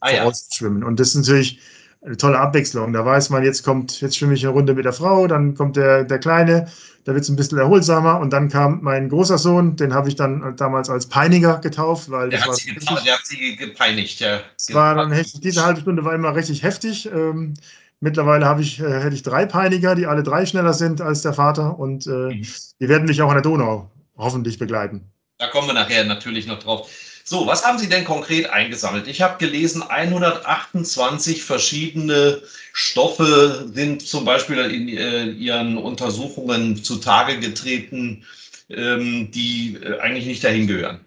Ah, 0.00 0.10
ja. 0.10 0.32
Schwimmen. 0.52 0.82
Und 0.82 0.98
das 0.98 1.08
ist 1.08 1.16
natürlich 1.16 1.60
eine 2.04 2.16
tolle 2.16 2.38
Abwechslung. 2.38 2.92
Da 2.92 3.04
weiß 3.04 3.30
man, 3.30 3.44
jetzt 3.44 3.62
kommt, 3.62 4.00
jetzt 4.00 4.16
schwimme 4.16 4.34
ich 4.34 4.44
eine 4.44 4.52
Runde 4.52 4.74
mit 4.74 4.84
der 4.84 4.92
Frau, 4.92 5.26
dann 5.26 5.54
kommt 5.54 5.76
der, 5.76 6.04
der 6.04 6.18
Kleine, 6.18 6.68
da 7.04 7.14
wird 7.14 7.24
es 7.24 7.28
ein 7.28 7.36
bisschen 7.36 7.58
erholsamer 7.58 8.20
und 8.20 8.32
dann 8.32 8.48
kam 8.48 8.80
mein 8.82 9.08
großer 9.08 9.38
Sohn, 9.38 9.76
den 9.76 9.94
habe 9.94 10.08
ich 10.08 10.16
dann 10.16 10.56
damals 10.56 10.90
als 10.90 11.06
Peiniger 11.06 11.58
getauft, 11.58 12.10
weil 12.10 12.30
der 12.30 12.40
das 12.40 12.48
hat, 12.48 12.56
sie 12.56 12.74
getauft, 12.74 13.06
der 13.06 13.14
hat 13.14 13.26
sie 13.26 13.56
gepeinigt, 13.56 14.20
ja. 14.20 14.40
Es 14.56 14.72
war 14.74 14.94
dann 14.94 15.12
heftig, 15.12 15.40
diese 15.40 15.64
halbe 15.64 15.80
Stunde 15.80 16.04
war 16.04 16.14
immer 16.14 16.34
richtig 16.34 16.62
heftig. 16.62 17.06
Ähm, 17.12 17.54
mittlerweile 18.00 18.46
habe 18.46 18.62
ich, 18.62 18.80
äh, 18.80 19.00
hätte 19.00 19.14
ich 19.14 19.22
drei 19.22 19.46
Peiniger, 19.46 19.94
die 19.94 20.06
alle 20.06 20.22
drei 20.22 20.44
schneller 20.46 20.74
sind 20.74 21.00
als 21.00 21.22
der 21.22 21.34
Vater 21.34 21.78
und 21.78 22.06
äh, 22.06 22.10
mhm. 22.10 22.46
die 22.80 22.88
werden 22.88 23.06
mich 23.06 23.22
auch 23.22 23.28
an 23.28 23.36
der 23.36 23.42
Donau 23.42 23.90
hoffentlich 24.16 24.58
begleiten. 24.58 25.12
Da 25.38 25.48
kommen 25.48 25.68
wir 25.68 25.74
nachher 25.74 26.04
natürlich 26.04 26.46
noch 26.46 26.58
drauf. 26.58 26.88
So, 27.24 27.46
was 27.46 27.64
haben 27.64 27.78
Sie 27.78 27.88
denn 27.88 28.04
konkret 28.04 28.50
eingesammelt? 28.50 29.06
Ich 29.06 29.22
habe 29.22 29.38
gelesen, 29.38 29.82
128 29.82 31.44
verschiedene 31.44 32.42
Stoffe 32.72 33.70
sind 33.72 34.02
zum 34.02 34.24
Beispiel 34.24 34.58
in 34.58 34.88
äh, 34.88 35.30
Ihren 35.30 35.78
Untersuchungen 35.78 36.82
zutage 36.82 37.38
getreten, 37.38 38.24
ähm, 38.68 39.30
die 39.30 39.78
äh, 39.82 40.00
eigentlich 40.00 40.26
nicht 40.26 40.42
dahin 40.42 40.66
gehören. 40.66 41.00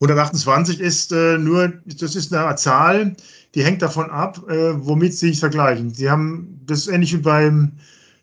128 0.00 0.80
ist 0.80 1.12
äh, 1.12 1.38
nur, 1.38 1.72
das 1.84 2.14
ist 2.14 2.32
eine 2.32 2.54
Zahl, 2.56 3.16
die 3.54 3.64
hängt 3.64 3.82
davon 3.82 4.10
ab, 4.10 4.40
äh, 4.48 4.72
womit 4.76 5.14
Sie 5.14 5.28
sich 5.28 5.40
vergleichen. 5.40 5.92
Sie 5.92 6.08
haben, 6.08 6.60
das 6.64 6.86
ähnlich 6.86 7.12
wie 7.12 7.18
beim, 7.18 7.72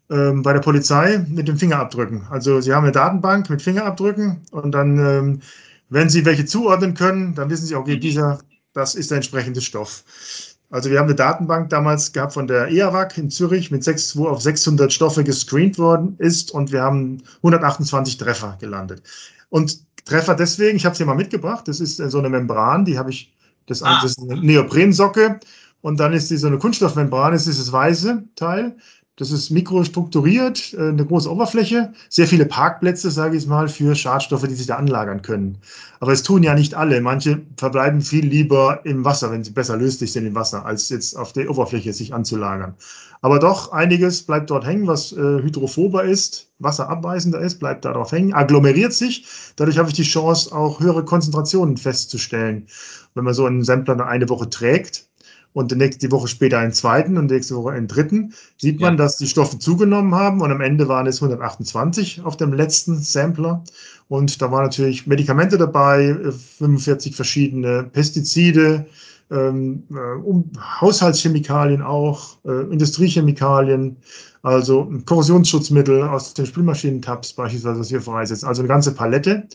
ähm, 0.10 0.42
bei 0.42 0.54
der 0.54 0.62
Polizei 0.62 1.24
mit 1.28 1.48
den 1.50 1.58
Fingerabdrücken. 1.58 2.26
Also 2.30 2.62
Sie 2.62 2.74
haben 2.74 2.84
eine 2.84 2.94
Datenbank 2.94 3.50
mit 3.50 3.62
Fingerabdrücken 3.62 4.42
und 4.52 4.72
dann 4.72 4.98
ähm, 4.98 5.42
wenn 5.96 6.10
Sie 6.10 6.26
welche 6.26 6.46
zuordnen 6.46 6.94
können, 6.94 7.36
dann 7.36 7.50
wissen 7.50 7.68
Sie, 7.68 7.74
okay, 7.74 7.96
mhm. 7.96 8.02
dieser, 8.02 8.40
das 8.74 8.96
ist 8.96 9.12
der 9.12 9.16
entsprechende 9.16 9.62
Stoff. 9.62 10.04
Also 10.70 10.92
wir 10.92 11.00
haben 11.00 11.06
eine 11.06 11.16
Datenbank 11.16 11.70
damals 11.70 12.12
gehabt 12.12 12.34
von 12.34 12.48
der 12.48 12.68
EAWAC 12.68 13.18
in 13.18 13.30
Zürich 13.30 13.72
mit 13.72 13.82
6, 13.82 14.18
wo 14.18 14.28
auf 14.28 14.42
600 14.42 14.92
Stoffe 14.92 15.24
gescreent 15.24 15.78
worden 15.78 16.16
ist 16.18 16.52
und 16.52 16.74
wir 16.74 16.82
haben 16.82 17.24
128 17.38 18.18
Treffer 18.18 18.58
gelandet. 18.60 19.04
Und 19.48 19.80
Treffer 20.04 20.36
deswegen, 20.36 20.76
ich 20.76 20.84
habe 20.84 20.92
es 20.92 20.98
hier 20.98 21.08
mal 21.08 21.16
mitgebracht, 21.16 21.66
das 21.66 21.80
ist 21.80 21.96
so 21.96 22.20
eine 22.20 22.30
Membran, 22.30 22.84
die 22.84 22.98
habe 22.98 23.12
ich, 23.12 23.34
das, 23.68 23.82
ah. 23.82 24.02
das 24.02 24.12
ist 24.12 24.20
eine 24.20 24.42
Neoprensocke 24.42 25.40
und 25.80 25.98
dann 25.98 26.12
ist 26.12 26.30
die 26.30 26.36
so 26.36 26.48
eine 26.48 26.58
Kunststoffmembran, 26.58 27.32
das 27.32 27.48
ist 27.48 27.62
das 27.62 27.72
weiße 27.72 28.22
Teil. 28.36 28.76
Das 29.18 29.32
ist 29.32 29.50
mikrostrukturiert, 29.50 30.74
äh, 30.74 30.90
eine 30.90 31.06
große 31.06 31.32
Oberfläche, 31.32 31.94
sehr 32.10 32.28
viele 32.28 32.46
Parkplätze, 32.46 33.10
sage 33.10 33.38
ich 33.38 33.48
mal, 33.48 33.70
für 33.70 33.96
Schadstoffe, 33.96 34.46
die 34.46 34.56
sich 34.56 34.68
da 34.68 34.76
anlagern 34.76 35.22
können. 35.22 35.58
Aber 36.02 36.12
es 36.12 36.22
tun 36.22 36.44
ja 36.44 36.54
nicht 36.54 36.74
alle. 36.74 37.00
Manche 37.00 37.42
verbleiben 37.56 38.02
viel 38.02 38.26
lieber 38.26 38.82
im 38.84 39.06
Wasser, 39.06 39.32
wenn 39.32 39.44
sie 39.44 39.52
besser 39.52 39.78
löslich 39.78 40.12
sind 40.12 40.26
im 40.26 40.36
Wasser, 40.36 40.66
als 40.66 40.90
jetzt 40.90 41.16
auf 41.18 41.32
der 41.32 41.50
Oberfläche 41.50 41.94
sich 41.94 42.14
anzulagern. 42.14 42.76
Aber 43.22 43.40
doch, 43.40 43.72
einiges 43.72 44.22
bleibt 44.22 44.50
dort 44.50 44.66
hängen, 44.66 44.86
was 44.86 45.14
äh, 45.14 45.16
hydrophober 45.16 46.04
ist, 46.04 46.52
wasserabweisender 46.60 47.40
ist, 47.40 47.60
bleibt 47.60 47.86
darauf 47.86 48.12
hängen, 48.12 48.34
agglomeriert 48.34 48.92
sich. 48.92 49.26
Dadurch 49.56 49.78
habe 49.78 49.88
ich 49.88 49.96
die 49.96 50.04
Chance, 50.04 50.54
auch 50.54 50.82
höhere 50.82 51.06
Konzentrationen 51.06 51.78
festzustellen. 51.78 52.68
Wenn 53.14 53.24
man 53.24 53.34
so 53.34 53.46
einen 53.46 53.64
Sampler 53.64 54.06
eine 54.06 54.28
Woche 54.28 54.50
trägt, 54.50 55.08
und 55.56 55.72
die 55.72 55.76
nächste 55.78 56.12
Woche 56.12 56.28
später 56.28 56.60
einen 56.60 56.74
zweiten 56.74 57.18
und 57.18 57.32
nächste 57.32 57.56
Woche 57.56 57.72
einen 57.72 57.88
dritten, 57.88 58.34
sieht 58.58 58.82
man, 58.82 58.96
ja. 58.96 58.98
dass 58.98 59.18
die 59.18 59.26
Stoffe 59.26 59.58
zugenommen 59.58 60.14
haben 60.14 60.42
und 60.42 60.52
am 60.52 60.60
Ende 60.60 60.90
waren 60.90 61.08
es 61.08 61.22
128 61.24 62.24
auf 62.26 62.36
dem 62.36 62.52
letzten 62.52 62.98
Sampler. 62.98 63.64
Und 64.10 64.42
da 64.42 64.52
waren 64.52 64.64
natürlich 64.64 65.08
Medikamente 65.08 65.58
dabei, 65.58 66.14
45 66.58 67.14
äh, 67.14 67.16
verschiedene 67.16 67.84
Pestizide, 67.84 68.86
ähm, 69.32 69.84
äh, 69.92 70.20
um, 70.24 70.52
Haushaltschemikalien 70.82 71.82
auch, 71.82 72.36
äh, 72.44 72.70
Industriechemikalien, 72.70 73.96
also 74.44 74.92
Korrosionsschutzmittel 75.06 76.04
aus 76.04 76.34
den 76.34 76.48
Spülmaschinentabs 76.48 77.32
beispielsweise, 77.32 77.80
was 77.80 77.92
wir 77.92 78.02
freisetzen. 78.02 78.46
Also 78.46 78.62
eine 78.62 78.68
ganze 78.68 78.94
Palette. 78.94 79.48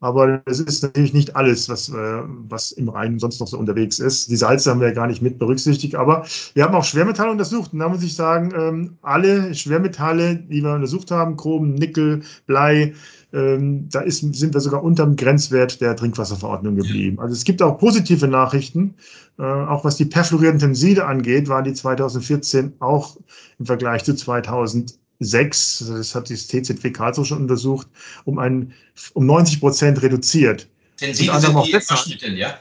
Aber 0.00 0.42
es 0.46 0.60
ist 0.60 0.82
natürlich 0.82 1.12
nicht 1.12 1.36
alles, 1.36 1.68
was, 1.68 1.90
äh, 1.90 2.22
was 2.48 2.72
im 2.72 2.88
Rhein 2.88 3.18
sonst 3.18 3.38
noch 3.38 3.46
so 3.46 3.58
unterwegs 3.58 3.98
ist. 3.98 4.30
Die 4.30 4.36
Salze 4.36 4.70
haben 4.70 4.80
wir 4.80 4.88
ja 4.88 4.94
gar 4.94 5.06
nicht 5.06 5.20
mit 5.20 5.38
berücksichtigt. 5.38 5.94
Aber 5.94 6.24
wir 6.54 6.64
haben 6.64 6.74
auch 6.74 6.84
Schwermetalle 6.84 7.30
untersucht. 7.30 7.74
Und 7.74 7.80
da 7.80 7.88
muss 7.88 8.02
ich 8.02 8.14
sagen, 8.14 8.52
ähm, 8.56 8.98
alle 9.02 9.54
Schwermetalle, 9.54 10.36
die 10.36 10.62
wir 10.62 10.72
untersucht 10.72 11.10
haben, 11.10 11.36
Chrom, 11.36 11.74
Nickel, 11.74 12.22
Blei, 12.46 12.94
ähm, 13.32 13.88
da 13.90 14.00
ist, 14.00 14.20
sind 14.20 14.54
wir 14.54 14.60
sogar 14.60 14.82
unter 14.82 15.04
dem 15.04 15.16
Grenzwert 15.16 15.80
der 15.82 15.94
Trinkwasserverordnung 15.96 16.76
geblieben. 16.76 17.20
Also 17.20 17.34
es 17.34 17.44
gibt 17.44 17.60
auch 17.60 17.78
positive 17.78 18.26
Nachrichten. 18.26 18.94
Äh, 19.38 19.42
auch 19.42 19.84
was 19.84 19.96
die 19.96 20.06
perfluorierten 20.06 20.60
Tenside 20.60 21.04
angeht, 21.04 21.48
waren 21.48 21.64
die 21.64 21.74
2014 21.74 22.72
auch 22.80 23.16
im 23.58 23.66
Vergleich 23.66 24.04
zu 24.04 24.14
2000 24.14 24.98
sechs, 25.20 25.84
das 25.86 26.14
hat 26.14 26.30
das 26.30 26.46
TZW 26.46 26.90
Karlsruhe 26.90 27.24
schon 27.24 27.42
untersucht, 27.42 27.86
um, 28.24 28.38
ein, 28.38 28.72
um 29.14 29.26
90 29.26 29.60
Prozent 29.60 30.02
reduziert. 30.02 30.68
Tenside 30.96 31.40
sind 31.40 31.66
die 31.66 31.80
verschnitten, 31.80 32.36
ja? 32.36 32.58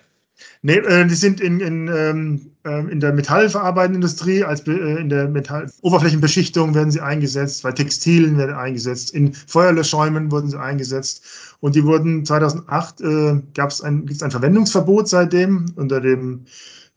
Nee, 0.61 0.77
äh, 0.77 1.05
die 1.07 1.15
sind 1.15 1.39
in, 1.39 1.59
in, 1.61 1.87
ähm, 1.87 2.51
ähm, 2.65 2.89
in 2.89 2.99
der 2.99 3.13
metallverarbeitenden 3.13 4.01
Industrie, 4.01 4.43
als 4.43 4.65
äh, 4.67 4.71
in 4.71 5.09
der 5.09 5.27
Metall 5.27 5.71
Oberflächenbeschichtung 5.81 6.75
werden 6.75 6.91
sie 6.91 6.99
eingesetzt, 6.99 7.63
bei 7.63 7.71
Textilen 7.71 8.37
werden 8.37 8.55
eingesetzt, 8.55 9.11
in 9.11 9.33
Feuerlöschschäumen 9.33 10.31
wurden 10.31 10.49
sie 10.49 10.59
eingesetzt. 10.59 11.23
Und 11.61 11.75
die 11.75 11.83
wurden 11.83 12.25
2008, 12.25 13.01
äh, 13.01 13.41
gab 13.53 13.69
es 13.69 13.81
ein, 13.81 14.05
gibt's 14.05 14.23
ein 14.23 14.31
Verwendungsverbot 14.31 15.07
seitdem 15.07 15.65
unter 15.75 16.01
dem, 16.01 16.45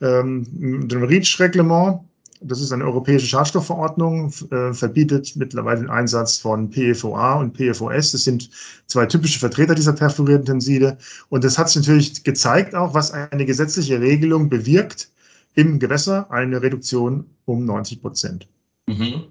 ähm, 0.01 0.89
dem 0.89 1.05
REACH-Reglement. 1.05 2.01
Das 2.45 2.61
ist 2.61 2.73
eine 2.73 2.85
europäische 2.85 3.27
Schadstoffverordnung, 3.27 4.33
äh, 4.51 4.73
verbietet 4.73 5.35
mittlerweile 5.37 5.81
den 5.81 5.91
Einsatz 5.91 6.39
von 6.39 6.71
PFOA 6.71 7.35
und 7.35 7.57
PFOS. 7.57 8.13
Das 8.13 8.25
sind 8.25 8.51
zwei 8.87 9.07
typische 9.07 9.39
Vertreter 9.39 9.75
dieser 9.75 9.93
perfluorierten 9.93 10.47
Tenside. 10.47 10.99
Und 11.29 11.45
das 11.45 11.59
hat 11.59 11.69
sich 11.69 11.77
natürlich 11.77 12.25
gezeigt 12.25 12.75
auch, 12.75 12.95
was 12.95 13.13
eine 13.13 13.45
gesetzliche 13.45 14.01
Regelung 14.01 14.49
bewirkt 14.49 15.11
im 15.55 15.79
Gewässer, 15.79 16.31
eine 16.31 16.63
Reduktion 16.63 17.27
um 17.45 17.65
90 17.65 18.01
Prozent. 18.01 18.49
Mhm. 18.87 19.25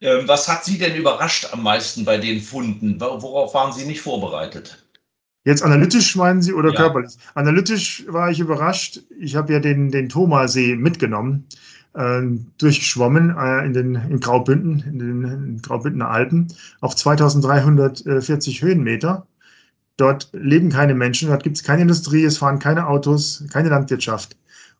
Ähm, 0.00 0.28
was 0.28 0.46
hat 0.46 0.64
Sie 0.64 0.78
denn 0.78 0.94
überrascht 0.94 1.48
am 1.52 1.62
meisten 1.62 2.04
bei 2.04 2.18
den 2.18 2.40
Funden? 2.40 3.00
Worauf 3.00 3.54
waren 3.54 3.72
Sie 3.72 3.86
nicht 3.86 4.00
vorbereitet? 4.00 4.82
Jetzt 5.44 5.62
analytisch 5.62 6.16
meinen 6.16 6.42
Sie 6.42 6.52
oder 6.52 6.70
ja. 6.70 6.76
körperlich? 6.76 7.12
Analytisch 7.34 8.04
war 8.08 8.30
ich 8.30 8.40
überrascht. 8.40 9.00
Ich 9.20 9.36
habe 9.36 9.52
ja 9.52 9.60
den, 9.60 9.90
den 9.90 10.08
Thomasee 10.08 10.74
mitgenommen 10.74 11.46
äh, 11.96 12.22
durchgeschwommen 12.58 13.34
äh, 13.36 13.64
in 13.64 13.72
den 13.72 13.94
in 13.94 14.20
Graubünden, 14.20 14.84
in 14.86 14.98
den 14.98 15.24
in 15.24 15.62
Graubündener 15.62 16.10
Alpen, 16.10 16.48
auf 16.80 16.94
2340 16.94 18.62
Höhenmeter. 18.62 19.26
Dort 19.96 20.28
leben 20.32 20.70
keine 20.70 20.94
Menschen, 20.94 21.30
dort 21.30 21.42
gibt 21.42 21.56
es 21.56 21.64
keine 21.64 21.82
Industrie, 21.82 22.24
es 22.24 22.38
fahren 22.38 22.58
keine 22.58 22.86
Autos, 22.86 23.44
keine 23.50 23.70
Landwirtschaft. 23.70 24.36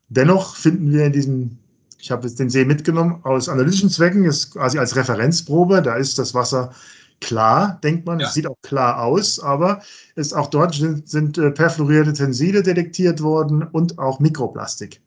Dennoch 0.08 0.56
finden 0.56 0.92
wir 0.92 1.06
in 1.06 1.12
diesem, 1.12 1.58
ich 1.98 2.10
habe 2.10 2.26
jetzt 2.26 2.38
den 2.38 2.50
See 2.50 2.66
mitgenommen, 2.66 3.20
aus 3.22 3.48
analytischen 3.48 3.88
Zwecken, 3.88 4.24
ist 4.24 4.52
quasi 4.52 4.78
als 4.78 4.94
Referenzprobe, 4.94 5.80
da 5.80 5.94
ist 5.96 6.18
das 6.18 6.34
Wasser 6.34 6.72
klar, 7.20 7.78
denkt 7.82 8.04
man, 8.04 8.20
ja. 8.20 8.26
es 8.26 8.34
sieht 8.34 8.46
auch 8.46 8.60
klar 8.62 9.02
aus, 9.02 9.40
aber 9.40 9.80
ist 10.16 10.34
auch 10.34 10.48
dort 10.48 10.74
sind, 10.74 11.08
sind 11.08 11.38
äh, 11.38 11.50
perfluorierte 11.50 12.12
Tenside 12.12 12.62
detektiert 12.62 13.22
worden 13.22 13.62
und 13.62 13.98
auch 13.98 14.20
Mikroplastik 14.20 15.00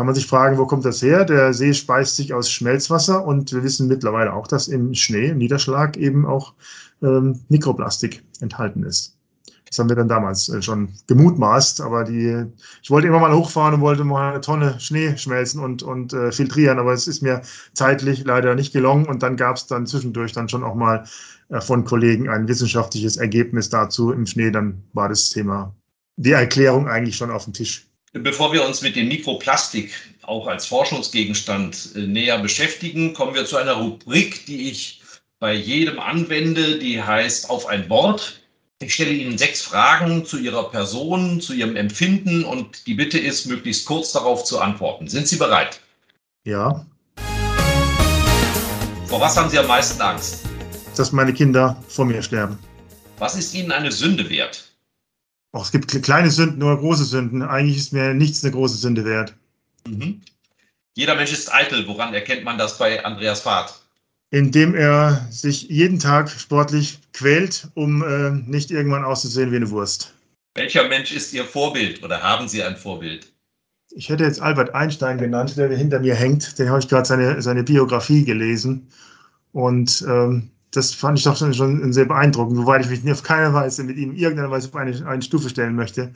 kann 0.00 0.06
man 0.06 0.14
sich 0.14 0.26
fragen, 0.26 0.56
wo 0.56 0.64
kommt 0.64 0.86
das 0.86 1.02
her? 1.02 1.26
Der 1.26 1.52
See 1.52 1.74
speist 1.74 2.16
sich 2.16 2.32
aus 2.32 2.50
Schmelzwasser 2.50 3.22
und 3.22 3.52
wir 3.52 3.62
wissen 3.62 3.86
mittlerweile 3.86 4.32
auch, 4.32 4.46
dass 4.46 4.66
im 4.66 4.94
Schnee, 4.94 5.26
im 5.26 5.36
Niederschlag 5.36 5.98
eben 5.98 6.24
auch 6.24 6.54
ähm, 7.02 7.40
Mikroplastik 7.50 8.24
enthalten 8.40 8.82
ist. 8.82 9.18
Das 9.68 9.78
haben 9.78 9.90
wir 9.90 9.96
dann 9.96 10.08
damals 10.08 10.48
äh, 10.48 10.62
schon 10.62 10.88
gemutmaßt, 11.06 11.82
aber 11.82 12.04
die, 12.04 12.46
ich 12.82 12.90
wollte 12.90 13.08
immer 13.08 13.18
mal 13.18 13.34
hochfahren 13.34 13.74
und 13.74 13.82
wollte 13.82 14.04
mal 14.04 14.30
eine 14.30 14.40
Tonne 14.40 14.80
Schnee 14.80 15.18
schmelzen 15.18 15.60
und, 15.60 15.82
und 15.82 16.14
äh, 16.14 16.32
filtrieren, 16.32 16.78
aber 16.78 16.94
es 16.94 17.06
ist 17.06 17.20
mir 17.20 17.42
zeitlich 17.74 18.24
leider 18.24 18.54
nicht 18.54 18.72
gelungen 18.72 19.04
und 19.04 19.22
dann 19.22 19.36
gab 19.36 19.56
es 19.56 19.66
dann 19.66 19.86
zwischendurch 19.86 20.32
dann 20.32 20.48
schon 20.48 20.64
auch 20.64 20.76
mal 20.76 21.04
äh, 21.50 21.60
von 21.60 21.84
Kollegen 21.84 22.30
ein 22.30 22.48
wissenschaftliches 22.48 23.18
Ergebnis 23.18 23.68
dazu 23.68 24.12
im 24.12 24.24
Schnee, 24.24 24.50
dann 24.50 24.82
war 24.94 25.10
das 25.10 25.28
Thema, 25.28 25.74
die 26.16 26.32
Erklärung 26.32 26.88
eigentlich 26.88 27.18
schon 27.18 27.30
auf 27.30 27.44
dem 27.44 27.52
Tisch. 27.52 27.89
Bevor 28.12 28.52
wir 28.52 28.66
uns 28.66 28.82
mit 28.82 28.96
dem 28.96 29.06
Mikroplastik 29.06 29.92
auch 30.22 30.48
als 30.48 30.66
Forschungsgegenstand 30.66 31.90
äh, 31.94 32.00
näher 32.00 32.40
beschäftigen, 32.40 33.14
kommen 33.14 33.34
wir 33.34 33.46
zu 33.46 33.56
einer 33.56 33.74
Rubrik, 33.74 34.46
die 34.46 34.68
ich 34.68 35.00
bei 35.38 35.54
jedem 35.54 36.00
anwende, 36.00 36.80
die 36.80 37.00
heißt 37.00 37.48
auf 37.48 37.66
ein 37.66 37.88
Wort. 37.88 38.40
Ich 38.80 38.94
stelle 38.94 39.12
Ihnen 39.12 39.38
sechs 39.38 39.62
Fragen 39.62 40.24
zu 40.24 40.38
Ihrer 40.38 40.70
Person, 40.70 41.40
zu 41.40 41.52
Ihrem 41.52 41.76
Empfinden 41.76 42.44
und 42.44 42.84
die 42.88 42.94
Bitte 42.94 43.16
ist, 43.16 43.46
möglichst 43.46 43.86
kurz 43.86 44.10
darauf 44.10 44.42
zu 44.42 44.58
antworten. 44.58 45.06
Sind 45.06 45.28
Sie 45.28 45.36
bereit? 45.36 45.80
Ja. 46.44 46.84
Vor 49.06 49.20
was 49.20 49.36
haben 49.36 49.50
Sie 49.50 49.58
am 49.58 49.68
meisten 49.68 50.00
Angst? 50.02 50.44
Dass 50.96 51.12
meine 51.12 51.32
Kinder 51.32 51.80
vor 51.86 52.06
mir 52.06 52.22
sterben. 52.22 52.58
Was 53.18 53.36
ist 53.36 53.54
Ihnen 53.54 53.70
eine 53.70 53.92
Sünde 53.92 54.28
wert? 54.28 54.69
Oh, 55.52 55.62
es 55.62 55.72
gibt 55.72 56.02
kleine 56.02 56.30
Sünden 56.30 56.62
oder 56.62 56.76
große 56.76 57.04
Sünden. 57.04 57.42
Eigentlich 57.42 57.76
ist 57.76 57.92
mir 57.92 58.14
nichts 58.14 58.44
eine 58.44 58.52
große 58.52 58.76
Sünde 58.76 59.04
wert. 59.04 59.34
Mhm. 59.86 60.20
Jeder 60.94 61.16
Mensch 61.16 61.32
ist 61.32 61.52
eitel. 61.52 61.86
Woran 61.86 62.14
erkennt 62.14 62.44
man 62.44 62.58
das 62.58 62.78
bei 62.78 63.04
Andreas 63.04 63.40
Fahrt? 63.40 63.80
Indem 64.30 64.74
er 64.74 65.26
sich 65.30 65.62
jeden 65.68 65.98
Tag 65.98 66.30
sportlich 66.30 67.00
quält, 67.12 67.68
um 67.74 68.02
äh, 68.02 68.30
nicht 68.48 68.70
irgendwann 68.70 69.04
auszusehen 69.04 69.50
wie 69.50 69.56
eine 69.56 69.70
Wurst. 69.70 70.14
Welcher 70.54 70.86
Mensch 70.88 71.12
ist 71.12 71.32
Ihr 71.32 71.44
Vorbild 71.44 72.02
oder 72.04 72.22
haben 72.22 72.48
Sie 72.48 72.62
ein 72.62 72.76
Vorbild? 72.76 73.32
Ich 73.92 74.08
hätte 74.08 74.24
jetzt 74.24 74.40
Albert 74.40 74.72
Einstein 74.74 75.18
genannt, 75.18 75.56
der 75.56 75.68
hinter 75.76 75.98
mir 75.98 76.14
hängt. 76.14 76.58
Den 76.58 76.68
habe 76.68 76.78
ich 76.78 76.88
gerade 76.88 77.06
seine, 77.06 77.42
seine 77.42 77.64
Biografie 77.64 78.24
gelesen. 78.24 78.86
Und 79.52 80.04
ähm, 80.08 80.50
das 80.72 80.94
fand 80.94 81.18
ich 81.18 81.24
doch 81.24 81.36
schon, 81.36 81.54
schon 81.54 81.92
sehr 81.92 82.04
beeindruckend, 82.04 82.58
wobei 82.58 82.80
ich 82.80 82.88
mich 82.88 83.12
auf 83.12 83.22
keine 83.22 83.52
Weise 83.52 83.84
mit 83.84 83.96
ihm 83.96 84.14
irgendeiner 84.14 84.50
Weise 84.50 84.68
auf 84.68 84.76
eine, 84.76 85.06
eine 85.06 85.22
Stufe 85.22 85.48
stellen 85.48 85.74
möchte. 85.74 86.12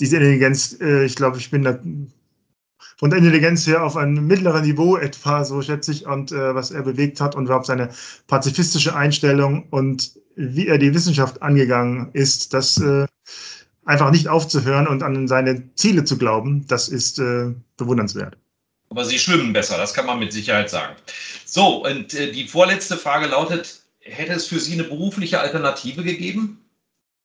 Diese 0.00 0.16
Intelligenz, 0.16 0.76
äh, 0.80 1.04
ich 1.04 1.14
glaube, 1.14 1.38
ich 1.38 1.50
bin 1.50 1.62
da 1.62 1.78
von 2.96 3.10
der 3.10 3.18
Intelligenz 3.18 3.66
her 3.66 3.84
auf 3.84 3.96
einem 3.96 4.26
mittleren 4.26 4.64
Niveau 4.64 4.96
etwa, 4.96 5.44
so 5.44 5.60
schätze 5.62 5.92
ich, 5.92 6.06
und 6.06 6.32
äh, 6.32 6.54
was 6.54 6.70
er 6.70 6.82
bewegt 6.82 7.20
hat 7.20 7.34
und 7.34 7.46
überhaupt 7.46 7.66
seine 7.66 7.90
pazifistische 8.26 8.94
Einstellung 8.94 9.66
und 9.70 10.12
wie 10.36 10.66
er 10.66 10.78
die 10.78 10.94
Wissenschaft 10.94 11.42
angegangen 11.42 12.10
ist, 12.12 12.54
das 12.54 12.78
äh, 12.78 13.06
einfach 13.84 14.10
nicht 14.10 14.28
aufzuhören 14.28 14.86
und 14.86 15.02
an 15.02 15.28
seine 15.28 15.74
Ziele 15.74 16.04
zu 16.04 16.18
glauben, 16.18 16.66
das 16.66 16.88
ist 16.88 17.18
äh, 17.18 17.52
bewundernswert. 17.76 18.36
Aber 18.90 19.04
sie 19.04 19.18
schwimmen 19.18 19.52
besser, 19.52 19.76
das 19.76 19.94
kann 19.94 20.06
man 20.06 20.18
mit 20.18 20.32
Sicherheit 20.32 20.70
sagen. 20.70 20.94
So, 21.44 21.84
und 21.84 22.14
äh, 22.14 22.32
die 22.32 22.46
vorletzte 22.46 22.96
Frage 22.96 23.26
lautet, 23.26 23.83
hätte 24.04 24.32
es 24.32 24.46
für 24.46 24.60
Sie 24.60 24.74
eine 24.74 24.84
berufliche 24.84 25.40
Alternative 25.40 26.02
gegeben? 26.02 26.60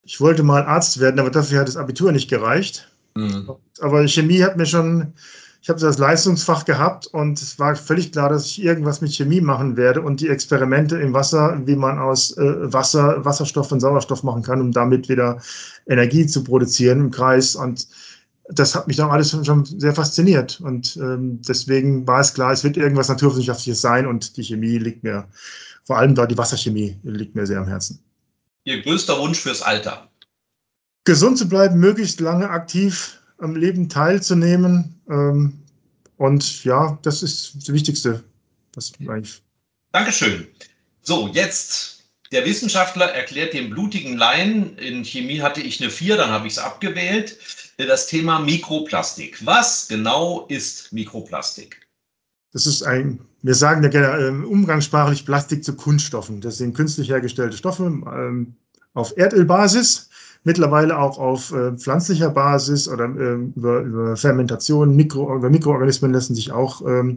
Ich 0.03 0.19
wollte 0.21 0.43
mal 0.43 0.63
Arzt 0.63 0.99
werden, 0.99 1.19
aber 1.19 1.29
dafür 1.29 1.59
hat 1.59 1.67
das 1.67 1.77
Abitur 1.77 2.11
nicht 2.11 2.29
gereicht. 2.29 2.89
Mhm. 3.15 3.51
Aber 3.81 4.07
Chemie 4.07 4.41
hat 4.41 4.57
mir 4.57 4.65
schon, 4.65 5.13
ich 5.61 5.69
habe 5.69 5.79
das 5.79 5.97
Leistungsfach 5.97 6.65
gehabt 6.65 7.07
und 7.07 7.41
es 7.41 7.59
war 7.59 7.75
völlig 7.75 8.11
klar, 8.11 8.29
dass 8.29 8.45
ich 8.45 8.63
irgendwas 8.63 9.01
mit 9.01 9.13
Chemie 9.13 9.41
machen 9.41 9.75
werde 9.77 10.01
und 10.01 10.21
die 10.21 10.29
Experimente 10.29 10.97
im 10.97 11.13
Wasser, 11.13 11.61
wie 11.65 11.75
man 11.75 11.99
aus 11.99 12.35
äh, 12.37 12.73
Wasser, 12.73 13.23
Wasserstoff 13.25 13.71
und 13.71 13.81
Sauerstoff 13.81 14.23
machen 14.23 14.41
kann, 14.41 14.61
um 14.61 14.71
damit 14.71 15.09
wieder 15.09 15.41
Energie 15.87 16.25
zu 16.25 16.43
produzieren 16.43 16.99
im 17.01 17.11
Kreis. 17.11 17.55
Und 17.55 17.87
das 18.47 18.73
hat 18.73 18.87
mich 18.87 18.97
dann 18.97 19.11
alles 19.11 19.31
schon 19.45 19.65
sehr 19.65 19.93
fasziniert. 19.93 20.61
Und 20.61 20.97
ähm, 20.97 21.41
deswegen 21.47 22.07
war 22.07 22.21
es 22.21 22.33
klar, 22.33 22.51
es 22.51 22.63
wird 22.63 22.77
irgendwas 22.77 23.09
Naturwissenschaftliches 23.09 23.81
sein 23.81 24.07
und 24.07 24.37
die 24.37 24.43
Chemie 24.43 24.77
liegt 24.77 25.03
mir, 25.03 25.27
vor 25.89 25.97
allem 25.97 26.13
da 26.13 26.27
die 26.27 26.37
Wasserchemie 26.37 26.99
liegt 27.01 27.33
mir 27.33 27.47
sehr 27.47 27.57
am 27.57 27.67
Herzen. 27.67 27.99
Ihr 28.63 28.83
größter 28.83 29.17
Wunsch 29.17 29.39
fürs 29.39 29.63
Alter? 29.63 30.07
Gesund 31.03 31.39
zu 31.39 31.49
bleiben, 31.49 31.79
möglichst 31.79 32.19
lange 32.19 32.47
aktiv 32.47 33.19
am 33.39 33.55
Leben 33.55 33.89
teilzunehmen. 33.89 35.01
Ähm, 35.09 35.63
und 36.17 36.63
ja, 36.63 36.99
das 37.01 37.23
ist 37.23 37.55
das 37.55 37.73
Wichtigste. 37.73 38.23
Was 38.75 38.91
eigentlich 38.99 39.41
Dankeschön. 39.91 40.45
So, 41.01 41.27
jetzt 41.29 42.03
der 42.31 42.45
Wissenschaftler 42.45 43.05
erklärt 43.05 43.55
dem 43.55 43.71
blutigen 43.71 44.15
Laien, 44.15 44.77
in 44.77 45.03
Chemie 45.03 45.41
hatte 45.41 45.61
ich 45.61 45.81
eine 45.81 45.89
4, 45.89 46.17
dann 46.17 46.29
habe 46.29 46.45
ich 46.45 46.53
es 46.53 46.59
abgewählt, 46.59 47.35
das 47.77 48.05
Thema 48.05 48.37
Mikroplastik. 48.37 49.43
Was 49.43 49.87
genau 49.87 50.45
ist 50.49 50.93
Mikroplastik? 50.93 51.88
Das 52.51 52.65
ist 52.65 52.83
ein, 52.83 53.19
wir 53.41 53.55
sagen 53.55 53.83
ja 53.83 53.89
gerne 53.89 54.27
ähm, 54.27 54.45
umgangssprachlich 54.45 55.25
Plastik 55.25 55.63
zu 55.63 55.75
Kunststoffen. 55.75 56.41
Das 56.41 56.57
sind 56.57 56.75
künstlich 56.75 57.09
hergestellte 57.09 57.57
Stoffe 57.57 57.83
ähm, 57.85 58.55
auf 58.93 59.15
Erdölbasis, 59.17 60.09
mittlerweile 60.43 60.97
auch 60.97 61.19
auf 61.19 61.51
äh, 61.51 61.73
pflanzlicher 61.73 62.29
Basis 62.29 62.87
oder 62.87 63.05
ähm, 63.05 63.53
über, 63.55 63.81
über 63.81 64.17
Fermentation, 64.17 64.95
Mikro, 64.95 65.35
über 65.35 65.49
Mikroorganismen 65.49 66.11
lassen 66.11 66.35
sich 66.35 66.51
auch 66.51 66.85
äh, 66.85 67.15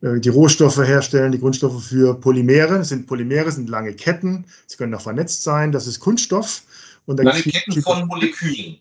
die 0.00 0.28
Rohstoffe 0.28 0.78
herstellen, 0.78 1.32
die 1.32 1.40
Grundstoffe 1.40 1.84
für 1.84 2.14
Polymere. 2.14 2.78
Das 2.78 2.90
sind 2.90 3.08
Polymere, 3.08 3.50
sind 3.50 3.68
lange 3.68 3.94
Ketten. 3.94 4.44
Sie 4.66 4.76
können 4.76 4.94
auch 4.94 5.00
vernetzt 5.00 5.42
sein. 5.42 5.72
Das 5.72 5.88
ist 5.88 5.98
Kunststoff. 5.98 6.62
Und 7.06 7.22
lange 7.22 7.42
Ketten 7.42 7.82
von 7.82 8.06
Molekülen. 8.06 8.78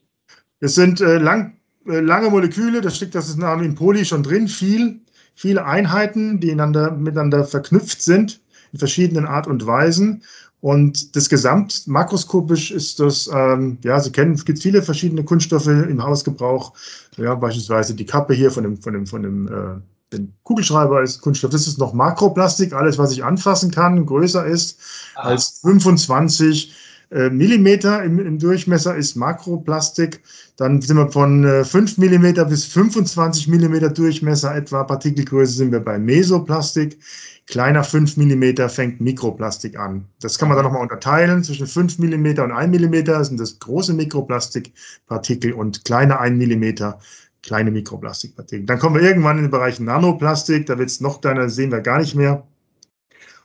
Es 0.60 0.76
sind 0.76 1.02
äh, 1.02 1.18
lang, 1.18 1.58
äh, 1.88 2.00
lange 2.00 2.30
Moleküle, 2.30 2.82
das 2.82 2.98
steckt 2.98 3.16
das 3.16 3.36
Name 3.36 3.66
in 3.66 3.76
Poly 3.76 4.06
schon 4.06 4.24
drin, 4.24 4.48
viel, 4.48 5.00
viele 5.38 5.66
Einheiten, 5.66 6.40
die 6.40 6.52
einander, 6.52 6.92
miteinander 6.92 7.46
verknüpft 7.46 8.02
sind 8.02 8.42
in 8.74 8.80
verschiedenen 8.80 9.26
Art 9.26 9.48
und 9.48 9.66
Weisen. 9.66 10.24
Und 10.60 11.16
das 11.16 11.30
Gesamt, 11.30 11.88
makroskopisch 11.88 12.72
ist 12.72 13.00
das, 13.00 13.30
ähm, 13.32 13.78
ja, 13.84 14.00
Sie 14.00 14.12
kennen, 14.12 14.34
es 14.34 14.44
gibt 14.44 14.60
viele 14.60 14.82
verschiedene 14.82 15.24
Kunststoffe 15.24 15.68
im 15.68 16.04
Hausgebrauch. 16.04 16.74
Ja, 17.18 17.36
beispielsweise 17.36 17.94
die 17.94 18.06
Kappe 18.06 18.34
hier 18.34 18.50
von 18.50 18.64
dem, 18.64 18.78
von 18.78 18.94
dem, 18.94 19.06
von 19.06 19.22
dem 19.22 19.48
äh, 19.48 19.80
den 20.12 20.34
Kugelschreiber 20.44 21.04
ist 21.04 21.22
Kunststoff. 21.22 21.52
Das 21.52 21.68
ist 21.68 21.78
noch 21.78 21.94
Makroplastik, 21.94 22.74
alles, 22.74 22.98
was 22.98 23.12
ich 23.12 23.24
anfassen 23.24 23.70
kann, 23.70 24.06
größer 24.06 24.46
ist 24.46 24.80
Aha. 25.16 25.30
als 25.30 25.60
25 25.62 26.72
äh, 26.72 26.87
Millimeter 27.30 28.04
im, 28.04 28.20
im, 28.20 28.38
Durchmesser 28.38 28.96
ist 28.96 29.16
Makroplastik. 29.16 30.22
Dann 30.58 30.82
sind 30.82 30.98
wir 30.98 31.10
von 31.12 31.46
äh, 31.46 31.64
5 31.64 31.98
Millimeter 31.98 32.46
bis 32.46 32.66
25 32.66 33.48
Millimeter 33.48 33.90
Durchmesser 33.90 34.56
etwa 34.56 34.84
Partikelgröße 34.84 35.54
sind 35.54 35.72
wir 35.72 35.80
bei 35.80 35.98
Mesoplastik. 35.98 37.00
Kleiner 37.46 37.86
5 37.86 38.18
Millimeter 38.18 38.68
fängt 38.68 39.00
Mikroplastik 39.00 39.80
an. 39.80 40.04
Das 40.20 40.38
kann 40.38 40.50
man 40.50 40.58
dann 40.58 40.66
nochmal 40.66 40.82
unterteilen. 40.82 41.44
Zwischen 41.44 41.66
5 41.66 41.98
Millimeter 42.00 42.44
und 42.44 42.52
1 42.52 42.70
Millimeter 42.72 43.24
sind 43.24 43.40
das 43.40 43.58
große 43.60 43.94
Mikroplastikpartikel 43.94 45.54
und 45.54 45.86
kleine 45.86 46.20
1 46.20 46.38
Millimeter 46.38 47.00
kleine 47.42 47.72
Mikroplastikpartikel. 47.72 48.66
Dann 48.66 48.80
kommen 48.80 48.96
wir 48.96 49.02
irgendwann 49.02 49.38
in 49.38 49.46
den 49.46 49.52
Bereich 49.52 49.80
Nanoplastik, 49.80 50.66
da 50.66 50.78
wird 50.78 50.90
es 50.90 51.00
noch 51.00 51.22
kleiner, 51.22 51.50
sehen 51.50 51.72
wir 51.72 51.80
gar 51.80 52.00
nicht 52.00 52.16
mehr. 52.16 52.46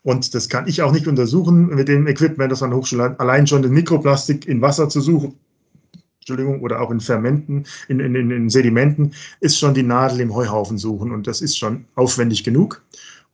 Und 0.02 0.34
das 0.34 0.48
kann 0.48 0.66
ich 0.66 0.82
auch 0.82 0.92
nicht 0.92 1.06
untersuchen 1.06 1.66
mit 1.66 1.88
dem 1.88 2.06
Equipment, 2.06 2.50
das 2.50 2.62
an 2.62 2.70
der 2.70 2.78
Hochschule 2.78 3.04
hat, 3.04 3.20
allein 3.20 3.46
schon 3.46 3.62
den 3.62 3.72
Mikroplastik 3.72 4.46
in 4.46 4.60
Wasser 4.60 4.88
zu 4.88 5.00
suchen. 5.00 5.34
Entschuldigung, 6.20 6.60
oder 6.60 6.80
auch 6.80 6.90
in 6.90 7.00
Fermenten, 7.00 7.64
in, 7.88 7.98
in, 7.98 8.30
in 8.30 8.48
Sedimenten, 8.48 9.12
ist 9.40 9.58
schon 9.58 9.74
die 9.74 9.82
Nadel 9.82 10.20
im 10.20 10.34
Heuhaufen 10.34 10.78
suchen 10.78 11.10
und 11.10 11.26
das 11.26 11.40
ist 11.40 11.58
schon 11.58 11.84
aufwendig 11.96 12.44
genug. 12.44 12.82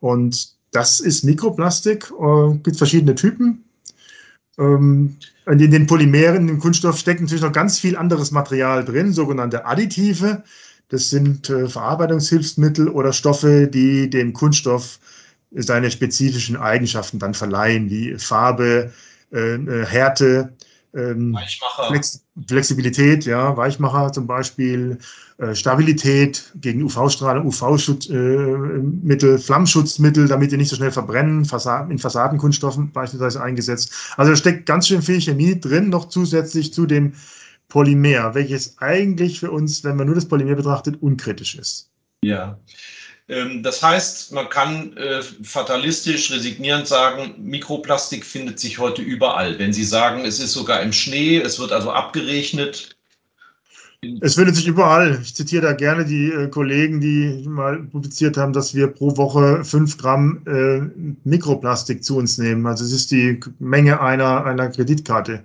Und 0.00 0.56
das 0.70 1.00
ist 1.00 1.24
Mikroplastik, 1.24 2.10
äh, 2.10 2.54
gibt 2.62 2.76
verschiedene 2.76 3.14
Typen. 3.14 3.64
Ähm, 4.58 5.16
in 5.46 5.58
den 5.58 5.86
Polymeren, 5.86 6.48
im 6.48 6.58
Kunststoff 6.58 6.98
steckt 6.98 7.20
natürlich 7.20 7.42
noch 7.42 7.52
ganz 7.52 7.78
viel 7.78 7.96
anderes 7.96 8.30
Material 8.30 8.84
drin, 8.84 9.12
sogenannte 9.12 9.64
Additive. 9.64 10.42
Das 10.88 11.10
sind 11.10 11.48
äh, 11.50 11.68
Verarbeitungshilfsmittel 11.68 12.88
oder 12.88 13.12
Stoffe, 13.12 13.66
die 13.66 14.08
dem 14.10 14.32
Kunststoff 14.32 14.98
seine 15.50 15.90
spezifischen 15.90 16.56
Eigenschaften 16.56 17.18
dann 17.18 17.34
verleihen, 17.34 17.90
wie 17.90 18.16
Farbe, 18.18 18.92
äh, 19.32 19.54
äh 19.54 19.86
Härte, 19.86 20.52
ähm, 20.94 21.38
Flex 21.88 22.24
Flexibilität, 22.46 23.26
ja, 23.26 23.56
Weichmacher 23.56 24.12
zum 24.12 24.26
Beispiel, 24.26 24.98
äh, 25.38 25.54
Stabilität 25.54 26.52
gegen 26.56 26.82
UV-Strahlung, 26.82 27.46
UV-Mittel, 27.46 29.34
äh, 29.34 29.38
Flammschutzmittel, 29.38 30.28
damit 30.28 30.52
die 30.52 30.56
nicht 30.56 30.68
so 30.68 30.76
schnell 30.76 30.90
verbrennen, 30.90 31.44
Fassaden, 31.44 31.90
in 31.90 31.98
Fassadenkunststoffen 31.98 32.92
beispielsweise 32.92 33.42
eingesetzt. 33.42 33.92
Also 34.16 34.32
da 34.32 34.36
steckt 34.36 34.66
ganz 34.66 34.88
schön 34.88 35.02
viel 35.02 35.20
Chemie 35.20 35.58
drin, 35.58 35.88
noch 35.90 36.08
zusätzlich 36.08 36.72
zu 36.72 36.86
dem 36.86 37.12
Polymer, 37.68 38.34
welches 38.34 38.78
eigentlich 38.78 39.40
für 39.40 39.50
uns, 39.50 39.84
wenn 39.84 39.96
man 39.96 40.06
nur 40.06 40.14
das 40.14 40.26
Polymer 40.26 40.54
betrachtet, 40.54 41.02
unkritisch 41.02 41.56
ist. 41.56 41.90
Ja. 42.22 42.58
Ähm, 43.28 43.62
das 43.62 43.82
heißt, 43.82 44.32
man 44.32 44.48
kann 44.48 44.96
äh, 44.96 45.22
fatalistisch, 45.42 46.30
resignierend 46.32 46.86
sagen, 46.86 47.34
Mikroplastik 47.38 48.24
findet 48.24 48.58
sich 48.58 48.78
heute 48.78 49.02
überall. 49.02 49.58
Wenn 49.58 49.72
Sie 49.72 49.84
sagen, 49.84 50.24
es 50.24 50.40
ist 50.40 50.52
sogar 50.52 50.80
im 50.80 50.92
Schnee, 50.92 51.38
es 51.38 51.58
wird 51.58 51.72
also 51.72 51.90
abgerechnet. 51.90 52.96
Es 54.20 54.36
findet 54.36 54.54
sich 54.54 54.66
überall. 54.66 55.18
Ich 55.22 55.34
zitiere 55.34 55.62
da 55.62 55.72
gerne 55.72 56.04
die 56.04 56.30
äh, 56.30 56.48
Kollegen, 56.48 57.00
die 57.00 57.44
mal 57.46 57.82
publiziert 57.82 58.36
haben, 58.36 58.52
dass 58.52 58.74
wir 58.74 58.86
pro 58.86 59.16
Woche 59.16 59.64
fünf 59.64 59.98
Gramm 59.98 60.42
äh, 60.46 61.10
Mikroplastik 61.28 62.04
zu 62.04 62.16
uns 62.16 62.38
nehmen. 62.38 62.64
Also 62.66 62.84
es 62.84 62.92
ist 62.92 63.10
die 63.10 63.40
Menge 63.58 64.00
einer, 64.00 64.44
einer 64.44 64.68
Kreditkarte. 64.68 65.42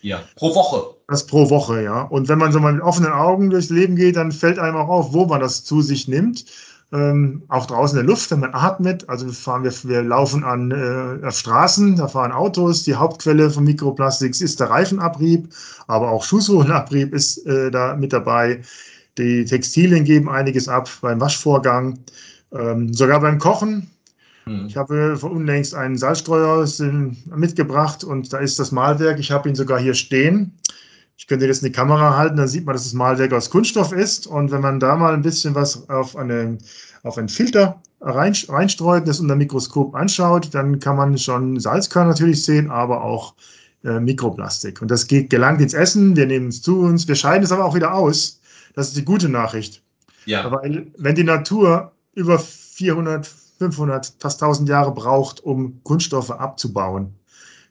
Ja, 0.00 0.22
pro 0.36 0.54
Woche. 0.54 0.94
Das 1.08 1.26
pro 1.26 1.50
Woche, 1.50 1.82
ja. 1.82 2.02
Und 2.02 2.28
wenn 2.28 2.38
man 2.38 2.52
so 2.52 2.60
mal 2.60 2.72
mit 2.72 2.82
offenen 2.82 3.10
Augen 3.10 3.50
durchs 3.50 3.70
Leben 3.70 3.96
geht, 3.96 4.14
dann 4.16 4.30
fällt 4.30 4.60
einem 4.60 4.76
auch 4.76 4.88
auf, 4.88 5.12
wo 5.12 5.26
man 5.26 5.40
das 5.40 5.64
zu 5.64 5.82
sich 5.82 6.06
nimmt 6.06 6.44
ähm, 6.92 7.42
auch 7.48 7.66
draußen 7.66 7.98
in 7.98 8.06
der 8.06 8.10
Luft, 8.10 8.30
wenn 8.30 8.40
man 8.40 8.54
atmet. 8.54 9.08
Also 9.08 9.30
fahren 9.30 9.64
wir, 9.64 9.72
wir 9.84 10.02
laufen 10.02 10.42
an 10.44 10.70
äh, 10.70 11.26
auf 11.26 11.38
Straßen, 11.38 11.96
da 11.96 12.08
fahren 12.08 12.32
Autos. 12.32 12.84
Die 12.84 12.94
Hauptquelle 12.94 13.50
von 13.50 13.64
Mikroplastiks 13.64 14.40
ist 14.40 14.60
der 14.60 14.70
Reifenabrieb, 14.70 15.48
aber 15.86 16.10
auch 16.10 16.24
Schuhsohlenabrieb 16.24 17.12
ist 17.12 17.46
äh, 17.46 17.70
da 17.70 17.94
mit 17.94 18.12
dabei. 18.12 18.62
Die 19.18 19.44
Textilien 19.44 20.04
geben 20.04 20.28
einiges 20.28 20.68
ab 20.68 20.88
beim 21.02 21.20
Waschvorgang, 21.20 21.98
ähm, 22.52 22.94
sogar 22.94 23.20
beim 23.20 23.38
Kochen. 23.38 23.90
Hm. 24.44 24.66
Ich 24.66 24.76
habe 24.76 25.16
vor 25.18 25.32
unlängst 25.32 25.74
einen 25.74 25.98
Salzstreuer 25.98 26.66
mitgebracht 27.34 28.02
und 28.02 28.32
da 28.32 28.38
ist 28.38 28.58
das 28.58 28.72
Malwerk. 28.72 29.18
Ich 29.18 29.30
habe 29.30 29.48
ihn 29.48 29.54
sogar 29.54 29.78
hier 29.78 29.94
stehen. 29.94 30.52
Ich 31.18 31.26
könnte 31.26 31.46
jetzt 31.46 31.62
in 31.62 31.66
die 31.66 31.72
Kamera 31.72 32.16
halten, 32.16 32.36
dann 32.36 32.46
sieht 32.46 32.64
man, 32.64 32.74
dass 32.74 32.84
das 32.84 32.92
Malwerk 32.92 33.32
aus 33.32 33.50
Kunststoff 33.50 33.90
ist. 33.90 34.28
Und 34.28 34.52
wenn 34.52 34.60
man 34.60 34.78
da 34.78 34.94
mal 34.94 35.12
ein 35.12 35.22
bisschen 35.22 35.52
was 35.52 35.88
auf, 35.90 36.14
eine, 36.14 36.58
auf 37.02 37.18
einen 37.18 37.28
Filter 37.28 37.82
rein, 38.00 38.34
reinstreut, 38.48 39.06
das 39.06 39.18
unter 39.18 39.34
Mikroskop 39.34 39.96
anschaut, 39.96 40.54
dann 40.54 40.78
kann 40.78 40.96
man 40.96 41.18
schon 41.18 41.58
Salzkörner 41.58 42.10
natürlich 42.10 42.44
sehen, 42.44 42.70
aber 42.70 43.02
auch 43.02 43.34
äh, 43.82 43.98
Mikroplastik. 43.98 44.80
Und 44.80 44.92
das 44.92 45.08
geht, 45.08 45.28
gelangt 45.28 45.60
ins 45.60 45.74
Essen, 45.74 46.14
wir 46.14 46.26
nehmen 46.26 46.48
es 46.48 46.62
zu 46.62 46.78
uns, 46.78 47.08
wir 47.08 47.16
scheiden 47.16 47.42
es 47.42 47.50
aber 47.50 47.64
auch 47.64 47.74
wieder 47.74 47.94
aus. 47.94 48.40
Das 48.74 48.86
ist 48.86 48.96
die 48.96 49.04
gute 49.04 49.28
Nachricht. 49.28 49.82
Ja. 50.24 50.48
Weil 50.52 50.86
wenn 50.98 51.16
die 51.16 51.24
Natur 51.24 51.90
über 52.14 52.38
400, 52.38 53.26
500, 53.58 54.14
fast 54.20 54.40
1000 54.40 54.68
Jahre 54.68 54.94
braucht, 54.94 55.40
um 55.40 55.80
Kunststoffe 55.82 56.30
abzubauen, 56.30 57.12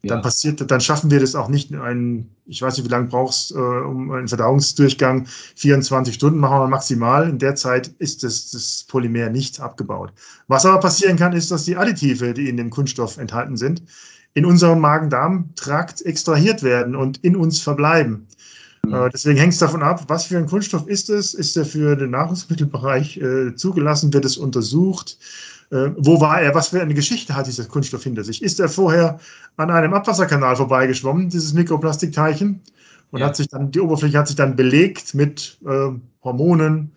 dann 0.03 0.21
passiert, 0.21 0.69
dann 0.69 0.81
schaffen 0.81 1.11
wir 1.11 1.19
das 1.19 1.35
auch 1.35 1.47
nicht 1.47 1.71
in 1.71 1.79
einen, 1.79 2.29
ich 2.45 2.61
weiß 2.61 2.77
nicht, 2.77 2.85
wie 2.85 2.91
lange 2.91 3.07
brauchst 3.07 3.51
äh, 3.51 3.55
um 3.55 4.11
einen 4.11 4.27
Verdauungsdurchgang, 4.27 5.27
24 5.55 6.13
Stunden 6.13 6.39
machen 6.39 6.59
wir 6.59 6.67
maximal. 6.67 7.29
In 7.29 7.39
der 7.39 7.55
Zeit 7.55 7.87
ist 7.99 8.23
das, 8.23 8.51
das 8.51 8.85
Polymer 8.87 9.29
nicht 9.29 9.59
abgebaut. 9.59 10.13
Was 10.47 10.65
aber 10.65 10.79
passieren 10.79 11.17
kann, 11.17 11.33
ist, 11.33 11.51
dass 11.51 11.65
die 11.65 11.77
Additive, 11.77 12.33
die 12.33 12.49
in 12.49 12.57
dem 12.57 12.69
Kunststoff 12.69 13.17
enthalten 13.17 13.57
sind, 13.57 13.81
in 14.33 14.45
unserem 14.45 14.79
Magen-Darm-Trakt 14.79 16.03
extrahiert 16.03 16.61
werden 16.61 16.95
und 16.95 17.17
in 17.23 17.35
uns 17.35 17.59
verbleiben. 17.59 18.27
Mhm. 18.85 18.93
Äh, 18.93 19.09
deswegen 19.11 19.39
hängt 19.39 19.53
es 19.53 19.59
davon 19.59 19.81
ab, 19.81 20.03
was 20.07 20.25
für 20.25 20.37
ein 20.37 20.45
Kunststoff 20.45 20.87
ist 20.87 21.09
es? 21.09 21.33
Ist 21.33 21.57
er 21.57 21.65
für 21.65 21.95
den 21.95 22.11
Nahrungsmittelbereich 22.11 23.17
äh, 23.17 23.55
zugelassen? 23.55 24.13
Wird 24.13 24.25
es 24.25 24.37
untersucht? 24.37 25.17
Äh, 25.71 25.91
wo 25.97 26.21
war 26.21 26.41
er? 26.41 26.55
Was 26.55 26.69
für 26.69 26.81
eine 26.81 26.93
Geschichte 26.93 27.35
hat 27.35 27.47
dieser 27.47 27.65
Kunststoff 27.65 28.03
hinter 28.03 28.23
sich? 28.23 28.41
Ist 28.41 28.59
er 28.59 28.69
vorher 28.69 29.19
an 29.57 29.69
einem 29.69 29.93
Abwasserkanal 29.93 30.55
vorbeigeschwommen, 30.55 31.29
dieses 31.29 31.53
Mikroplastikteilchen? 31.53 32.61
Und 33.11 33.19
ja. 33.19 33.27
hat 33.27 33.35
sich 33.35 33.47
dann, 33.47 33.71
die 33.71 33.79
Oberfläche 33.79 34.17
hat 34.17 34.27
sich 34.27 34.35
dann 34.35 34.55
belegt 34.55 35.13
mit 35.13 35.57
äh, 35.65 35.89
Hormonen 36.23 36.91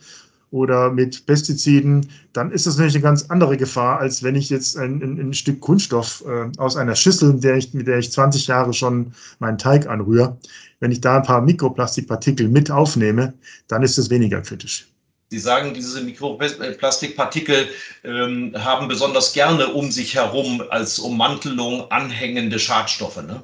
oder 0.50 0.90
mit 0.90 1.26
Pestiziden, 1.26 2.08
dann 2.32 2.50
ist 2.50 2.66
das 2.66 2.76
natürlich 2.76 2.96
eine 2.96 3.04
ganz 3.04 3.26
andere 3.30 3.56
Gefahr, 3.56 4.00
als 4.00 4.22
wenn 4.22 4.34
ich 4.34 4.50
jetzt 4.50 4.76
ein, 4.76 5.00
ein, 5.02 5.20
ein 5.20 5.34
Stück 5.34 5.60
Kunststoff 5.60 6.24
äh, 6.26 6.50
aus 6.58 6.76
einer 6.76 6.96
Schüssel, 6.96 7.34
mit 7.34 7.44
der, 7.44 7.56
ich, 7.56 7.72
mit 7.72 7.86
der 7.86 7.98
ich 7.98 8.10
20 8.10 8.48
Jahre 8.48 8.72
schon 8.72 9.12
meinen 9.38 9.58
Teig 9.58 9.86
anrühre, 9.86 10.36
wenn 10.80 10.90
ich 10.90 11.00
da 11.00 11.18
ein 11.18 11.22
paar 11.22 11.40
Mikroplastikpartikel 11.40 12.48
mit 12.48 12.70
aufnehme, 12.70 13.34
dann 13.68 13.82
ist 13.82 13.98
es 13.98 14.10
weniger 14.10 14.40
kritisch. 14.40 14.88
Sie 15.30 15.38
sagen, 15.38 15.74
diese 15.74 16.00
Mikroplastikpartikel 16.00 17.68
ähm, 18.02 18.52
haben 18.58 18.88
besonders 18.88 19.32
gerne 19.32 19.68
um 19.68 19.92
sich 19.92 20.16
herum 20.16 20.60
als 20.70 20.98
Ummantelung 20.98 21.88
anhängende 21.92 22.58
Schadstoffe. 22.58 23.22
Ne? 23.22 23.40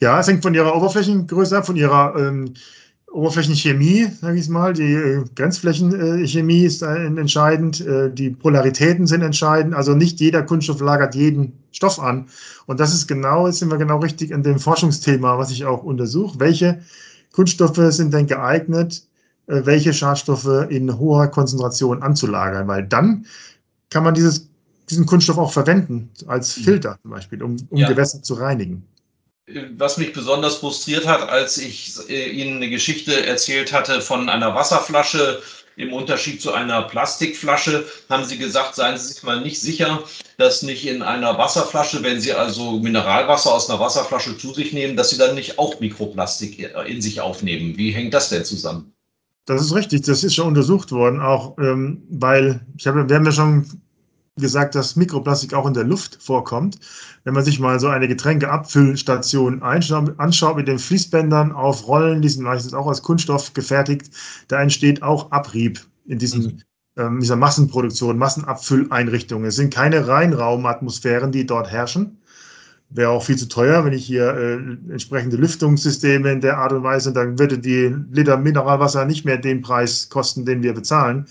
Ja, 0.00 0.18
es 0.18 0.26
hängt 0.26 0.42
von 0.42 0.52
ihrer 0.52 0.74
Oberflächengröße 0.74 1.56
ab, 1.56 1.66
von 1.66 1.76
ihrer 1.76 2.16
ähm, 2.18 2.54
Oberflächenchemie, 3.12 4.08
sage 4.20 4.40
ich 4.40 4.48
mal. 4.48 4.72
Die 4.72 4.94
äh, 4.94 5.24
Grenzflächenchemie 5.36 6.64
ist 6.64 6.82
entscheidend, 6.82 7.80
äh, 7.82 8.10
die 8.10 8.30
Polaritäten 8.30 9.06
sind 9.06 9.22
entscheidend. 9.22 9.74
Also 9.74 9.94
nicht 9.94 10.18
jeder 10.18 10.42
Kunststoff 10.42 10.80
lagert 10.80 11.14
jeden 11.14 11.52
Stoff 11.70 12.00
an. 12.00 12.26
Und 12.66 12.80
das 12.80 12.92
ist 12.92 13.06
genau, 13.06 13.46
jetzt 13.46 13.60
sind 13.60 13.70
wir 13.70 13.78
genau 13.78 13.98
richtig 14.00 14.34
an 14.34 14.42
dem 14.42 14.58
Forschungsthema, 14.58 15.38
was 15.38 15.52
ich 15.52 15.64
auch 15.66 15.84
untersuche. 15.84 16.40
Welche 16.40 16.82
Kunststoffe 17.30 17.92
sind 17.92 18.12
denn 18.12 18.26
geeignet, 18.26 19.02
äh, 19.04 19.11
welche 19.46 19.92
Schadstoffe 19.92 20.66
in 20.70 20.98
hoher 20.98 21.28
Konzentration 21.28 22.02
anzulagern? 22.02 22.68
Weil 22.68 22.84
dann 22.84 23.26
kann 23.90 24.04
man 24.04 24.14
dieses, 24.14 24.48
diesen 24.88 25.06
Kunststoff 25.06 25.38
auch 25.38 25.52
verwenden 25.52 26.10
als 26.26 26.56
mhm. 26.56 26.62
Filter 26.62 26.98
zum 27.02 27.10
Beispiel, 27.10 27.42
um, 27.42 27.56
um 27.70 27.78
ja. 27.78 27.88
Gewässer 27.88 28.22
zu 28.22 28.34
reinigen 28.34 28.86
was 29.76 29.98
mich 29.98 30.12
besonders 30.12 30.56
frustriert 30.56 31.06
hat, 31.06 31.28
als 31.28 31.58
ich 31.58 31.94
äh, 32.08 32.30
Ihnen 32.30 32.56
eine 32.56 32.70
Geschichte 32.70 33.26
erzählt 33.26 33.72
hatte 33.72 34.00
von 34.00 34.28
einer 34.28 34.54
Wasserflasche 34.54 35.42
im 35.76 35.92
Unterschied 35.92 36.40
zu 36.40 36.52
einer 36.52 36.82
Plastikflasche, 36.82 37.86
haben 38.10 38.24
Sie 38.24 38.36
gesagt, 38.36 38.74
seien 38.74 38.98
Sie 38.98 39.12
sich 39.12 39.22
mal 39.22 39.40
nicht 39.40 39.60
sicher, 39.60 40.04
dass 40.36 40.62
nicht 40.62 40.86
in 40.86 41.02
einer 41.02 41.38
Wasserflasche, 41.38 42.02
wenn 42.02 42.20
Sie 42.20 42.32
also 42.32 42.72
Mineralwasser 42.72 43.52
aus 43.52 43.70
einer 43.70 43.80
Wasserflasche 43.80 44.36
zu 44.36 44.52
sich 44.52 44.72
nehmen, 44.72 44.96
dass 44.96 45.10
Sie 45.10 45.18
dann 45.18 45.34
nicht 45.34 45.58
auch 45.58 45.80
Mikroplastik 45.80 46.70
in 46.86 47.00
sich 47.00 47.20
aufnehmen. 47.20 47.76
Wie 47.78 47.90
hängt 47.90 48.12
das 48.12 48.28
denn 48.28 48.44
zusammen? 48.44 48.91
Das 49.44 49.60
ist 49.60 49.74
richtig, 49.74 50.02
das 50.02 50.22
ist 50.22 50.34
schon 50.34 50.48
untersucht 50.48 50.92
worden, 50.92 51.20
auch 51.20 51.58
ähm, 51.58 52.02
weil, 52.10 52.60
ich 52.76 52.86
habe, 52.86 53.08
wir 53.08 53.16
haben 53.16 53.24
ja 53.24 53.32
schon 53.32 53.66
gesagt, 54.36 54.74
dass 54.74 54.96
Mikroplastik 54.96 55.52
auch 55.52 55.66
in 55.66 55.74
der 55.74 55.84
Luft 55.84 56.22
vorkommt. 56.22 56.78
Wenn 57.24 57.34
man 57.34 57.44
sich 57.44 57.60
mal 57.60 57.78
so 57.78 57.88
eine 57.88 58.08
Getränkeabfüllstation 58.08 59.62
anschaut 59.62 60.56
mit 60.56 60.68
den 60.68 60.78
Fließbändern 60.78 61.52
auf 61.52 61.86
Rollen, 61.86 62.22
die 62.22 62.28
sind 62.28 62.44
meistens 62.44 62.72
auch 62.72 62.86
aus 62.86 63.02
Kunststoff 63.02 63.52
gefertigt, 63.52 64.10
da 64.48 64.62
entsteht 64.62 65.02
auch 65.02 65.30
Abrieb 65.32 65.80
in 66.06 66.18
diesen, 66.18 66.42
mhm. 66.42 66.62
ähm, 66.96 67.20
dieser 67.20 67.36
Massenproduktion, 67.36 68.16
Massenabfülleinrichtungen. 68.16 69.46
Es 69.46 69.56
sind 69.56 69.74
keine 69.74 70.06
Reinraumatmosphären, 70.06 71.30
die 71.30 71.44
dort 71.44 71.70
herrschen. 71.70 72.21
Wäre 72.94 73.10
auch 73.10 73.24
viel 73.24 73.36
zu 73.36 73.48
teuer, 73.48 73.84
wenn 73.84 73.92
ich 73.92 74.04
hier 74.04 74.34
äh, 74.34 74.54
entsprechende 74.92 75.36
Lüftungssysteme 75.36 76.30
in 76.30 76.40
der 76.40 76.58
Art 76.58 76.72
und 76.72 76.82
Weise, 76.82 77.12
dann 77.12 77.38
würde 77.38 77.58
die 77.58 77.94
Liter 78.10 78.36
Mineralwasser 78.36 79.04
nicht 79.04 79.24
mehr 79.24 79.38
den 79.38 79.62
Preis 79.62 80.08
kosten, 80.08 80.44
den 80.44 80.62
wir 80.62 80.74
bezahlen. 80.74 81.26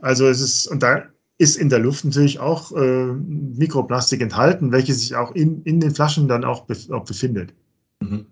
Also 0.00 0.26
es 0.26 0.40
ist, 0.40 0.66
und 0.66 0.82
da 0.82 1.04
ist 1.38 1.56
in 1.56 1.70
der 1.70 1.78
Luft 1.78 2.04
natürlich 2.04 2.38
auch 2.38 2.72
äh, 2.72 3.06
Mikroplastik 3.06 4.20
enthalten, 4.20 4.72
welches 4.72 5.00
sich 5.00 5.16
auch 5.16 5.34
in, 5.34 5.62
in 5.62 5.80
den 5.80 5.94
Flaschen 5.94 6.28
dann 6.28 6.44
auch, 6.44 6.66
bef 6.66 6.90
auch 6.90 7.04
befindet. 7.04 7.54
Mhm. 8.00 8.26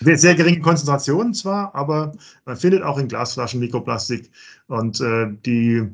Sehr 0.00 0.34
geringe 0.34 0.60
Konzentrationen 0.60 1.32
zwar, 1.34 1.74
aber 1.74 2.12
man 2.44 2.56
findet 2.56 2.82
auch 2.82 2.98
in 2.98 3.08
Glasflaschen 3.08 3.60
Mikroplastik 3.60 4.30
und 4.66 5.00
äh, 5.00 5.28
die 5.46 5.88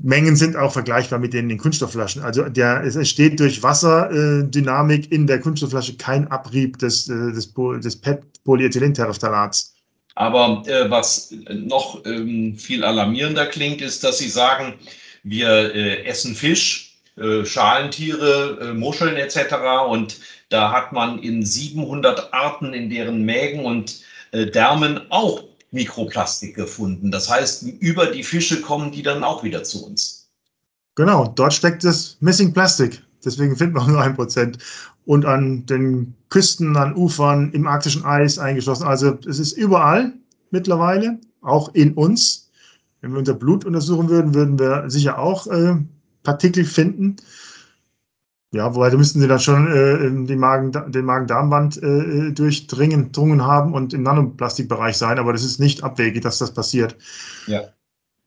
Mengen 0.00 0.36
sind 0.36 0.56
auch 0.56 0.72
vergleichbar 0.72 1.18
mit 1.18 1.34
denen 1.34 1.50
in 1.50 1.58
Kunststoffflaschen. 1.58 2.22
Also 2.22 2.48
der, 2.48 2.84
es 2.84 2.94
entsteht 2.94 3.40
durch 3.40 3.62
Wasserdynamik 3.62 5.10
in 5.10 5.26
der 5.26 5.40
Kunststoffflasche 5.40 5.96
kein 5.96 6.28
Abrieb 6.28 6.78
des, 6.78 7.08
äh, 7.08 7.32
des, 7.32 7.52
des 7.54 7.96
PET-Polyethylenterephthalats. 7.96 9.74
Aber 10.14 10.62
äh, 10.66 10.88
was 10.90 11.32
noch 11.48 12.04
ähm, 12.06 12.56
viel 12.56 12.84
alarmierender 12.84 13.46
klingt, 13.46 13.80
ist, 13.80 14.04
dass 14.04 14.18
Sie 14.18 14.28
sagen, 14.28 14.74
wir 15.24 15.74
äh, 15.74 16.04
essen 16.04 16.34
Fisch, 16.34 16.96
äh, 17.16 17.44
Schalentiere, 17.44 18.58
äh, 18.60 18.74
Muscheln 18.74 19.16
etc. 19.16 19.54
Und 19.88 20.18
da 20.48 20.72
hat 20.72 20.92
man 20.92 21.18
in 21.20 21.44
700 21.44 22.32
Arten 22.32 22.72
in 22.72 22.88
deren 22.88 23.24
Mägen 23.24 23.64
und 23.64 24.00
äh, 24.30 24.46
Därmen 24.46 25.00
auch 25.10 25.44
Mikroplastik 25.70 26.54
gefunden. 26.54 27.10
Das 27.10 27.28
heißt, 27.28 27.62
über 27.80 28.06
die 28.06 28.24
Fische 28.24 28.60
kommen 28.60 28.90
die 28.90 29.02
dann 29.02 29.22
auch 29.22 29.44
wieder 29.44 29.64
zu 29.64 29.86
uns. 29.86 30.30
Genau, 30.94 31.28
dort 31.36 31.52
steckt 31.52 31.84
das 31.84 32.16
Missing 32.20 32.52
Plastic. 32.52 33.02
Deswegen 33.24 33.56
findet 33.56 33.76
man 33.76 33.90
nur 33.90 34.00
ein 34.00 34.14
Prozent. 34.14 34.58
Und 35.04 35.24
an 35.24 35.64
den 35.66 36.14
Küsten, 36.28 36.76
an 36.76 36.94
Ufern, 36.94 37.52
im 37.52 37.66
arktischen 37.66 38.04
Eis 38.04 38.38
eingeschlossen. 38.38 38.84
Also 38.84 39.18
es 39.26 39.38
ist 39.38 39.52
überall 39.52 40.12
mittlerweile, 40.50 41.18
auch 41.42 41.74
in 41.74 41.94
uns. 41.94 42.50
Wenn 43.00 43.12
wir 43.12 43.18
unser 43.18 43.34
Blut 43.34 43.64
untersuchen 43.64 44.08
würden, 44.08 44.34
würden 44.34 44.58
wir 44.58 44.90
sicher 44.90 45.18
auch 45.18 45.46
äh, 45.46 45.76
Partikel 46.24 46.64
finden. 46.64 47.16
Ja, 48.52 48.74
wobei 48.74 48.88
da 48.88 48.96
müssten 48.96 49.20
sie 49.20 49.28
dann 49.28 49.40
schon 49.40 49.66
äh, 49.70 50.26
die 50.26 50.36
Magen, 50.36 50.72
den 50.90 51.04
Magen-Darm-Wand 51.04 51.82
äh, 51.82 52.32
durchdringen 52.32 53.12
drungen 53.12 53.44
haben 53.44 53.74
und 53.74 53.92
im 53.92 54.02
Nanoplastikbereich 54.02 54.96
sein, 54.96 55.18
aber 55.18 55.32
das 55.32 55.44
ist 55.44 55.60
nicht 55.60 55.84
abwegig, 55.84 56.22
dass 56.22 56.38
das 56.38 56.54
passiert. 56.54 56.96
Ja. 57.46 57.68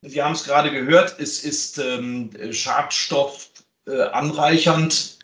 Sie 0.03 0.21
haben 0.21 0.33
es 0.33 0.43
gerade 0.43 0.71
gehört, 0.71 1.15
es 1.19 1.43
ist 1.43 1.79
ähm, 1.79 2.29
Schadstoff 2.51 3.49
äh, 3.87 4.01
anreichernd. 4.01 5.19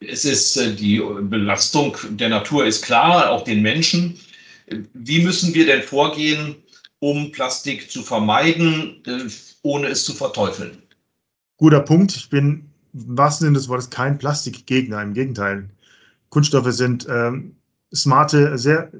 Es 0.00 0.24
ist 0.24 0.56
äh, 0.56 0.74
die 0.74 1.00
Belastung 1.22 1.96
der 2.10 2.28
Natur 2.28 2.64
ist 2.64 2.84
klar, 2.84 3.30
auch 3.30 3.44
den 3.44 3.62
Menschen. 3.62 4.18
Wie 4.94 5.22
müssen 5.22 5.52
wir 5.52 5.66
denn 5.66 5.82
vorgehen, 5.82 6.56
um 7.04 7.30
Plastik 7.32 7.90
zu 7.90 8.02
vermeiden, 8.02 9.02
äh, 9.06 9.28
ohne 9.62 9.88
es 9.88 10.06
zu 10.06 10.14
verteufeln. 10.14 10.82
Guter 11.58 11.80
Punkt. 11.80 12.16
Ich 12.16 12.30
bin 12.30 12.70
im 12.94 13.18
wahrsten 13.18 13.46
Sinne 13.46 13.58
des 13.58 13.68
Wortes 13.68 13.90
kein 13.90 14.18
Plastikgegner. 14.18 15.02
Im 15.02 15.14
Gegenteil. 15.14 15.68
Kunststoffe 16.30 16.72
sind 16.72 17.06
ähm, 17.08 17.56
smarte, 17.92 18.56
sehr 18.58 18.90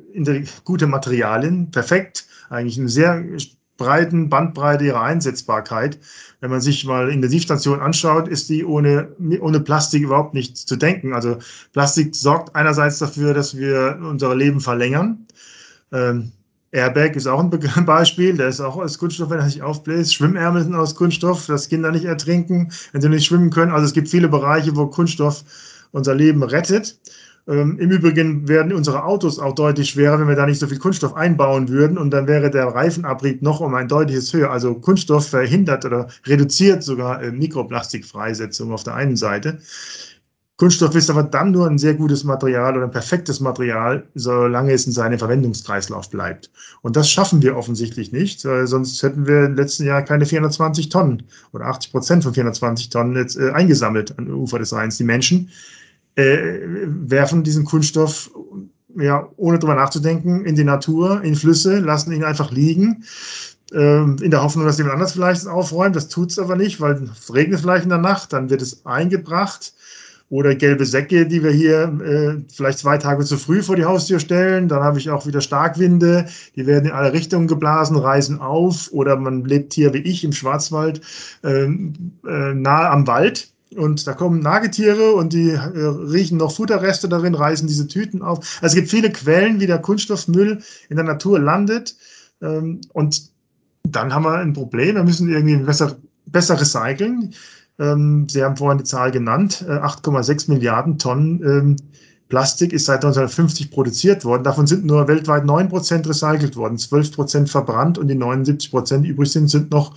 gute 0.65 0.87
Materialien. 0.87 1.71
Perfekt. 1.71 2.27
Eigentlich 2.51 2.79
eine 2.79 2.89
sehr 2.89 3.25
breiten 3.77 4.29
Bandbreite 4.29 4.85
ihrer 4.85 5.03
Einsetzbarkeit. 5.03 5.99
Wenn 6.41 6.51
man 6.51 6.61
sich 6.61 6.85
mal 6.85 7.11
Intensivstation 7.11 7.81
anschaut, 7.81 8.29
ist 8.29 8.49
die 8.49 8.65
ohne, 8.65 9.09
ohne 9.41 9.61
Plastik 9.61 10.03
überhaupt 10.03 10.35
nicht 10.35 10.57
zu 10.57 10.77
denken. 10.77 11.13
Also 11.13 11.39
Plastik 11.73 12.15
sorgt 12.15 12.55
einerseits 12.55 12.99
dafür, 12.99 13.35
dass 13.35 13.57
wir 13.57 13.99
unser 14.01 14.35
Leben 14.37 14.61
verlängern. 14.61 15.27
Ähm, 15.93 16.33
Airbag 16.75 17.15
ist 17.15 17.29
auch 17.29 17.39
ein 17.39 17.51
Beispiel, 17.87 18.37
der 18.37 18.49
ist 18.49 18.61
auch 18.61 18.77
aus 18.77 18.99
Kunststoff, 18.99 19.31
wenn 19.31 19.39
er 19.39 19.49
sich 19.49 19.63
aufbläst. 19.63 20.15
Schwimmärmel 20.15 20.65
sind 20.65 20.75
aus 20.75 20.95
Kunststoff, 20.97 21.47
dass 21.47 21.69
Kinder 21.69 21.93
nicht 21.93 22.05
ertrinken, 22.05 22.71
wenn 22.93 23.01
sie 23.01 23.09
nicht 23.09 23.25
schwimmen 23.25 23.51
können. 23.51 23.73
Also 23.73 23.87
es 23.87 23.93
gibt 23.93 24.09
viele 24.09 24.29
Bereiche, 24.29 24.75
wo 24.75 24.87
Kunststoff 24.87 25.45
unser 25.93 26.15
Leben 26.15 26.43
rettet. 26.43 26.99
Ähm, 27.47 27.79
Im 27.79 27.91
Übrigen 27.91 28.49
werden 28.49 28.73
unsere 28.73 29.05
Autos 29.05 29.39
auch 29.39 29.55
deutlich 29.55 29.91
schwerer, 29.91 30.19
wenn 30.19 30.29
wir 30.29 30.35
da 30.35 30.47
nicht 30.47 30.59
so 30.59 30.67
viel 30.67 30.79
Kunststoff 30.79 31.15
einbauen 31.15 31.69
würden. 31.69 31.97
Und 31.97 32.11
dann 32.11 32.27
wäre 32.27 32.51
der 32.51 32.67
Reifenabrieb 32.67 33.41
noch 33.43 33.61
um 33.61 33.75
ein 33.75 33.87
deutliches 33.87 34.33
höher. 34.33 34.51
Also 34.51 34.75
Kunststoff 34.75 35.29
verhindert 35.29 35.85
oder 35.85 36.09
reduziert 36.27 36.83
sogar 36.83 37.23
äh, 37.23 37.31
Mikroplastikfreisetzung 37.31 38.73
auf 38.73 38.83
der 38.83 38.95
einen 38.95 39.17
Seite. 39.17 39.59
Kunststoff 40.57 40.95
ist 40.95 41.11
aber 41.11 41.25
dann 41.25 41.51
nur 41.51 41.67
ein 41.67 41.79
sehr 41.79 41.95
gutes 41.95 42.23
Material 42.23 42.77
oder 42.77 42.87
ein 42.87 42.93
perfektes 42.93 43.41
Material, 43.41 44.07
solange 44.15 44.73
es 44.73 44.87
in 44.87 44.93
seinem 44.93 45.19
Verwendungskreislauf 45.19 46.11
bleibt. 46.11 46.51
Und 46.83 46.95
das 46.95 47.11
schaffen 47.11 47.43
wir 47.43 47.57
offensichtlich 47.57 48.13
nicht, 48.13 48.41
sonst 48.41 49.03
hätten 49.03 49.27
wir 49.27 49.47
im 49.47 49.57
letzten 49.57 49.85
Jahr 49.85 50.03
keine 50.03 50.27
420 50.27 50.91
Tonnen 50.91 51.25
oder 51.53 51.67
80 51.67 51.91
Prozent 51.91 52.23
von 52.23 52.35
420 52.35 52.89
Tonnen 52.91 53.17
jetzt 53.17 53.37
äh, 53.37 53.51
eingesammelt 53.51 54.17
an 54.17 54.31
Ufer 54.31 54.61
des 54.61 54.73
Rheins. 54.73 54.97
Die 54.97 55.05
Menschen 55.05 55.51
äh, 56.15 56.61
werfen 56.87 57.43
diesen 57.43 57.65
Kunststoff 57.65 58.31
ja, 58.97 59.29
ohne 59.37 59.59
drüber 59.59 59.75
nachzudenken, 59.75 60.45
in 60.45 60.55
die 60.55 60.63
Natur, 60.63 61.21
in 61.25 61.35
Flüsse, 61.35 61.81
lassen 61.81 62.13
ihn 62.13 62.23
einfach 62.23 62.53
liegen 62.53 63.03
ähm, 63.73 64.19
in 64.23 64.31
der 64.31 64.45
Hoffnung, 64.45 64.67
dass 64.67 64.79
jemand 64.79 64.95
anders 64.95 65.15
vielleicht 65.15 65.49
aufräumt. 65.49 65.97
Das 65.97 66.07
tut 66.07 66.31
es 66.31 66.39
aber 66.39 66.55
nicht, 66.55 66.81
weil 66.81 67.11
es 67.13 67.35
regnet 67.35 67.59
vielleicht 67.59 67.83
in 67.83 67.91
der 67.91 67.99
Nacht, 67.99 68.33
dann 68.33 68.51
wird 68.51 68.63
es 68.63 68.87
eingebracht 68.87 69.75
oder 70.31 70.55
gelbe 70.55 70.87
Säcke, 70.87 71.27
die 71.27 71.43
wir 71.43 71.51
hier 71.51 71.83
äh, 72.03 72.43
vielleicht 72.53 72.79
zwei 72.79 72.99
Tage 72.99 73.25
zu 73.25 73.37
früh 73.37 73.63
vor 73.63 73.77
die 73.77 73.85
Haustür 73.85 74.19
stellen. 74.19 74.69
Dann 74.69 74.83
habe 74.83 74.99
ich 74.99 75.11
auch 75.11 75.27
wieder 75.27 75.41
Starkwinde, 75.41 76.27
die 76.57 76.67
werden 76.67 76.87
in 76.87 76.93
alle 76.93 77.13
Richtungen 77.13 77.47
geblasen, 77.47 77.97
reisen 77.97 78.41
auf. 78.41 78.91
Oder 78.93 79.17
man 79.17 79.45
lebt 79.45 79.75
hier 79.75 79.93
wie 79.93 79.99
ich 79.99 80.25
im 80.25 80.33
Schwarzwald 80.33 81.01
äh, 81.45 81.65
äh, 81.65 82.55
nahe 82.55 82.91
am 82.91 83.07
Wald. 83.07 83.53
Und 83.77 84.07
da 84.07 84.13
kommen 84.13 84.41
Nagetiere 84.41 85.13
und 85.13 85.33
die 85.33 85.51
äh, 85.51 85.59
riechen 85.59 86.39
noch 86.39 86.55
Futterreste 86.55 87.09
darin, 87.09 87.35
reißen 87.35 87.67
diese 87.67 87.89
Tüten 87.89 88.23
auf. 88.23 88.59
Also 88.61 88.73
es 88.73 88.75
gibt 88.75 88.91
viele 88.91 89.11
Quellen, 89.11 89.61
wie 89.61 89.67
der 89.67 89.79
Kunststoffmüll 89.79 90.63
in 90.89 90.97
der 90.97 91.05
Natur 91.05 91.39
landet. 91.39 91.97
Ähm, 92.41 92.81
und 92.93 93.31
dann 93.83 94.15
haben 94.15 94.25
wir 94.25 94.39
ein 94.39 94.53
Problem. 94.53 94.97
Wir 94.97 95.05
müssen 95.05 95.29
irgendwie 95.29 95.57
besser, 95.57 95.97
besser 96.27 96.61
recyceln. 96.61 97.35
Ähm, 97.79 98.27
Sie 98.29 98.43
haben 98.43 98.57
vorhin 98.57 98.79
die 98.79 98.85
Zahl 98.85 99.11
genannt, 99.11 99.65
8,6 99.69 100.49
äh, 100.49 100.53
Milliarden 100.53 100.99
Tonnen 100.99 101.43
ähm, 101.43 101.77
Plastik 102.29 102.73
ist 102.73 102.87
seit 102.87 103.05
1950 103.05 103.71
produziert 103.71 104.25
worden. 104.25 104.45
Davon 104.45 104.67
sind 104.67 104.85
nur 104.85 105.07
weltweit 105.09 105.45
9 105.45 105.69
Prozent 105.69 106.09
recycelt 106.09 106.57
worden, 106.57 106.79
12 106.79 107.13
Prozent 107.13 107.51
verbrannt 107.51 107.99
und 107.99 108.09
die 108.09 108.15
79 108.15 108.71
Prozent, 108.71 109.05
die 109.05 109.11
übrig 109.11 109.31
sind, 109.31 109.49
sind 109.49 109.71
noch 109.71 109.95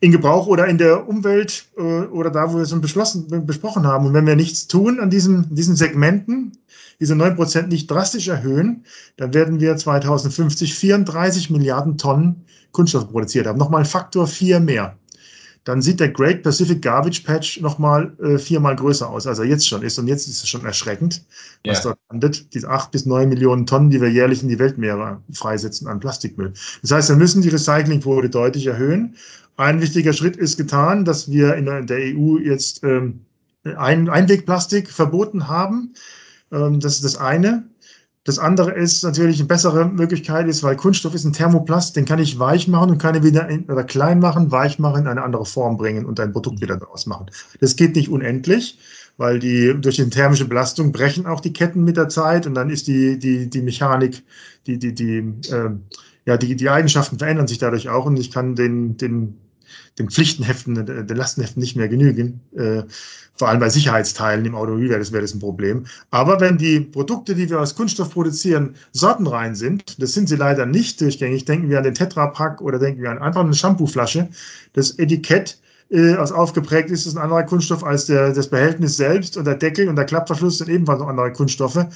in 0.00 0.12
Gebrauch 0.12 0.46
oder 0.46 0.66
in 0.66 0.78
der 0.78 1.08
Umwelt 1.08 1.66
äh, 1.78 1.80
oder 1.80 2.30
da, 2.30 2.52
wo 2.52 2.56
wir 2.56 2.62
es 2.62 2.80
beschlossen, 2.80 3.46
besprochen 3.46 3.86
haben. 3.86 4.06
Und 4.06 4.14
wenn 4.14 4.26
wir 4.26 4.36
nichts 4.36 4.66
tun 4.66 5.00
an 5.00 5.10
diesen, 5.10 5.54
diesen 5.54 5.76
Segmenten, 5.76 6.52
diese 7.00 7.14
9 7.14 7.36
Prozent 7.36 7.68
nicht 7.68 7.90
drastisch 7.90 8.28
erhöhen, 8.28 8.84
dann 9.16 9.32
werden 9.32 9.60
wir 9.60 9.76
2050 9.76 10.74
34 10.74 11.50
Milliarden 11.50 11.96
Tonnen 11.96 12.44
Kunststoff 12.72 13.10
produziert 13.10 13.46
haben. 13.46 13.58
Nochmal 13.58 13.80
ein 13.80 13.86
Faktor 13.86 14.26
4 14.26 14.60
mehr 14.60 14.98
dann 15.64 15.80
sieht 15.80 15.98
der 15.98 16.10
Great 16.10 16.42
Pacific 16.42 16.82
Garbage 16.82 17.22
Patch 17.24 17.60
nochmal 17.60 18.12
äh, 18.22 18.38
viermal 18.38 18.76
größer 18.76 19.08
aus, 19.08 19.26
als 19.26 19.38
er 19.38 19.46
jetzt 19.46 19.66
schon 19.66 19.82
ist. 19.82 19.98
Und 19.98 20.08
jetzt 20.08 20.28
ist 20.28 20.42
es 20.42 20.48
schon 20.48 20.64
erschreckend, 20.64 21.24
was 21.64 21.78
ja. 21.78 21.90
dort 21.90 21.98
landet. 22.10 22.52
Diese 22.54 22.68
acht 22.68 22.90
bis 22.90 23.06
neun 23.06 23.30
Millionen 23.30 23.66
Tonnen, 23.66 23.90
die 23.90 24.00
wir 24.00 24.10
jährlich 24.10 24.42
in 24.42 24.48
die 24.48 24.58
Weltmeere 24.58 25.22
freisetzen 25.32 25.88
an 25.88 26.00
Plastikmüll. 26.00 26.52
Das 26.82 26.90
heißt, 26.90 27.08
wir 27.08 27.16
müssen 27.16 27.40
die 27.40 27.48
Recyclingquote 27.48 28.28
deutlich 28.28 28.66
erhöhen. 28.66 29.16
Ein 29.56 29.80
wichtiger 29.80 30.12
Schritt 30.12 30.36
ist 30.36 30.58
getan, 30.58 31.04
dass 31.04 31.30
wir 31.30 31.54
in 31.54 31.64
der 31.64 31.98
EU 31.98 32.38
jetzt 32.38 32.84
ähm, 32.84 33.20
ein 33.64 34.10
Einwegplastik 34.10 34.90
verboten 34.90 35.48
haben. 35.48 35.94
Ähm, 36.52 36.80
das 36.80 36.96
ist 36.96 37.04
das 37.04 37.16
eine. 37.16 37.64
Das 38.24 38.38
andere 38.38 38.72
ist 38.72 39.04
natürlich 39.04 39.38
eine 39.38 39.48
bessere 39.48 39.84
Möglichkeit 39.86 40.48
ist, 40.48 40.62
weil 40.62 40.76
Kunststoff 40.76 41.14
ist 41.14 41.24
ein 41.24 41.34
Thermoplast, 41.34 41.94
den 41.94 42.06
kann 42.06 42.18
ich 42.18 42.38
weich 42.38 42.66
machen 42.68 42.90
und 42.90 42.98
kann 42.98 43.14
ihn 43.14 43.22
wieder 43.22 43.46
in, 43.50 43.64
oder 43.66 43.84
klein 43.84 44.18
machen, 44.18 44.50
weich 44.50 44.78
machen, 44.78 45.02
in 45.02 45.08
eine 45.08 45.22
andere 45.22 45.44
Form 45.44 45.76
bringen 45.76 46.06
und 46.06 46.18
ein 46.18 46.32
Produkt 46.32 46.62
wieder 46.62 46.78
daraus 46.78 47.04
machen. 47.04 47.26
Das 47.60 47.76
geht 47.76 47.94
nicht 47.96 48.08
unendlich, 48.08 48.78
weil 49.18 49.38
die 49.38 49.74
durch 49.78 49.96
die 49.96 50.08
thermische 50.08 50.46
Belastung 50.46 50.90
brechen 50.90 51.26
auch 51.26 51.40
die 51.40 51.52
Ketten 51.52 51.84
mit 51.84 51.98
der 51.98 52.08
Zeit 52.08 52.46
und 52.46 52.54
dann 52.54 52.70
ist 52.70 52.86
die, 52.86 53.18
die, 53.18 53.50
die 53.50 53.60
Mechanik, 53.60 54.22
die, 54.66 54.78
die, 54.78 54.94
die, 54.94 55.18
äh, 55.50 55.70
ja, 56.24 56.38
die, 56.38 56.56
die 56.56 56.70
Eigenschaften 56.70 57.18
verändern 57.18 57.46
sich 57.46 57.58
dadurch 57.58 57.90
auch 57.90 58.06
und 58.06 58.18
ich 58.18 58.30
kann 58.30 58.54
den, 58.54 58.96
den 58.96 59.38
den 59.98 60.10
Pflichtenheften, 60.10 60.86
den 60.86 61.16
Lastenheften 61.16 61.60
nicht 61.60 61.76
mehr 61.76 61.88
genügen. 61.88 62.40
Äh, 62.56 62.82
vor 63.36 63.48
allem 63.48 63.60
bei 63.60 63.68
Sicherheitsteilen 63.68 64.44
im 64.44 64.54
Automobil 64.54 64.88
wäre 64.88 65.00
das, 65.00 65.12
wäre 65.12 65.22
das 65.22 65.34
ein 65.34 65.40
Problem. 65.40 65.86
Aber 66.10 66.40
wenn 66.40 66.56
die 66.56 66.80
Produkte, 66.80 67.34
die 67.34 67.50
wir 67.50 67.60
aus 67.60 67.74
Kunststoff 67.74 68.10
produzieren, 68.10 68.76
sortenrein 68.92 69.54
sind, 69.56 70.00
das 70.00 70.12
sind 70.12 70.28
sie 70.28 70.36
leider 70.36 70.66
nicht 70.66 71.00
durchgängig. 71.00 71.44
Denken 71.44 71.68
wir 71.68 71.78
an 71.78 71.84
den 71.84 71.94
Tetra-Pack 71.94 72.60
oder 72.60 72.78
denken 72.78 73.02
wir 73.02 73.10
an 73.10 73.18
einfach 73.18 73.40
eine 73.40 73.54
Shampooflasche. 73.54 74.28
Das 74.72 74.98
Etikett 74.98 75.58
äh, 75.90 76.14
aus 76.14 76.32
aufgeprägt 76.32 76.90
ist, 76.90 77.06
ist 77.06 77.16
ein 77.16 77.22
anderer 77.22 77.42
Kunststoff 77.42 77.84
als 77.84 78.06
der, 78.06 78.32
das 78.32 78.48
Behältnis 78.48 78.96
selbst 78.96 79.36
und 79.36 79.44
der 79.46 79.56
Deckel 79.56 79.88
und 79.88 79.96
der 79.96 80.06
Klappverschluss 80.06 80.58
sind 80.58 80.70
ebenfalls 80.70 81.00
noch 81.00 81.08
andere 81.08 81.32
Kunststoffe. 81.32 81.86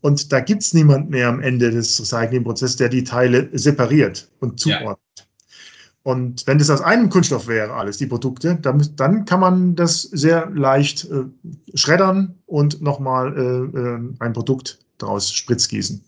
Und 0.00 0.32
da 0.32 0.40
gibt 0.40 0.62
es 0.62 0.74
niemand 0.74 1.10
mehr 1.10 1.28
am 1.28 1.40
Ende 1.40 1.70
des 1.70 2.00
Recyclingprozesses, 2.00 2.76
der 2.76 2.88
die 2.88 3.04
Teile 3.04 3.48
separiert 3.52 4.28
und 4.40 4.60
zuordnet. 4.60 4.98
Ja. 5.18 5.24
Und 6.02 6.46
wenn 6.46 6.58
das 6.58 6.70
aus 6.70 6.80
einem 6.80 7.10
Kunststoff 7.10 7.48
wäre, 7.48 7.74
alles, 7.74 7.98
die 7.98 8.06
Produkte, 8.06 8.58
dann, 8.62 8.88
dann 8.96 9.24
kann 9.24 9.40
man 9.40 9.76
das 9.76 10.02
sehr 10.02 10.48
leicht 10.50 11.04
äh, 11.04 11.24
schreddern 11.74 12.34
und 12.46 12.80
nochmal 12.80 13.36
äh, 13.36 13.78
äh, 13.78 13.98
ein 14.20 14.32
Produkt 14.32 14.78
daraus 14.98 15.32
spritzgießen. 15.32 16.02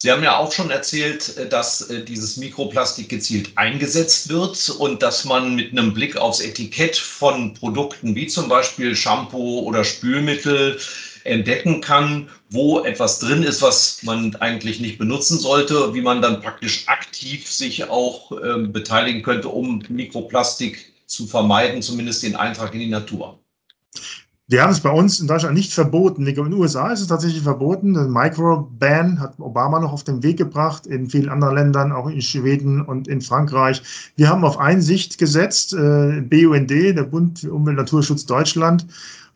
Sie 0.00 0.12
haben 0.12 0.22
ja 0.22 0.36
auch 0.36 0.52
schon 0.52 0.70
erzählt, 0.70 1.36
äh, 1.36 1.48
dass 1.48 1.90
äh, 1.90 2.04
dieses 2.04 2.36
Mikroplastik 2.36 3.08
gezielt 3.08 3.50
eingesetzt 3.56 4.28
wird 4.28 4.70
und 4.70 5.02
dass 5.02 5.24
man 5.24 5.56
mit 5.56 5.72
einem 5.72 5.92
Blick 5.92 6.16
aufs 6.16 6.38
Etikett 6.40 6.96
von 6.96 7.54
Produkten 7.54 8.14
wie 8.14 8.28
zum 8.28 8.48
Beispiel 8.48 8.94
Shampoo 8.94 9.60
oder 9.60 9.82
Spülmittel 9.82 10.78
entdecken 11.28 11.80
kann, 11.80 12.28
wo 12.50 12.80
etwas 12.80 13.18
drin 13.18 13.42
ist, 13.42 13.62
was 13.62 14.02
man 14.02 14.34
eigentlich 14.36 14.80
nicht 14.80 14.98
benutzen 14.98 15.38
sollte, 15.38 15.94
wie 15.94 16.00
man 16.00 16.22
dann 16.22 16.40
praktisch 16.40 16.88
aktiv 16.88 17.50
sich 17.50 17.88
auch 17.88 18.32
äh, 18.32 18.66
beteiligen 18.66 19.22
könnte, 19.22 19.48
um 19.48 19.82
Mikroplastik 19.88 20.92
zu 21.06 21.26
vermeiden, 21.26 21.82
zumindest 21.82 22.22
den 22.22 22.36
Eintrag 22.36 22.74
in 22.74 22.80
die 22.80 22.90
Natur. 22.90 23.38
Wir 24.50 24.62
haben 24.62 24.70
es 24.70 24.80
bei 24.80 24.90
uns 24.90 25.20
in 25.20 25.26
Deutschland 25.26 25.54
nicht 25.54 25.74
verboten. 25.74 26.26
In 26.26 26.34
den 26.34 26.54
USA 26.54 26.90
ist 26.90 27.02
es 27.02 27.08
tatsächlich 27.08 27.42
verboten. 27.42 27.92
Der 27.92 28.04
Microban 28.04 29.20
hat 29.20 29.38
Obama 29.38 29.78
noch 29.78 29.92
auf 29.92 30.04
den 30.04 30.22
Weg 30.22 30.38
gebracht, 30.38 30.86
in 30.86 31.10
vielen 31.10 31.28
anderen 31.28 31.54
Ländern, 31.54 31.92
auch 31.92 32.08
in 32.08 32.22
Schweden 32.22 32.80
und 32.80 33.08
in 33.08 33.20
Frankreich. 33.20 33.82
Wir 34.16 34.30
haben 34.30 34.44
auf 34.44 34.56
Einsicht 34.56 35.18
gesetzt. 35.18 35.74
Äh, 35.74 36.22
BUND, 36.22 36.70
der 36.70 37.02
Bund 37.02 37.40
für 37.40 37.52
Umwelt 37.52 37.76
Naturschutz 37.76 38.24
Deutschland, 38.24 38.86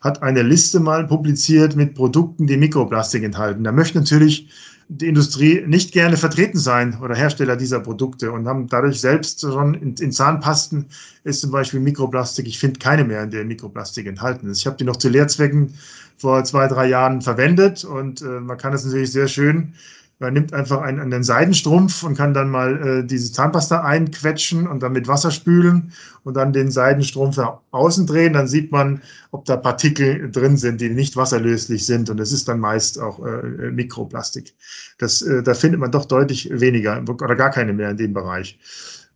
hat 0.03 0.21
eine 0.21 0.41
Liste 0.41 0.81
mal 0.81 1.07
publiziert 1.07 1.77
mit 1.77 1.95
Produkten, 1.95 2.45
die 2.45 2.57
Mikroplastik 2.57 3.23
enthalten. 3.23 3.63
Da 3.63 3.71
möchte 3.71 3.97
natürlich 3.97 4.49
die 4.89 5.07
Industrie 5.07 5.63
nicht 5.65 5.93
gerne 5.93 6.17
vertreten 6.17 6.59
sein 6.59 6.99
oder 7.01 7.15
Hersteller 7.15 7.55
dieser 7.55 7.79
Produkte 7.79 8.31
und 8.33 8.45
haben 8.45 8.67
dadurch 8.67 8.99
selbst 8.99 9.39
schon 9.39 9.73
in, 9.75 9.95
in 9.95 10.11
Zahnpasten 10.11 10.87
ist 11.23 11.39
zum 11.39 11.51
Beispiel 11.51 11.79
Mikroplastik. 11.79 12.47
Ich 12.47 12.59
finde 12.59 12.79
keine 12.79 13.05
mehr, 13.05 13.23
in 13.23 13.31
der 13.31 13.45
Mikroplastik 13.45 14.05
enthalten 14.05 14.49
ist. 14.49 14.59
Ich 14.59 14.67
habe 14.67 14.75
die 14.75 14.83
noch 14.83 14.97
zu 14.97 15.07
Lehrzwecken 15.07 15.73
vor 16.17 16.43
zwei, 16.43 16.67
drei 16.67 16.87
Jahren 16.87 17.21
verwendet 17.21 17.85
und 17.85 18.21
äh, 18.21 18.41
man 18.41 18.57
kann 18.57 18.73
das 18.73 18.83
natürlich 18.83 19.13
sehr 19.13 19.29
schön 19.29 19.73
man 20.19 20.33
nimmt 20.33 20.53
einfach 20.53 20.81
einen, 20.81 20.99
einen 20.99 21.23
Seidenstrumpf 21.23 22.03
und 22.03 22.15
kann 22.15 22.33
dann 22.33 22.49
mal 22.49 23.01
äh, 23.01 23.05
diese 23.05 23.31
Zahnpasta 23.31 23.81
einquetschen 23.81 24.67
und 24.67 24.81
dann 24.81 24.93
mit 24.93 25.07
Wasser 25.07 25.31
spülen 25.31 25.91
und 26.23 26.35
dann 26.35 26.53
den 26.53 26.71
Seidenstrumpf 26.71 27.37
nach 27.37 27.59
außen 27.71 28.07
drehen. 28.07 28.33
Dann 28.33 28.47
sieht 28.47 28.71
man, 28.71 29.01
ob 29.31 29.45
da 29.45 29.57
Partikel 29.57 30.31
drin 30.31 30.57
sind, 30.57 30.79
die 30.79 30.89
nicht 30.89 31.17
wasserlöslich 31.17 31.85
sind. 31.85 32.09
Und 32.09 32.17
das 32.17 32.31
ist 32.31 32.47
dann 32.47 32.59
meist 32.59 32.99
auch 32.99 33.25
äh, 33.25 33.71
Mikroplastik. 33.71 34.53
Das, 34.97 35.21
äh, 35.21 35.43
da 35.43 35.53
findet 35.53 35.79
man 35.79 35.91
doch 35.91 36.05
deutlich 36.05 36.49
weniger 36.51 37.03
oder 37.07 37.35
gar 37.35 37.49
keine 37.49 37.73
mehr 37.73 37.89
in 37.89 37.97
dem 37.97 38.13
Bereich 38.13 38.57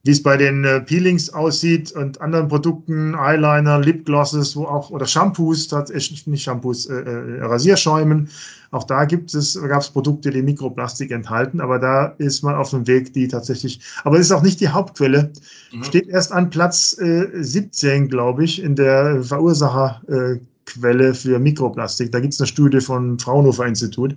wie 0.04 0.12
es 0.12 0.24
bei 0.24 0.38
den 0.38 0.64
äh, 0.64 0.80
Peelings 0.82 1.34
aussieht 1.34 1.92
und 1.92 2.22
anderen 2.22 2.48
Produkten, 2.48 3.14
Eyeliner, 3.14 3.80
Lipglosses, 3.80 4.56
wo 4.56 4.64
auch, 4.66 4.90
oder 4.90 5.06
Shampoos, 5.06 5.68
tatsächlich 5.68 6.26
nicht 6.28 6.44
Shampoos, 6.44 6.86
äh, 6.86 6.94
äh, 6.96 7.44
Rasierschäumen. 7.44 8.30
Auch 8.72 8.86
da 8.86 9.06
gibt 9.06 9.34
es, 9.34 9.60
gab 9.62 9.82
es 9.82 9.90
Produkte, 9.90 10.30
die 10.30 10.42
Mikroplastik 10.42 11.12
enthalten, 11.12 11.60
aber 11.60 11.80
da 11.80 12.06
ist 12.20 12.42
man 12.44 12.56
auf 12.56 12.70
dem 12.70 12.88
Weg, 12.88 13.14
die 13.14 13.28
tatsächlich, 13.28 13.82
aber 14.04 14.18
es 14.18 14.28
ist 14.28 14.32
auch 14.32 14.44
nicht 14.44 14.62
die 14.62 14.70
Hauptquelle. 14.70 15.32
Mhm. 15.74 15.84
Steht 15.84 16.08
erst 16.08 16.32
an 16.32 16.50
Platz 16.50 16.98
äh, 17.00 17.28
17, 17.34 18.08
glaube 18.08 18.44
ich, 18.46 18.62
in 18.62 18.76
der 18.76 19.24
Verursacherquelle 19.24 21.14
für 21.14 21.40
Mikroplastik. 21.40 22.12
Da 22.12 22.20
gibt 22.20 22.34
es 22.34 22.40
eine 22.40 22.48
Studie 22.48 22.82
vom 22.82 23.20
Fraunhofer 23.20 23.66
Institut 23.66 24.16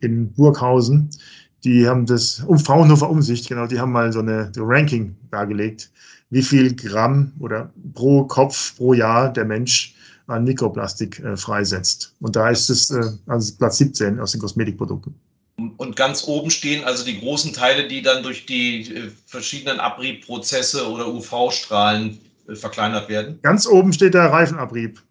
in 0.00 0.32
Burghausen 0.32 1.10
die 1.64 1.86
haben 1.86 2.06
das, 2.06 2.40
um 2.40 2.58
Fraunhofer 2.58 3.10
Umsicht, 3.10 3.48
genau, 3.48 3.66
die 3.66 3.78
haben 3.78 3.92
mal 3.92 4.12
so 4.12 4.20
eine 4.20 4.50
so 4.54 4.64
Ranking 4.64 5.14
dargelegt, 5.30 5.90
wie 6.30 6.42
viel 6.42 6.74
Gramm 6.74 7.32
oder 7.38 7.70
pro 7.94 8.24
Kopf 8.24 8.76
pro 8.76 8.94
Jahr 8.94 9.32
der 9.32 9.44
Mensch 9.44 9.94
an 10.26 10.42
Mikroplastik 10.44 11.20
äh, 11.20 11.36
freisetzt. 11.36 12.14
Und 12.20 12.34
da 12.36 12.50
ist 12.50 12.68
es 12.70 12.90
äh, 12.90 13.04
also 13.26 13.54
Platz 13.58 13.76
17 13.78 14.20
aus 14.20 14.32
den 14.32 14.40
Kosmetikprodukten. 14.40 15.14
Und 15.76 15.96
ganz 15.96 16.26
oben 16.26 16.50
stehen 16.50 16.82
also 16.84 17.04
die 17.04 17.20
großen 17.20 17.52
Teile, 17.52 17.86
die 17.86 18.00
dann 18.00 18.22
durch 18.22 18.46
die 18.46 18.94
äh, 18.94 19.10
verschiedenen 19.26 19.78
Abriebprozesse 19.80 20.90
oder 20.90 21.06
UV-Strahlen 21.08 22.18
äh, 22.48 22.54
verkleinert 22.54 23.10
werden? 23.10 23.38
Ganz 23.42 23.66
oben 23.66 23.92
steht 23.92 24.14
der 24.14 24.32
Reifenabrieb. 24.32 25.02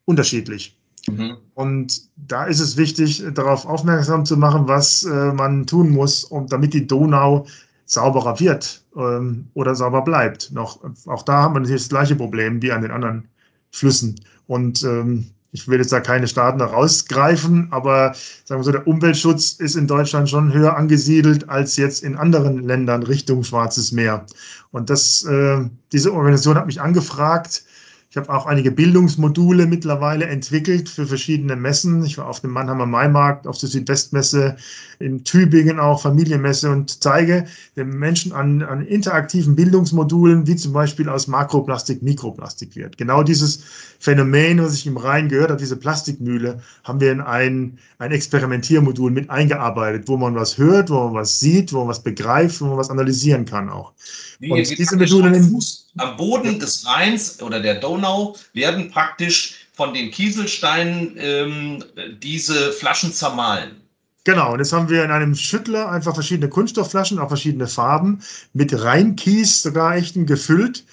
unterschiedlich. 0.05 0.77
Mhm. 1.09 1.37
Und 1.55 2.03
da 2.17 2.45
ist 2.45 2.61
es 2.61 2.77
wichtig, 2.77 3.23
darauf 3.35 3.67
aufmerksam 3.67 4.25
zu 4.25 4.37
machen, 4.37 4.69
was 4.69 5.05
äh, 5.05 5.33
man 5.33 5.67
tun 5.67 5.91
muss, 5.91 6.25
um, 6.25 6.47
damit 6.47 6.75
die 6.75 6.87
Donau 6.87 7.47
sauberer 7.87 8.39
wird 8.41 8.83
ähm, 8.97 9.49
oder 9.55 9.75
sauber 9.75 10.03
bleibt. 10.03 10.53
Noch, 10.53 10.81
auch 11.07 11.23
da 11.23 11.43
haben 11.43 11.55
wir 11.55 11.61
natürlich 11.61 11.83
das 11.83 11.89
gleiche 11.91 12.17
Problem 12.17 12.63
wie 12.63 12.73
an 12.73 12.83
den 12.83 12.91
anderen 12.91 13.29
Flüssen. 13.71 14.21
Und 14.47 14.83
ähm, 14.85 15.27
ich 15.53 15.69
will 15.69 15.79
jetzt 15.79 15.93
da 15.93 16.01
keine 16.01 16.27
Staaten 16.27 16.61
rausgreifen, 16.61 17.69
aber 17.73 18.15
sagen 18.45 18.61
wir 18.61 18.65
so, 18.65 18.73
der 18.73 18.87
Umweltschutz 18.87 19.53
ist 19.53 19.77
in 19.77 19.87
Deutschland 19.87 20.31
schon 20.31 20.53
höher 20.53 20.77
angesiedelt 20.77 21.49
als 21.51 21.77
jetzt 21.77 22.03
in 22.03 22.17
anderen 22.17 22.63
Ländern 22.63 23.03
Richtung 23.03 23.45
Schwarzes 23.45 23.93
Meer. 23.93 24.25
Und 24.71 24.89
das, 24.89 25.25
äh, 25.25 25.61
diese 25.93 26.13
Organisation 26.13 26.57
hat 26.57 26.67
mich 26.67 26.81
angefragt, 26.81 27.65
ich 28.13 28.19
habe 28.19 28.29
auch 28.29 28.45
einige 28.45 28.71
Bildungsmodule 28.71 29.67
mittlerweile 29.67 30.27
entwickelt 30.27 30.91
für 30.91 31.07
verschiedene 31.07 31.57
Messen. 31.57 32.05
Ich 32.05 32.19
war 32.19 32.29
auf 32.29 32.41
dem 32.41 32.51
Mannheimer 32.51 32.85
Maimarkt, 32.85 33.47
auf 33.47 33.57
der 33.57 33.71
Südwestmesse, 33.71 34.59
in 34.99 35.25
Tübingen 35.25 35.81
auch, 35.81 36.03
Familienmesse 36.03 36.71
und 36.71 37.03
zeige 37.03 37.47
den 37.75 37.89
Menschen 37.89 38.35
an, 38.35 38.61
an 38.65 38.85
interaktiven 38.85 39.57
Bildungsmodulen, 39.57 40.47
wie 40.47 40.57
zum 40.57 40.75
Beispiel 40.75 41.09
aus 41.09 41.27
Makroplastik 41.27 42.03
Mikroplastik 42.03 42.77
wird. 42.77 42.99
Genau 42.99 43.23
dieses 43.23 43.65
Phänomen, 43.99 44.63
was 44.63 44.75
ich 44.75 44.87
im 44.87 44.99
Rhein 44.99 45.31
gehört 45.31 45.49
habe, 45.49 45.59
diese 45.59 45.77
Plastikmühle, 45.77 46.61
haben 46.85 47.01
wir 47.01 47.13
in 47.13 47.23
ein, 47.23 47.79
ein 47.97 48.13
Experimentiermodul 48.13 49.11
mit 49.11 49.31
eingearbeitet, 49.31 50.07
wo 50.07 50.19
man 50.19 50.35
was 50.35 50.59
hört, 50.59 50.91
wo 50.91 51.05
man 51.05 51.15
was 51.15 51.41
sieht, 51.41 51.73
wo 51.73 51.79
man 51.79 51.89
was 51.89 52.03
begreift, 52.03 52.61
wo 52.61 52.67
man 52.67 52.77
was 52.77 52.91
analysieren 52.91 53.47
kann 53.47 53.71
auch. 53.71 53.95
Wie, 54.39 54.53
und 54.53 54.79
diese 54.79 54.97
am, 54.97 55.45
Fuß, 55.45 55.82
am 55.99 56.17
Boden 56.17 56.59
des 56.59 56.87
Rheins 56.87 57.41
oder 57.43 57.61
der 57.61 57.75
Donau 57.77 58.37
werden 58.55 58.91
praktisch 58.91 59.67
von 59.73 59.95
den 59.95 60.11
Kieselsteinen 60.11 61.17
ähm, 61.19 61.85
diese 62.23 62.73
Flaschen 62.73 63.13
zermahlen. 63.13 63.81
Genau, 64.25 64.53
und 64.53 64.61
jetzt 64.61 64.73
haben 64.73 64.89
wir 64.89 65.05
in 65.05 65.11
einem 65.11 65.35
Schüttler 65.35 65.91
einfach 65.91 66.15
verschiedene 66.15 66.49
Kunststoffflaschen, 66.49 67.19
auch 67.19 67.29
verschiedene 67.29 67.67
Farben, 67.67 68.21
mit 68.53 68.73
Reinkies 68.81 69.63
sogar 69.63 69.97
echten 69.97 70.27
gefüllt. 70.27 70.85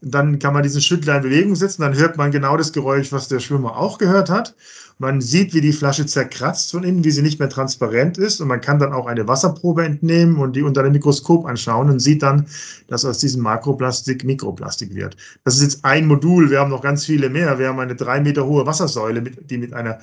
Dann 0.00 0.38
kann 0.38 0.54
man 0.54 0.62
diesen 0.62 0.80
Schüttler 0.80 1.16
in 1.16 1.22
Bewegung 1.22 1.56
setzen, 1.56 1.82
dann 1.82 1.94
hört 1.94 2.16
man 2.16 2.30
genau 2.30 2.56
das 2.56 2.72
Geräusch, 2.72 3.12
was 3.12 3.28
der 3.28 3.40
Schwimmer 3.40 3.76
auch 3.76 3.98
gehört 3.98 4.30
hat. 4.30 4.54
Man 5.00 5.20
sieht, 5.20 5.54
wie 5.54 5.60
die 5.60 5.72
Flasche 5.72 6.06
zerkratzt 6.06 6.72
von 6.72 6.82
innen, 6.82 7.04
wie 7.04 7.12
sie 7.12 7.22
nicht 7.22 7.38
mehr 7.38 7.48
transparent 7.48 8.18
ist. 8.18 8.40
Und 8.40 8.48
man 8.48 8.60
kann 8.60 8.80
dann 8.80 8.92
auch 8.92 9.06
eine 9.06 9.28
Wasserprobe 9.28 9.84
entnehmen 9.84 10.36
und 10.38 10.56
die 10.56 10.62
unter 10.62 10.82
dem 10.82 10.92
Mikroskop 10.92 11.46
anschauen 11.46 11.88
und 11.88 12.00
sieht 12.00 12.22
dann, 12.22 12.46
dass 12.88 13.04
aus 13.04 13.18
diesem 13.18 13.42
Makroplastik 13.42 14.24
Mikroplastik 14.24 14.94
wird. 14.94 15.16
Das 15.44 15.54
ist 15.54 15.62
jetzt 15.62 15.84
ein 15.84 16.06
Modul. 16.06 16.50
Wir 16.50 16.58
haben 16.58 16.70
noch 16.70 16.82
ganz 16.82 17.06
viele 17.06 17.30
mehr. 17.30 17.60
Wir 17.60 17.68
haben 17.68 17.78
eine 17.78 17.94
drei 17.94 18.20
Meter 18.20 18.44
hohe 18.44 18.66
Wassersäule, 18.66 19.22
die 19.22 19.58
mit 19.58 19.72
einer, 19.72 20.00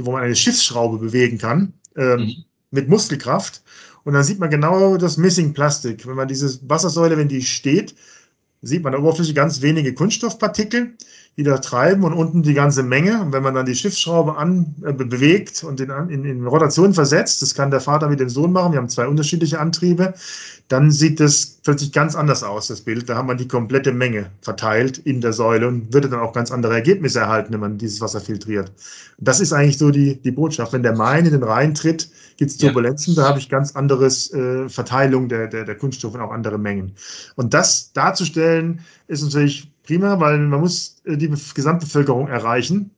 wo 0.00 0.10
man 0.10 0.24
eine 0.24 0.34
Schiffsschraube 0.34 0.98
bewegen 0.98 1.38
kann, 1.38 1.72
ähm, 1.96 2.20
mhm. 2.20 2.44
mit 2.72 2.88
Muskelkraft. 2.88 3.62
Und 4.02 4.14
dann 4.14 4.24
sieht 4.24 4.40
man 4.40 4.50
genau 4.50 4.96
das 4.96 5.18
Missing 5.18 5.54
Plastik. 5.54 6.04
Wenn 6.04 6.16
man 6.16 6.26
diese 6.26 6.58
Wassersäule, 6.68 7.16
wenn 7.16 7.28
die 7.28 7.42
steht, 7.42 7.94
sieht 8.62 8.82
man 8.82 8.94
an 8.94 9.00
der 9.00 9.08
Oberfläche 9.08 9.34
ganz 9.34 9.60
wenige 9.60 9.94
Kunststoffpartikel, 9.94 10.94
die 11.36 11.44
da 11.44 11.58
treiben 11.58 12.04
und 12.04 12.12
unten 12.12 12.42
die 12.42 12.54
ganze 12.54 12.82
Menge. 12.82 13.20
Und 13.22 13.32
wenn 13.32 13.42
man 13.42 13.54
dann 13.54 13.66
die 13.66 13.74
Schiffsschraube 13.74 14.36
an, 14.36 14.74
äh, 14.84 14.92
bewegt 14.92 15.64
und 15.64 15.80
in, 15.80 15.90
in, 16.08 16.24
in, 16.24 16.46
Rotation 16.46 16.92
versetzt, 16.92 17.40
das 17.40 17.54
kann 17.54 17.70
der 17.70 17.80
Vater 17.80 18.08
mit 18.08 18.20
dem 18.20 18.28
Sohn 18.28 18.52
machen, 18.52 18.72
wir 18.72 18.78
haben 18.78 18.88
zwei 18.88 19.06
unterschiedliche 19.06 19.58
Antriebe, 19.58 20.14
dann 20.68 20.90
sieht 20.90 21.20
das 21.20 21.51
plötzlich 21.62 21.92
ganz 21.92 22.14
anders 22.14 22.42
aus, 22.42 22.68
das 22.68 22.80
Bild. 22.80 23.08
Da 23.08 23.16
haben 23.16 23.28
wir 23.28 23.34
die 23.34 23.48
komplette 23.48 23.92
Menge 23.92 24.30
verteilt 24.40 24.98
in 24.98 25.20
der 25.20 25.32
Säule 25.32 25.68
und 25.68 25.92
würde 25.92 26.08
dann 26.08 26.20
auch 26.20 26.32
ganz 26.32 26.50
andere 26.50 26.74
Ergebnisse 26.74 27.20
erhalten, 27.20 27.52
wenn 27.52 27.60
man 27.60 27.78
dieses 27.78 28.00
Wasser 28.00 28.20
filtriert. 28.20 28.72
Das 29.18 29.40
ist 29.40 29.52
eigentlich 29.52 29.78
so 29.78 29.90
die, 29.90 30.20
die 30.20 30.30
Botschaft. 30.30 30.72
Wenn 30.72 30.82
der 30.82 30.96
Main 30.96 31.24
in 31.24 31.32
den 31.32 31.42
Rhein 31.42 31.74
tritt, 31.74 32.10
gibt 32.36 32.50
es 32.50 32.58
Turbulenzen, 32.58 33.14
ja. 33.14 33.22
da 33.22 33.28
habe 33.28 33.38
ich 33.38 33.48
ganz 33.48 33.76
anderes 33.76 34.32
äh, 34.32 34.68
Verteilung 34.68 35.28
der, 35.28 35.46
der, 35.46 35.64
der 35.64 35.76
Kunststoffe 35.76 36.14
und 36.14 36.20
auch 36.20 36.32
andere 36.32 36.58
Mengen. 36.58 36.92
Und 37.36 37.54
das 37.54 37.92
darzustellen, 37.92 38.80
ist 39.06 39.22
natürlich 39.22 39.70
prima, 39.84 40.18
weil 40.20 40.38
man 40.38 40.60
muss 40.60 40.96
äh, 41.04 41.16
die 41.16 41.32
Gesamtbevölkerung 41.54 42.28
erreichen. 42.28 42.90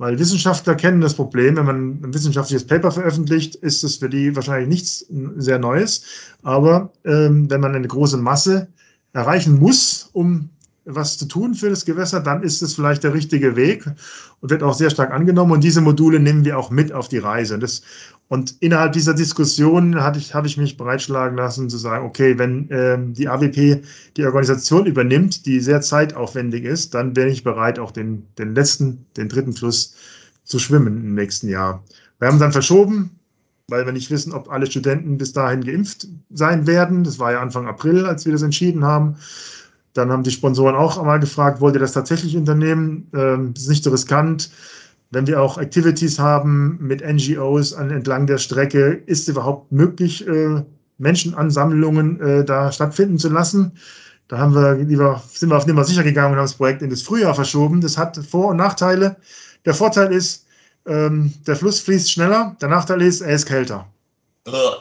Weil 0.00 0.18
Wissenschaftler 0.18 0.76
kennen 0.76 1.02
das 1.02 1.12
Problem, 1.12 1.58
wenn 1.58 1.66
man 1.66 2.00
ein 2.02 2.14
wissenschaftliches 2.14 2.66
Paper 2.66 2.90
veröffentlicht, 2.90 3.56
ist 3.56 3.84
es 3.84 3.96
für 3.96 4.08
die 4.08 4.34
wahrscheinlich 4.34 4.70
nichts 4.70 5.06
sehr 5.36 5.58
Neues. 5.58 6.02
Aber 6.42 6.90
ähm, 7.04 7.50
wenn 7.50 7.60
man 7.60 7.74
eine 7.74 7.86
große 7.86 8.16
Masse 8.16 8.68
erreichen 9.12 9.58
muss, 9.58 10.08
um 10.14 10.48
was 10.94 11.18
zu 11.18 11.26
tun 11.26 11.54
für 11.54 11.70
das 11.70 11.84
Gewässer, 11.84 12.20
dann 12.20 12.42
ist 12.42 12.62
es 12.62 12.74
vielleicht 12.74 13.04
der 13.04 13.14
richtige 13.14 13.56
Weg 13.56 13.86
und 14.40 14.50
wird 14.50 14.62
auch 14.62 14.74
sehr 14.74 14.90
stark 14.90 15.10
angenommen. 15.10 15.52
Und 15.52 15.64
diese 15.64 15.80
Module 15.80 16.20
nehmen 16.20 16.44
wir 16.44 16.58
auch 16.58 16.70
mit 16.70 16.92
auf 16.92 17.08
die 17.08 17.18
Reise. 17.18 17.54
Und, 17.54 17.62
das, 17.62 17.82
und 18.28 18.56
innerhalb 18.60 18.92
dieser 18.92 19.14
Diskussion 19.14 20.02
hatte 20.02 20.18
ich, 20.18 20.34
habe 20.34 20.46
ich 20.46 20.56
mich 20.56 20.76
breitschlagen 20.76 21.36
lassen 21.36 21.68
zu 21.68 21.78
sagen, 21.78 22.06
okay, 22.06 22.38
wenn 22.38 22.68
ähm, 22.70 23.14
die 23.14 23.28
AWP 23.28 23.82
die 24.16 24.24
Organisation 24.24 24.86
übernimmt, 24.86 25.46
die 25.46 25.60
sehr 25.60 25.80
zeitaufwendig 25.80 26.64
ist, 26.64 26.94
dann 26.94 27.16
wäre 27.16 27.28
ich 27.28 27.44
bereit, 27.44 27.78
auch 27.78 27.90
den, 27.90 28.26
den 28.38 28.54
letzten, 28.54 29.06
den 29.16 29.28
dritten 29.28 29.52
Fluss 29.52 29.94
zu 30.44 30.58
schwimmen 30.58 30.96
im 30.98 31.14
nächsten 31.14 31.48
Jahr. 31.48 31.84
Wir 32.18 32.28
haben 32.28 32.38
dann 32.38 32.52
verschoben, 32.52 33.10
weil 33.70 33.86
wir 33.86 33.92
nicht 33.92 34.10
wissen, 34.10 34.32
ob 34.32 34.50
alle 34.50 34.66
Studenten 34.66 35.16
bis 35.16 35.32
dahin 35.32 35.64
geimpft 35.64 36.08
sein 36.30 36.66
werden. 36.66 37.04
Das 37.04 37.18
war 37.18 37.32
ja 37.32 37.40
Anfang 37.40 37.66
April, 37.66 38.04
als 38.04 38.26
wir 38.26 38.32
das 38.32 38.42
entschieden 38.42 38.84
haben. 38.84 39.16
Dann 39.94 40.10
haben 40.10 40.22
die 40.22 40.30
Sponsoren 40.30 40.76
auch 40.76 40.98
einmal 40.98 41.20
gefragt, 41.20 41.60
wollt 41.60 41.74
ihr 41.74 41.80
das 41.80 41.92
tatsächlich 41.92 42.36
unternehmen? 42.36 43.08
Ähm, 43.14 43.54
ist 43.56 43.68
nicht 43.68 43.84
so 43.84 43.90
riskant. 43.90 44.50
Wenn 45.10 45.26
wir 45.26 45.42
auch 45.42 45.58
Activities 45.58 46.18
haben 46.18 46.78
mit 46.80 47.02
NGOs 47.04 47.74
an, 47.74 47.90
entlang 47.90 48.26
der 48.26 48.38
Strecke, 48.38 49.02
ist 49.06 49.22
es 49.22 49.28
überhaupt 49.28 49.72
möglich, 49.72 50.26
äh, 50.28 50.62
Menschenansammlungen 50.98 52.20
äh, 52.20 52.44
da 52.44 52.70
stattfinden 52.70 53.18
zu 53.18 53.28
lassen? 53.28 53.72
Da 54.28 54.38
haben 54.38 54.54
wir 54.54 54.74
lieber, 54.76 55.20
sind 55.32 55.48
wir 55.48 55.56
auf 55.56 55.66
Nimmer 55.66 55.82
sicher 55.82 56.04
gegangen 56.04 56.32
und 56.32 56.38
haben 56.38 56.44
das 56.44 56.54
Projekt 56.54 56.82
in 56.82 56.90
das 56.90 57.02
Frühjahr 57.02 57.34
verschoben. 57.34 57.80
Das 57.80 57.98
hat 57.98 58.16
Vor- 58.16 58.50
und 58.50 58.58
Nachteile. 58.58 59.16
Der 59.64 59.74
Vorteil 59.74 60.12
ist, 60.12 60.46
ähm, 60.86 61.32
der 61.48 61.56
Fluss 61.56 61.80
fließt 61.80 62.12
schneller. 62.12 62.56
Der 62.60 62.68
Nachteil 62.68 63.02
ist, 63.02 63.22
er 63.22 63.34
ist 63.34 63.46
kälter. 63.46 63.88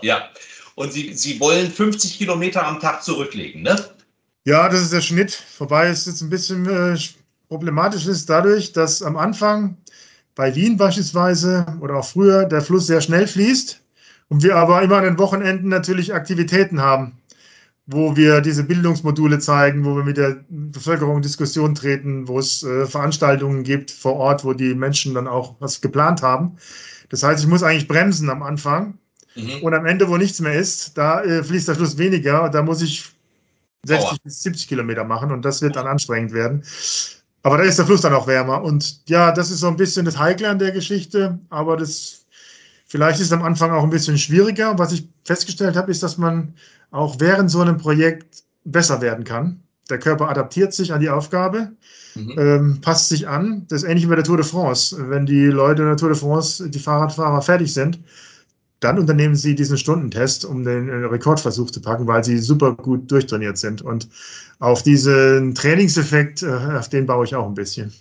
Ja. 0.03 0.29
Und 0.75 0.93
Sie, 0.93 1.13
Sie 1.13 1.39
wollen 1.39 1.71
50 1.71 2.19
Kilometer 2.19 2.65
am 2.65 2.79
Tag 2.79 3.03
zurücklegen, 3.03 3.63
ne? 3.63 3.75
Ja, 4.49 4.67
das 4.67 4.81
ist 4.81 4.93
der 4.93 5.01
Schnitt. 5.01 5.43
Wobei 5.59 5.89
es 5.89 6.07
jetzt 6.07 6.21
ein 6.21 6.29
bisschen 6.31 6.65
äh, 6.65 6.97
problematisch 7.49 8.07
ist 8.07 8.27
dadurch, 8.31 8.73
dass 8.73 9.03
am 9.03 9.15
Anfang 9.15 9.77
bei 10.33 10.55
Wien 10.55 10.75
beispielsweise 10.75 11.67
oder 11.81 11.97
auch 11.97 12.05
früher 12.05 12.45
der 12.45 12.63
Fluss 12.63 12.87
sehr 12.87 12.99
schnell 12.99 13.27
fließt 13.27 13.79
und 14.29 14.41
wir 14.41 14.55
aber 14.55 14.81
immer 14.81 14.97
an 14.97 15.03
den 15.03 15.19
Wochenenden 15.19 15.69
natürlich 15.69 16.15
Aktivitäten 16.15 16.81
haben, 16.81 17.19
wo 17.85 18.15
wir 18.15 18.41
diese 18.41 18.63
Bildungsmodule 18.63 19.37
zeigen, 19.37 19.85
wo 19.85 19.95
wir 19.95 20.03
mit 20.03 20.17
der 20.17 20.43
Bevölkerung 20.49 21.17
in 21.17 21.21
Diskussion 21.21 21.75
treten, 21.75 22.27
wo 22.27 22.39
es 22.39 22.63
äh, 22.63 22.87
Veranstaltungen 22.87 23.61
gibt 23.61 23.91
vor 23.91 24.15
Ort, 24.15 24.43
wo 24.43 24.53
die 24.53 24.73
Menschen 24.73 25.13
dann 25.13 25.27
auch 25.27 25.57
was 25.59 25.79
geplant 25.79 26.23
haben. 26.23 26.57
Das 27.09 27.21
heißt, 27.21 27.43
ich 27.43 27.47
muss 27.47 27.61
eigentlich 27.61 27.87
bremsen 27.87 28.31
am 28.31 28.41
Anfang. 28.41 28.97
Mhm. 29.35 29.61
Und 29.61 29.75
am 29.75 29.85
Ende, 29.85 30.09
wo 30.09 30.17
nichts 30.17 30.39
mehr 30.39 30.55
ist, 30.55 30.97
da 30.97 31.21
äh, 31.21 31.43
fließt 31.43 31.67
der 31.67 31.75
Fluss 31.75 31.99
weniger. 31.99 32.49
Da 32.49 32.63
muss 32.63 32.81
ich 32.81 33.13
60 33.85 34.09
Aua. 34.09 34.17
bis 34.23 34.43
70 34.43 34.67
Kilometer 34.67 35.03
machen 35.03 35.31
und 35.31 35.43
das 35.43 35.61
wird 35.61 35.75
dann 35.75 35.87
anstrengend 35.87 36.33
werden. 36.33 36.63
Aber 37.43 37.57
da 37.57 37.63
ist 37.63 37.79
der 37.79 37.85
Fluss 37.85 38.01
dann 38.01 38.13
auch 38.13 38.27
wärmer. 38.27 38.61
Und 38.61 39.01
ja, 39.07 39.31
das 39.31 39.49
ist 39.49 39.59
so 39.59 39.67
ein 39.67 39.77
bisschen 39.77 40.05
das 40.05 40.17
Heikle 40.17 40.49
an 40.49 40.59
der 40.59 40.71
Geschichte, 40.71 41.39
aber 41.49 41.77
das 41.77 42.25
vielleicht 42.87 43.19
ist 43.19 43.27
es 43.27 43.33
am 43.33 43.43
Anfang 43.43 43.71
auch 43.71 43.83
ein 43.83 43.89
bisschen 43.89 44.17
schwieriger. 44.17 44.77
Was 44.77 44.91
ich 44.91 45.07
festgestellt 45.23 45.75
habe, 45.75 45.91
ist, 45.91 46.03
dass 46.03 46.17
man 46.17 46.53
auch 46.91 47.19
während 47.19 47.49
so 47.49 47.61
einem 47.61 47.77
Projekt 47.77 48.43
besser 48.65 49.01
werden 49.01 49.23
kann. 49.23 49.61
Der 49.89 49.99
Körper 49.99 50.29
adaptiert 50.29 50.73
sich 50.73 50.93
an 50.93 50.99
die 50.99 51.09
Aufgabe, 51.09 51.71
mhm. 52.15 52.35
ähm, 52.37 52.81
passt 52.81 53.09
sich 53.09 53.27
an. 53.27 53.65
Das 53.69 53.83
ist 53.83 53.89
ähnlich 53.89 54.05
wie 54.05 54.09
bei 54.09 54.15
der 54.15 54.23
Tour 54.23 54.37
de 54.37 54.45
France. 54.45 54.95
Wenn 55.09 55.25
die 55.25 55.45
Leute 55.45 55.81
in 55.83 55.87
der 55.87 55.97
Tour 55.97 56.09
de 56.09 56.17
France, 56.17 56.69
die 56.69 56.79
Fahrradfahrer 56.79 57.41
fertig 57.41 57.73
sind, 57.73 57.99
dann 58.79 58.99
unternehmen 58.99 59.35
sie 59.35 59.55
diesen 59.55 59.77
Stundentest, 59.77 60.45
um 60.45 60.63
den 60.63 60.89
äh, 60.89 61.05
Rekordversuch 61.05 61.71
zu 61.71 61.81
packen, 61.81 62.07
weil 62.07 62.23
sie 62.23 62.37
super 62.37 62.73
gut 62.73 63.11
durchtrainiert 63.11 63.57
sind. 63.57 63.81
Und 63.81 64.07
auf 64.59 64.83
diesen 64.83 65.55
Trainingseffekt, 65.55 66.43
äh, 66.43 66.77
auf 66.77 66.89
den 66.89 67.05
baue 67.05 67.25
ich 67.25 67.35
auch 67.35 67.45
ein 67.45 67.53
bisschen. 67.53 67.93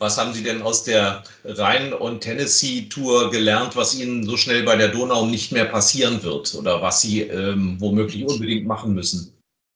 Was 0.00 0.16
haben 0.16 0.32
Sie 0.32 0.42
denn 0.44 0.62
aus 0.62 0.84
der 0.84 1.24
Rhein- 1.44 1.92
und 1.92 2.20
Tennessee-Tour 2.20 3.30
gelernt, 3.30 3.74
was 3.74 3.98
Ihnen 3.98 4.24
so 4.24 4.36
schnell 4.36 4.62
bei 4.62 4.76
der 4.76 4.88
Donau 4.88 5.26
nicht 5.26 5.50
mehr 5.52 5.64
passieren 5.64 6.22
wird 6.22 6.54
oder 6.54 6.82
was 6.82 7.00
Sie 7.00 7.22
ähm, 7.22 7.76
womöglich 7.80 8.24
unbedingt 8.26 8.66
machen 8.66 8.94
müssen? 8.94 9.32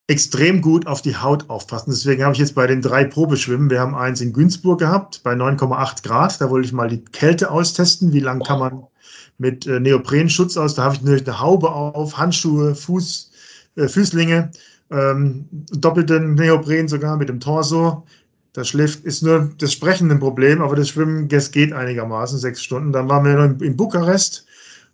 extrem 0.08 0.60
gut 0.60 0.86
auf 0.86 1.00
die 1.00 1.16
Haut 1.16 1.48
aufpassen. 1.48 1.90
Deswegen 1.90 2.22
habe 2.22 2.34
ich 2.34 2.38
jetzt 2.38 2.54
bei 2.54 2.66
den 2.66 2.82
drei 2.82 3.04
Probeschwimmen, 3.04 3.70
wir 3.70 3.80
haben 3.80 3.94
eins 3.94 4.20
in 4.20 4.32
Günzburg 4.32 4.80
gehabt 4.80 5.22
bei 5.22 5.32
9,8 5.32 6.02
Grad. 6.02 6.40
Da 6.40 6.50
wollte 6.50 6.66
ich 6.66 6.72
mal 6.72 6.88
die 6.88 7.02
Kälte 7.02 7.50
austesten. 7.50 8.12
Wie 8.12 8.20
lange 8.20 8.44
kann 8.44 8.58
man 8.58 8.86
mit 9.42 9.66
äh, 9.66 9.78
Neoprenschutz 9.78 10.56
aus? 10.56 10.74
Da 10.74 10.84
habe 10.84 10.94
ich 10.94 11.02
natürlich 11.02 11.26
eine 11.26 11.38
Haube 11.38 11.70
auf, 11.70 12.16
Handschuhe, 12.16 12.74
Fuß, 12.74 13.30
äh, 13.76 13.88
Füßlinge, 13.88 14.50
ähm, 14.90 15.44
doppelten 15.72 16.34
Neopren 16.34 16.88
sogar 16.88 17.16
mit 17.18 17.28
dem 17.28 17.40
Torso. 17.40 18.06
Das 18.54 18.68
schläft, 18.68 19.04
ist 19.04 19.22
nur 19.22 19.50
das 19.58 19.72
Sprechen 19.72 20.10
ein 20.10 20.20
Problem, 20.20 20.62
aber 20.62 20.76
das 20.76 20.88
Schwimmen, 20.88 21.28
das 21.28 21.50
geht 21.50 21.72
einigermaßen, 21.72 22.38
sechs 22.38 22.62
Stunden. 22.62 22.92
Dann 22.92 23.08
waren 23.08 23.24
wir 23.24 23.34
noch 23.34 23.44
in, 23.44 23.60
in 23.60 23.76
Bukarest, 23.76 24.46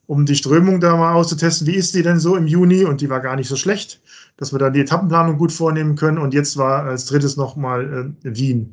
um 0.06 0.26
die 0.26 0.36
Strömung 0.36 0.80
da 0.80 0.96
mal 0.96 1.14
auszutesten. 1.14 1.66
Wie 1.66 1.74
ist 1.74 1.94
die 1.94 2.02
denn 2.02 2.18
so 2.18 2.36
im 2.36 2.46
Juni? 2.46 2.84
Und 2.84 3.00
die 3.00 3.10
war 3.10 3.20
gar 3.20 3.36
nicht 3.36 3.48
so 3.48 3.56
schlecht 3.56 4.00
dass 4.38 4.52
wir 4.52 4.58
da 4.58 4.70
die 4.70 4.80
Etappenplanung 4.80 5.36
gut 5.36 5.52
vornehmen 5.52 5.94
können. 5.96 6.16
Und 6.16 6.32
jetzt 6.32 6.56
war 6.56 6.84
als 6.84 7.04
drittes 7.04 7.36
nochmal 7.36 8.14
äh, 8.24 8.36
Wien 8.36 8.72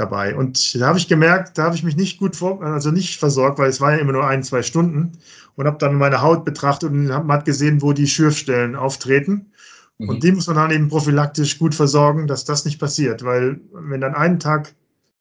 dabei. 0.00 0.34
Und 0.34 0.74
da 0.80 0.88
habe 0.88 0.98
ich 0.98 1.06
gemerkt, 1.06 1.58
da 1.58 1.64
habe 1.64 1.76
ich 1.76 1.84
mich 1.84 1.96
nicht 1.96 2.18
gut 2.18 2.34
vor, 2.34 2.62
also 2.62 2.90
nicht 2.90 3.18
versorgt, 3.18 3.58
weil 3.58 3.68
es 3.68 3.80
war 3.80 3.92
ja 3.92 3.98
immer 3.98 4.12
nur 4.12 4.26
ein, 4.26 4.42
zwei 4.42 4.62
Stunden 4.62 5.12
und 5.56 5.66
habe 5.66 5.78
dann 5.78 5.94
meine 5.94 6.22
Haut 6.22 6.44
betrachtet 6.44 6.90
und 6.90 7.12
habe 7.12 7.44
gesehen, 7.44 7.82
wo 7.82 7.92
die 7.92 8.08
Schürfstellen 8.08 8.74
auftreten. 8.74 9.52
Mhm. 9.98 10.08
Und 10.08 10.24
die 10.24 10.32
muss 10.32 10.46
man 10.46 10.56
dann 10.56 10.70
eben 10.70 10.88
prophylaktisch 10.88 11.58
gut 11.58 11.74
versorgen, 11.74 12.26
dass 12.26 12.44
das 12.44 12.64
nicht 12.64 12.80
passiert, 12.80 13.24
weil 13.24 13.60
wenn 13.72 14.00
dann 14.00 14.14
einen 14.14 14.40
Tag, 14.40 14.74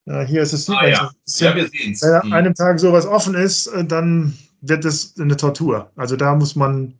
äh, 0.05 0.25
hier 0.25 0.41
ist 0.41 0.53
es, 0.53 0.69
ah, 0.69 0.87
ja. 0.87 1.11
ja, 1.25 1.55
wir 1.55 1.67
sehen 1.67 1.93
es. 1.93 2.01
Äh, 2.01 2.21
mhm. 2.23 2.33
einem 2.33 2.55
Tag 2.55 2.79
sowas 2.79 3.05
offen 3.05 3.35
ist, 3.35 3.67
äh, 3.67 3.83
dann 3.83 4.33
wird 4.61 4.85
es 4.85 5.15
eine 5.19 5.37
Tortur. 5.37 5.91
Also 5.95 6.15
da 6.15 6.35
muss 6.35 6.55
man 6.55 6.95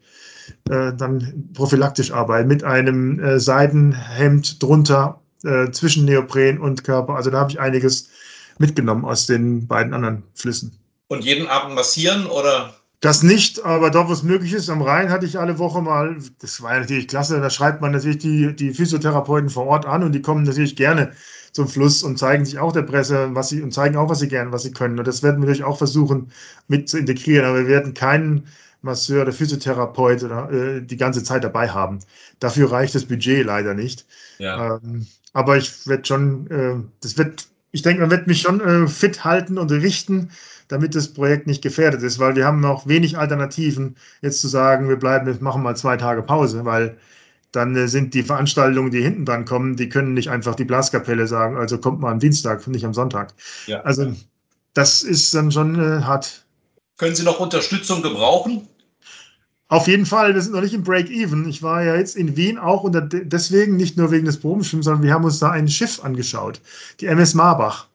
äh, 0.70 0.94
dann 0.94 1.50
prophylaktisch 1.54 2.12
arbeiten 2.12 2.48
mit 2.48 2.64
einem 2.64 3.20
äh, 3.20 3.40
Seidenhemd 3.40 4.62
drunter 4.62 5.22
äh, 5.44 5.72
zwischen 5.72 6.06
Neopren 6.06 6.60
und 6.60 6.84
Körper. 6.84 7.16
Also 7.16 7.30
da 7.30 7.40
habe 7.40 7.52
ich 7.52 7.60
einiges 7.60 8.10
mitgenommen 8.58 9.06
aus 9.06 9.26
den 9.26 9.68
beiden 9.68 9.94
anderen 9.94 10.24
Flüssen. 10.34 10.78
Und 11.08 11.24
jeden 11.24 11.48
Abend 11.48 11.76
massieren 11.76 12.28
oder? 12.28 12.74
Das 13.02 13.24
nicht, 13.24 13.64
aber 13.64 13.92
doch, 13.92 14.10
was 14.10 14.24
möglich 14.24 14.52
ist. 14.52 14.70
Am 14.70 14.82
Rhein 14.82 15.10
hatte 15.10 15.26
ich 15.26 15.40
alle 15.40 15.58
Woche 15.58 15.82
mal, 15.82 16.18
das 16.42 16.62
war 16.62 16.78
natürlich 16.78 17.08
klasse, 17.08 17.40
da 17.40 17.50
schreibt 17.50 17.82
man 17.82 17.94
natürlich 17.94 18.18
die, 18.18 18.54
die 18.54 18.74
Physiotherapeuten 18.74 19.50
vor 19.50 19.68
Ort 19.68 19.86
an 19.86 20.04
und 20.04 20.12
die 20.12 20.22
kommen 20.22 20.44
natürlich 20.44 20.76
gerne 20.76 21.14
zum 21.54 21.70
Fluss 21.70 22.04
und 22.04 22.20
zeigen 22.20 22.44
sich 22.44 22.60
auch 22.60 22.74
der 22.74 22.82
Presse, 22.82 23.30
was 23.34 23.50
sie 23.50 23.62
und 23.62 23.74
zeigen 23.74 23.96
auch, 23.96 24.10
was 24.10 24.20
sie 24.20 24.28
gerne, 24.28 24.52
was 24.52 24.64
sie 24.64 24.74
können. 24.74 25.00
Und 25.00 25.08
das 25.08 25.24
werden 25.24 25.38
wir 25.38 25.48
natürlich 25.48 25.64
auch 25.64 25.78
versuchen 25.78 26.32
mit 26.68 26.90
zu 26.90 26.98
integrieren. 26.98 27.46
Aber 27.46 27.60
wir 27.60 27.68
werden 27.68 27.94
keinen 27.94 28.48
Masseur 28.82 29.24
oder 29.24 29.34
Physiotherapeut 29.34 30.24
oder, 30.24 30.52
äh, 30.52 30.82
die 30.82 30.98
ganze 30.98 31.24
Zeit 31.24 31.44
dabei 31.44 31.70
haben. 31.70 32.00
Dafür 32.40 32.72
reicht 32.72 32.96
das 32.96 33.06
Budget 33.06 33.46
leider 33.46 33.74
nicht. 33.74 34.06
Ja. 34.38 34.80
Ähm, 34.84 35.08
aber 35.34 35.58
ich 35.58 35.88
werde 35.88 36.06
schon, 36.06 36.50
äh, 36.50 36.76
das 37.02 37.18
wird, 37.18 37.48
ich 37.72 37.82
denke, 37.82 38.02
man 38.02 38.12
wird 38.12 38.28
mich 38.28 38.42
schon 38.42 38.62
äh, 38.62 38.88
fit 38.88 39.24
halten 39.24 39.58
und 39.58 39.72
richten, 39.72 40.32
damit 40.70 40.96
das 40.96 41.14
Projekt 41.14 41.48
nicht 41.48 41.62
gefährdet 41.62 42.04
ist, 42.04 42.20
weil 42.20 42.36
wir 42.36 42.46
haben 42.46 42.62
noch 42.62 42.88
wenig 42.88 43.18
Alternativen, 43.18 43.96
jetzt 44.22 44.42
zu 44.42 44.48
sagen, 44.48 44.88
wir 44.88 44.98
bleiben, 44.98 45.26
wir 45.26 45.36
machen 45.42 45.64
mal 45.64 45.76
zwei 45.76 45.98
Tage 45.98 46.22
Pause, 46.22 46.64
weil 46.66 46.98
dann 47.52 47.76
äh, 47.76 47.88
sind 47.88 48.14
die 48.14 48.24
Veranstaltungen, 48.24 48.92
die 48.92 49.02
hinten 49.02 49.26
dran 49.26 49.46
kommen, 49.46 49.76
die 49.76 49.90
können 49.90 50.14
nicht 50.14 50.30
einfach 50.30 50.56
die 50.56 50.66
Blaskapelle 50.66 51.28
sagen, 51.28 51.58
also 51.58 51.78
kommt 51.78 52.00
mal 52.00 52.12
am 52.12 52.20
Dienstag, 52.20 52.66
nicht 52.68 52.86
am 52.86 52.94
Sonntag. 52.94 53.34
Ja. 53.66 53.82
Also 53.82 54.14
das 54.74 55.02
ist 55.02 55.34
dann 55.34 55.52
schon 55.52 55.76
äh, 55.76 56.04
hart 56.04 56.46
können 57.00 57.16
Sie 57.16 57.24
noch 57.24 57.40
Unterstützung 57.40 58.04
gebrauchen? 58.04 58.68
Auf 59.70 59.88
jeden 59.88 60.06
Fall, 60.06 60.34
wir 60.34 60.42
sind 60.42 60.54
noch 60.54 60.62
nicht 60.62 60.74
im 60.74 60.84
Break-Even. 60.84 61.48
Ich 61.48 61.64
war 61.64 61.84
ja 61.84 61.96
jetzt 61.96 62.16
in 62.16 62.36
Wien 62.36 62.58
auch 62.58 62.84
und 62.84 62.98
deswegen 63.12 63.78
nicht 63.78 63.98
nur 63.98 64.12
wegen 64.12 64.26
des 64.26 64.40
Probenschwimmens, 64.40 64.86
sondern 64.86 65.04
wir 65.04 65.14
haben 65.14 65.24
uns 65.24 65.40
da 65.40 65.52
ein 65.52 65.68
Schiff 65.68 66.04
angeschaut, 66.04 66.60
die 67.00 67.06
MS 67.06 67.36
Marbach. 67.36 67.88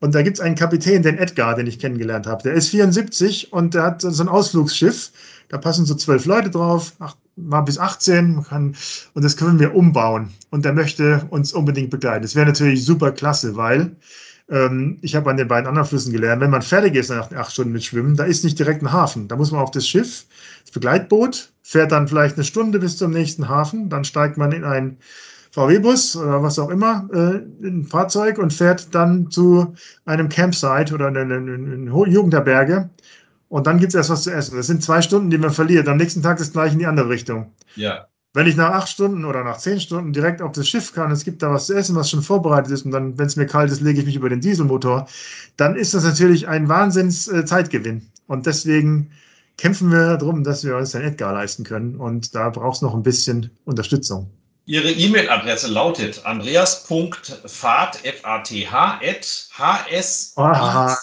Und 0.00 0.14
da 0.14 0.22
gibt 0.22 0.38
es 0.38 0.40
einen 0.40 0.54
Kapitän, 0.54 1.02
den 1.02 1.18
Edgar, 1.18 1.54
den 1.54 1.66
ich 1.66 1.78
kennengelernt 1.78 2.26
habe. 2.26 2.42
Der 2.42 2.54
ist 2.54 2.68
74 2.70 3.52
und 3.52 3.74
der 3.74 3.82
hat 3.82 4.00
so 4.00 4.22
ein 4.22 4.28
Ausflugsschiff. 4.28 5.10
Da 5.48 5.58
passen 5.58 5.86
so 5.86 5.94
zwölf 5.94 6.24
Leute 6.24 6.50
drauf, 6.50 6.94
mal 7.36 7.60
bis 7.62 7.78
18. 7.78 8.44
Kann, 8.44 8.74
und 9.14 9.24
das 9.24 9.36
können 9.36 9.58
wir 9.58 9.74
umbauen. 9.74 10.30
Und 10.50 10.64
der 10.64 10.72
möchte 10.72 11.26
uns 11.30 11.52
unbedingt 11.52 11.90
begleiten. 11.90 12.22
Das 12.22 12.34
wäre 12.34 12.46
natürlich 12.46 12.84
super 12.84 13.12
klasse, 13.12 13.54
weil 13.56 13.96
ähm, 14.50 14.98
ich 15.02 15.14
habe 15.14 15.30
an 15.30 15.36
den 15.36 15.48
beiden 15.48 15.66
anderen 15.66 15.88
Flüssen 15.88 16.12
gelernt, 16.12 16.40
wenn 16.40 16.50
man 16.50 16.62
fertig 16.62 16.94
ist 16.94 17.10
nach 17.10 17.30
acht 17.32 17.52
Stunden 17.52 17.72
mit 17.72 17.84
Schwimmen, 17.84 18.16
da 18.16 18.24
ist 18.24 18.44
nicht 18.44 18.58
direkt 18.58 18.82
ein 18.82 18.92
Hafen. 18.92 19.28
Da 19.28 19.36
muss 19.36 19.52
man 19.52 19.60
auf 19.60 19.70
das 19.70 19.86
Schiff, 19.86 20.24
das 20.64 20.72
Begleitboot, 20.72 21.52
fährt 21.62 21.92
dann 21.92 22.08
vielleicht 22.08 22.36
eine 22.36 22.44
Stunde 22.44 22.78
bis 22.78 22.96
zum 22.96 23.10
nächsten 23.10 23.48
Hafen, 23.48 23.88
dann 23.88 24.04
steigt 24.04 24.38
man 24.38 24.52
in 24.52 24.64
ein 24.64 24.98
VW-Bus 25.50 26.16
oder 26.16 26.42
was 26.42 26.58
auch 26.58 26.70
immer, 26.70 27.08
äh, 27.12 27.66
ein 27.66 27.84
Fahrzeug 27.84 28.38
und 28.38 28.52
fährt 28.52 28.94
dann 28.94 29.30
zu 29.30 29.74
einem 30.04 30.28
Campsite 30.28 30.94
oder 30.94 31.08
in, 31.08 31.30
in, 31.30 31.72
in 31.72 31.86
Jugendherberge. 31.86 32.90
Und 33.48 33.66
dann 33.66 33.78
gibt 33.78 33.90
es 33.90 33.94
erst 33.94 34.10
was 34.10 34.22
zu 34.24 34.30
essen. 34.30 34.56
Das 34.56 34.66
sind 34.66 34.82
zwei 34.82 35.00
Stunden, 35.00 35.30
die 35.30 35.38
man 35.38 35.50
verliert. 35.50 35.88
Am 35.88 35.96
nächsten 35.96 36.22
Tag 36.22 36.38
ist 36.38 36.52
gleich 36.52 36.74
in 36.74 36.78
die 36.78 36.86
andere 36.86 37.08
Richtung. 37.08 37.52
Ja. 37.76 38.06
Wenn 38.34 38.46
ich 38.46 38.56
nach 38.56 38.72
acht 38.72 38.88
Stunden 38.88 39.24
oder 39.24 39.42
nach 39.42 39.56
zehn 39.56 39.80
Stunden 39.80 40.12
direkt 40.12 40.42
auf 40.42 40.52
das 40.52 40.68
Schiff 40.68 40.92
kann, 40.92 41.10
es 41.10 41.24
gibt 41.24 41.42
da 41.42 41.50
was 41.50 41.66
zu 41.66 41.74
essen, 41.74 41.96
was 41.96 42.10
schon 42.10 42.22
vorbereitet 42.22 42.70
ist, 42.70 42.84
und 42.84 42.90
dann, 42.90 43.16
wenn 43.16 43.26
es 43.26 43.36
mir 43.36 43.46
kalt 43.46 43.70
ist, 43.70 43.80
lege 43.80 44.00
ich 44.00 44.06
mich 44.06 44.16
über 44.16 44.28
den 44.28 44.40
Dieselmotor, 44.40 45.08
dann 45.56 45.76
ist 45.76 45.94
das 45.94 46.04
natürlich 46.04 46.46
ein 46.46 46.68
Wahnsinns 46.68 47.28
äh. 47.28 47.44
Und 48.26 48.46
deswegen 48.46 49.10
kämpfen 49.56 49.90
wir 49.90 50.18
darum, 50.18 50.44
dass 50.44 50.62
wir 50.62 50.76
uns 50.76 50.94
ein 50.94 51.02
Edgar 51.02 51.32
leisten 51.32 51.64
können. 51.64 51.96
Und 51.96 52.34
da 52.34 52.50
braucht 52.50 52.76
es 52.76 52.82
noch 52.82 52.94
ein 52.94 53.02
bisschen 53.02 53.50
Unterstützung. 53.64 54.30
Ihre 54.66 54.90
E-Mail-Adresse 54.90 55.68
lautet 55.68 56.26
andreas.fahrt, 56.26 58.04
F-A-T-H, 58.04 59.00
at 59.02 59.48
hs. 59.88 60.32
Ah, 60.36 60.94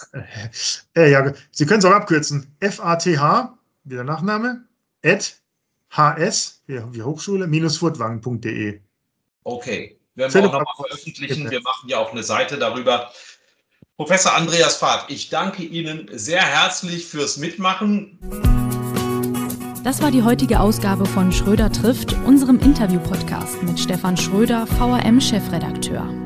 äh, 0.94 1.10
ja, 1.10 1.32
Sie 1.50 1.66
können 1.66 1.80
es 1.80 1.84
auch 1.84 1.90
abkürzen. 1.90 2.46
F-A-T-H, 2.60 3.58
wie 3.82 3.94
der 3.96 4.04
Nachname, 4.04 4.64
at 5.04 5.36
hs, 5.96 6.62
wie 6.66 7.02
Hochschule, 7.02 7.70
furtwangen.de. 7.70 8.80
Okay, 9.44 9.98
werden 10.14 10.34
wir 10.34 10.40
auch 10.40 10.52
nochmal 10.52 10.88
veröffentlichen. 10.88 11.50
Wir 11.50 11.62
machen 11.62 11.88
ja 11.88 11.98
auch 11.98 12.12
eine 12.12 12.22
Seite 12.22 12.58
darüber. 12.58 13.10
Professor 13.96 14.34
Andreas 14.34 14.76
Fahrt, 14.76 15.10
ich 15.10 15.30
danke 15.30 15.62
Ihnen 15.62 16.08
sehr 16.12 16.42
herzlich 16.42 17.06
fürs 17.06 17.38
Mitmachen. 17.38 18.18
Das 19.84 20.02
war 20.02 20.10
die 20.10 20.22
heutige 20.22 20.60
Ausgabe 20.60 21.06
von 21.06 21.30
Schröder 21.30 21.70
trifft, 21.70 22.12
unserem 22.26 22.58
Interview-Podcast 22.58 23.62
mit 23.62 23.78
Stefan 23.78 24.16
Schröder, 24.16 24.66
VRM-Chefredakteur. 24.66 26.25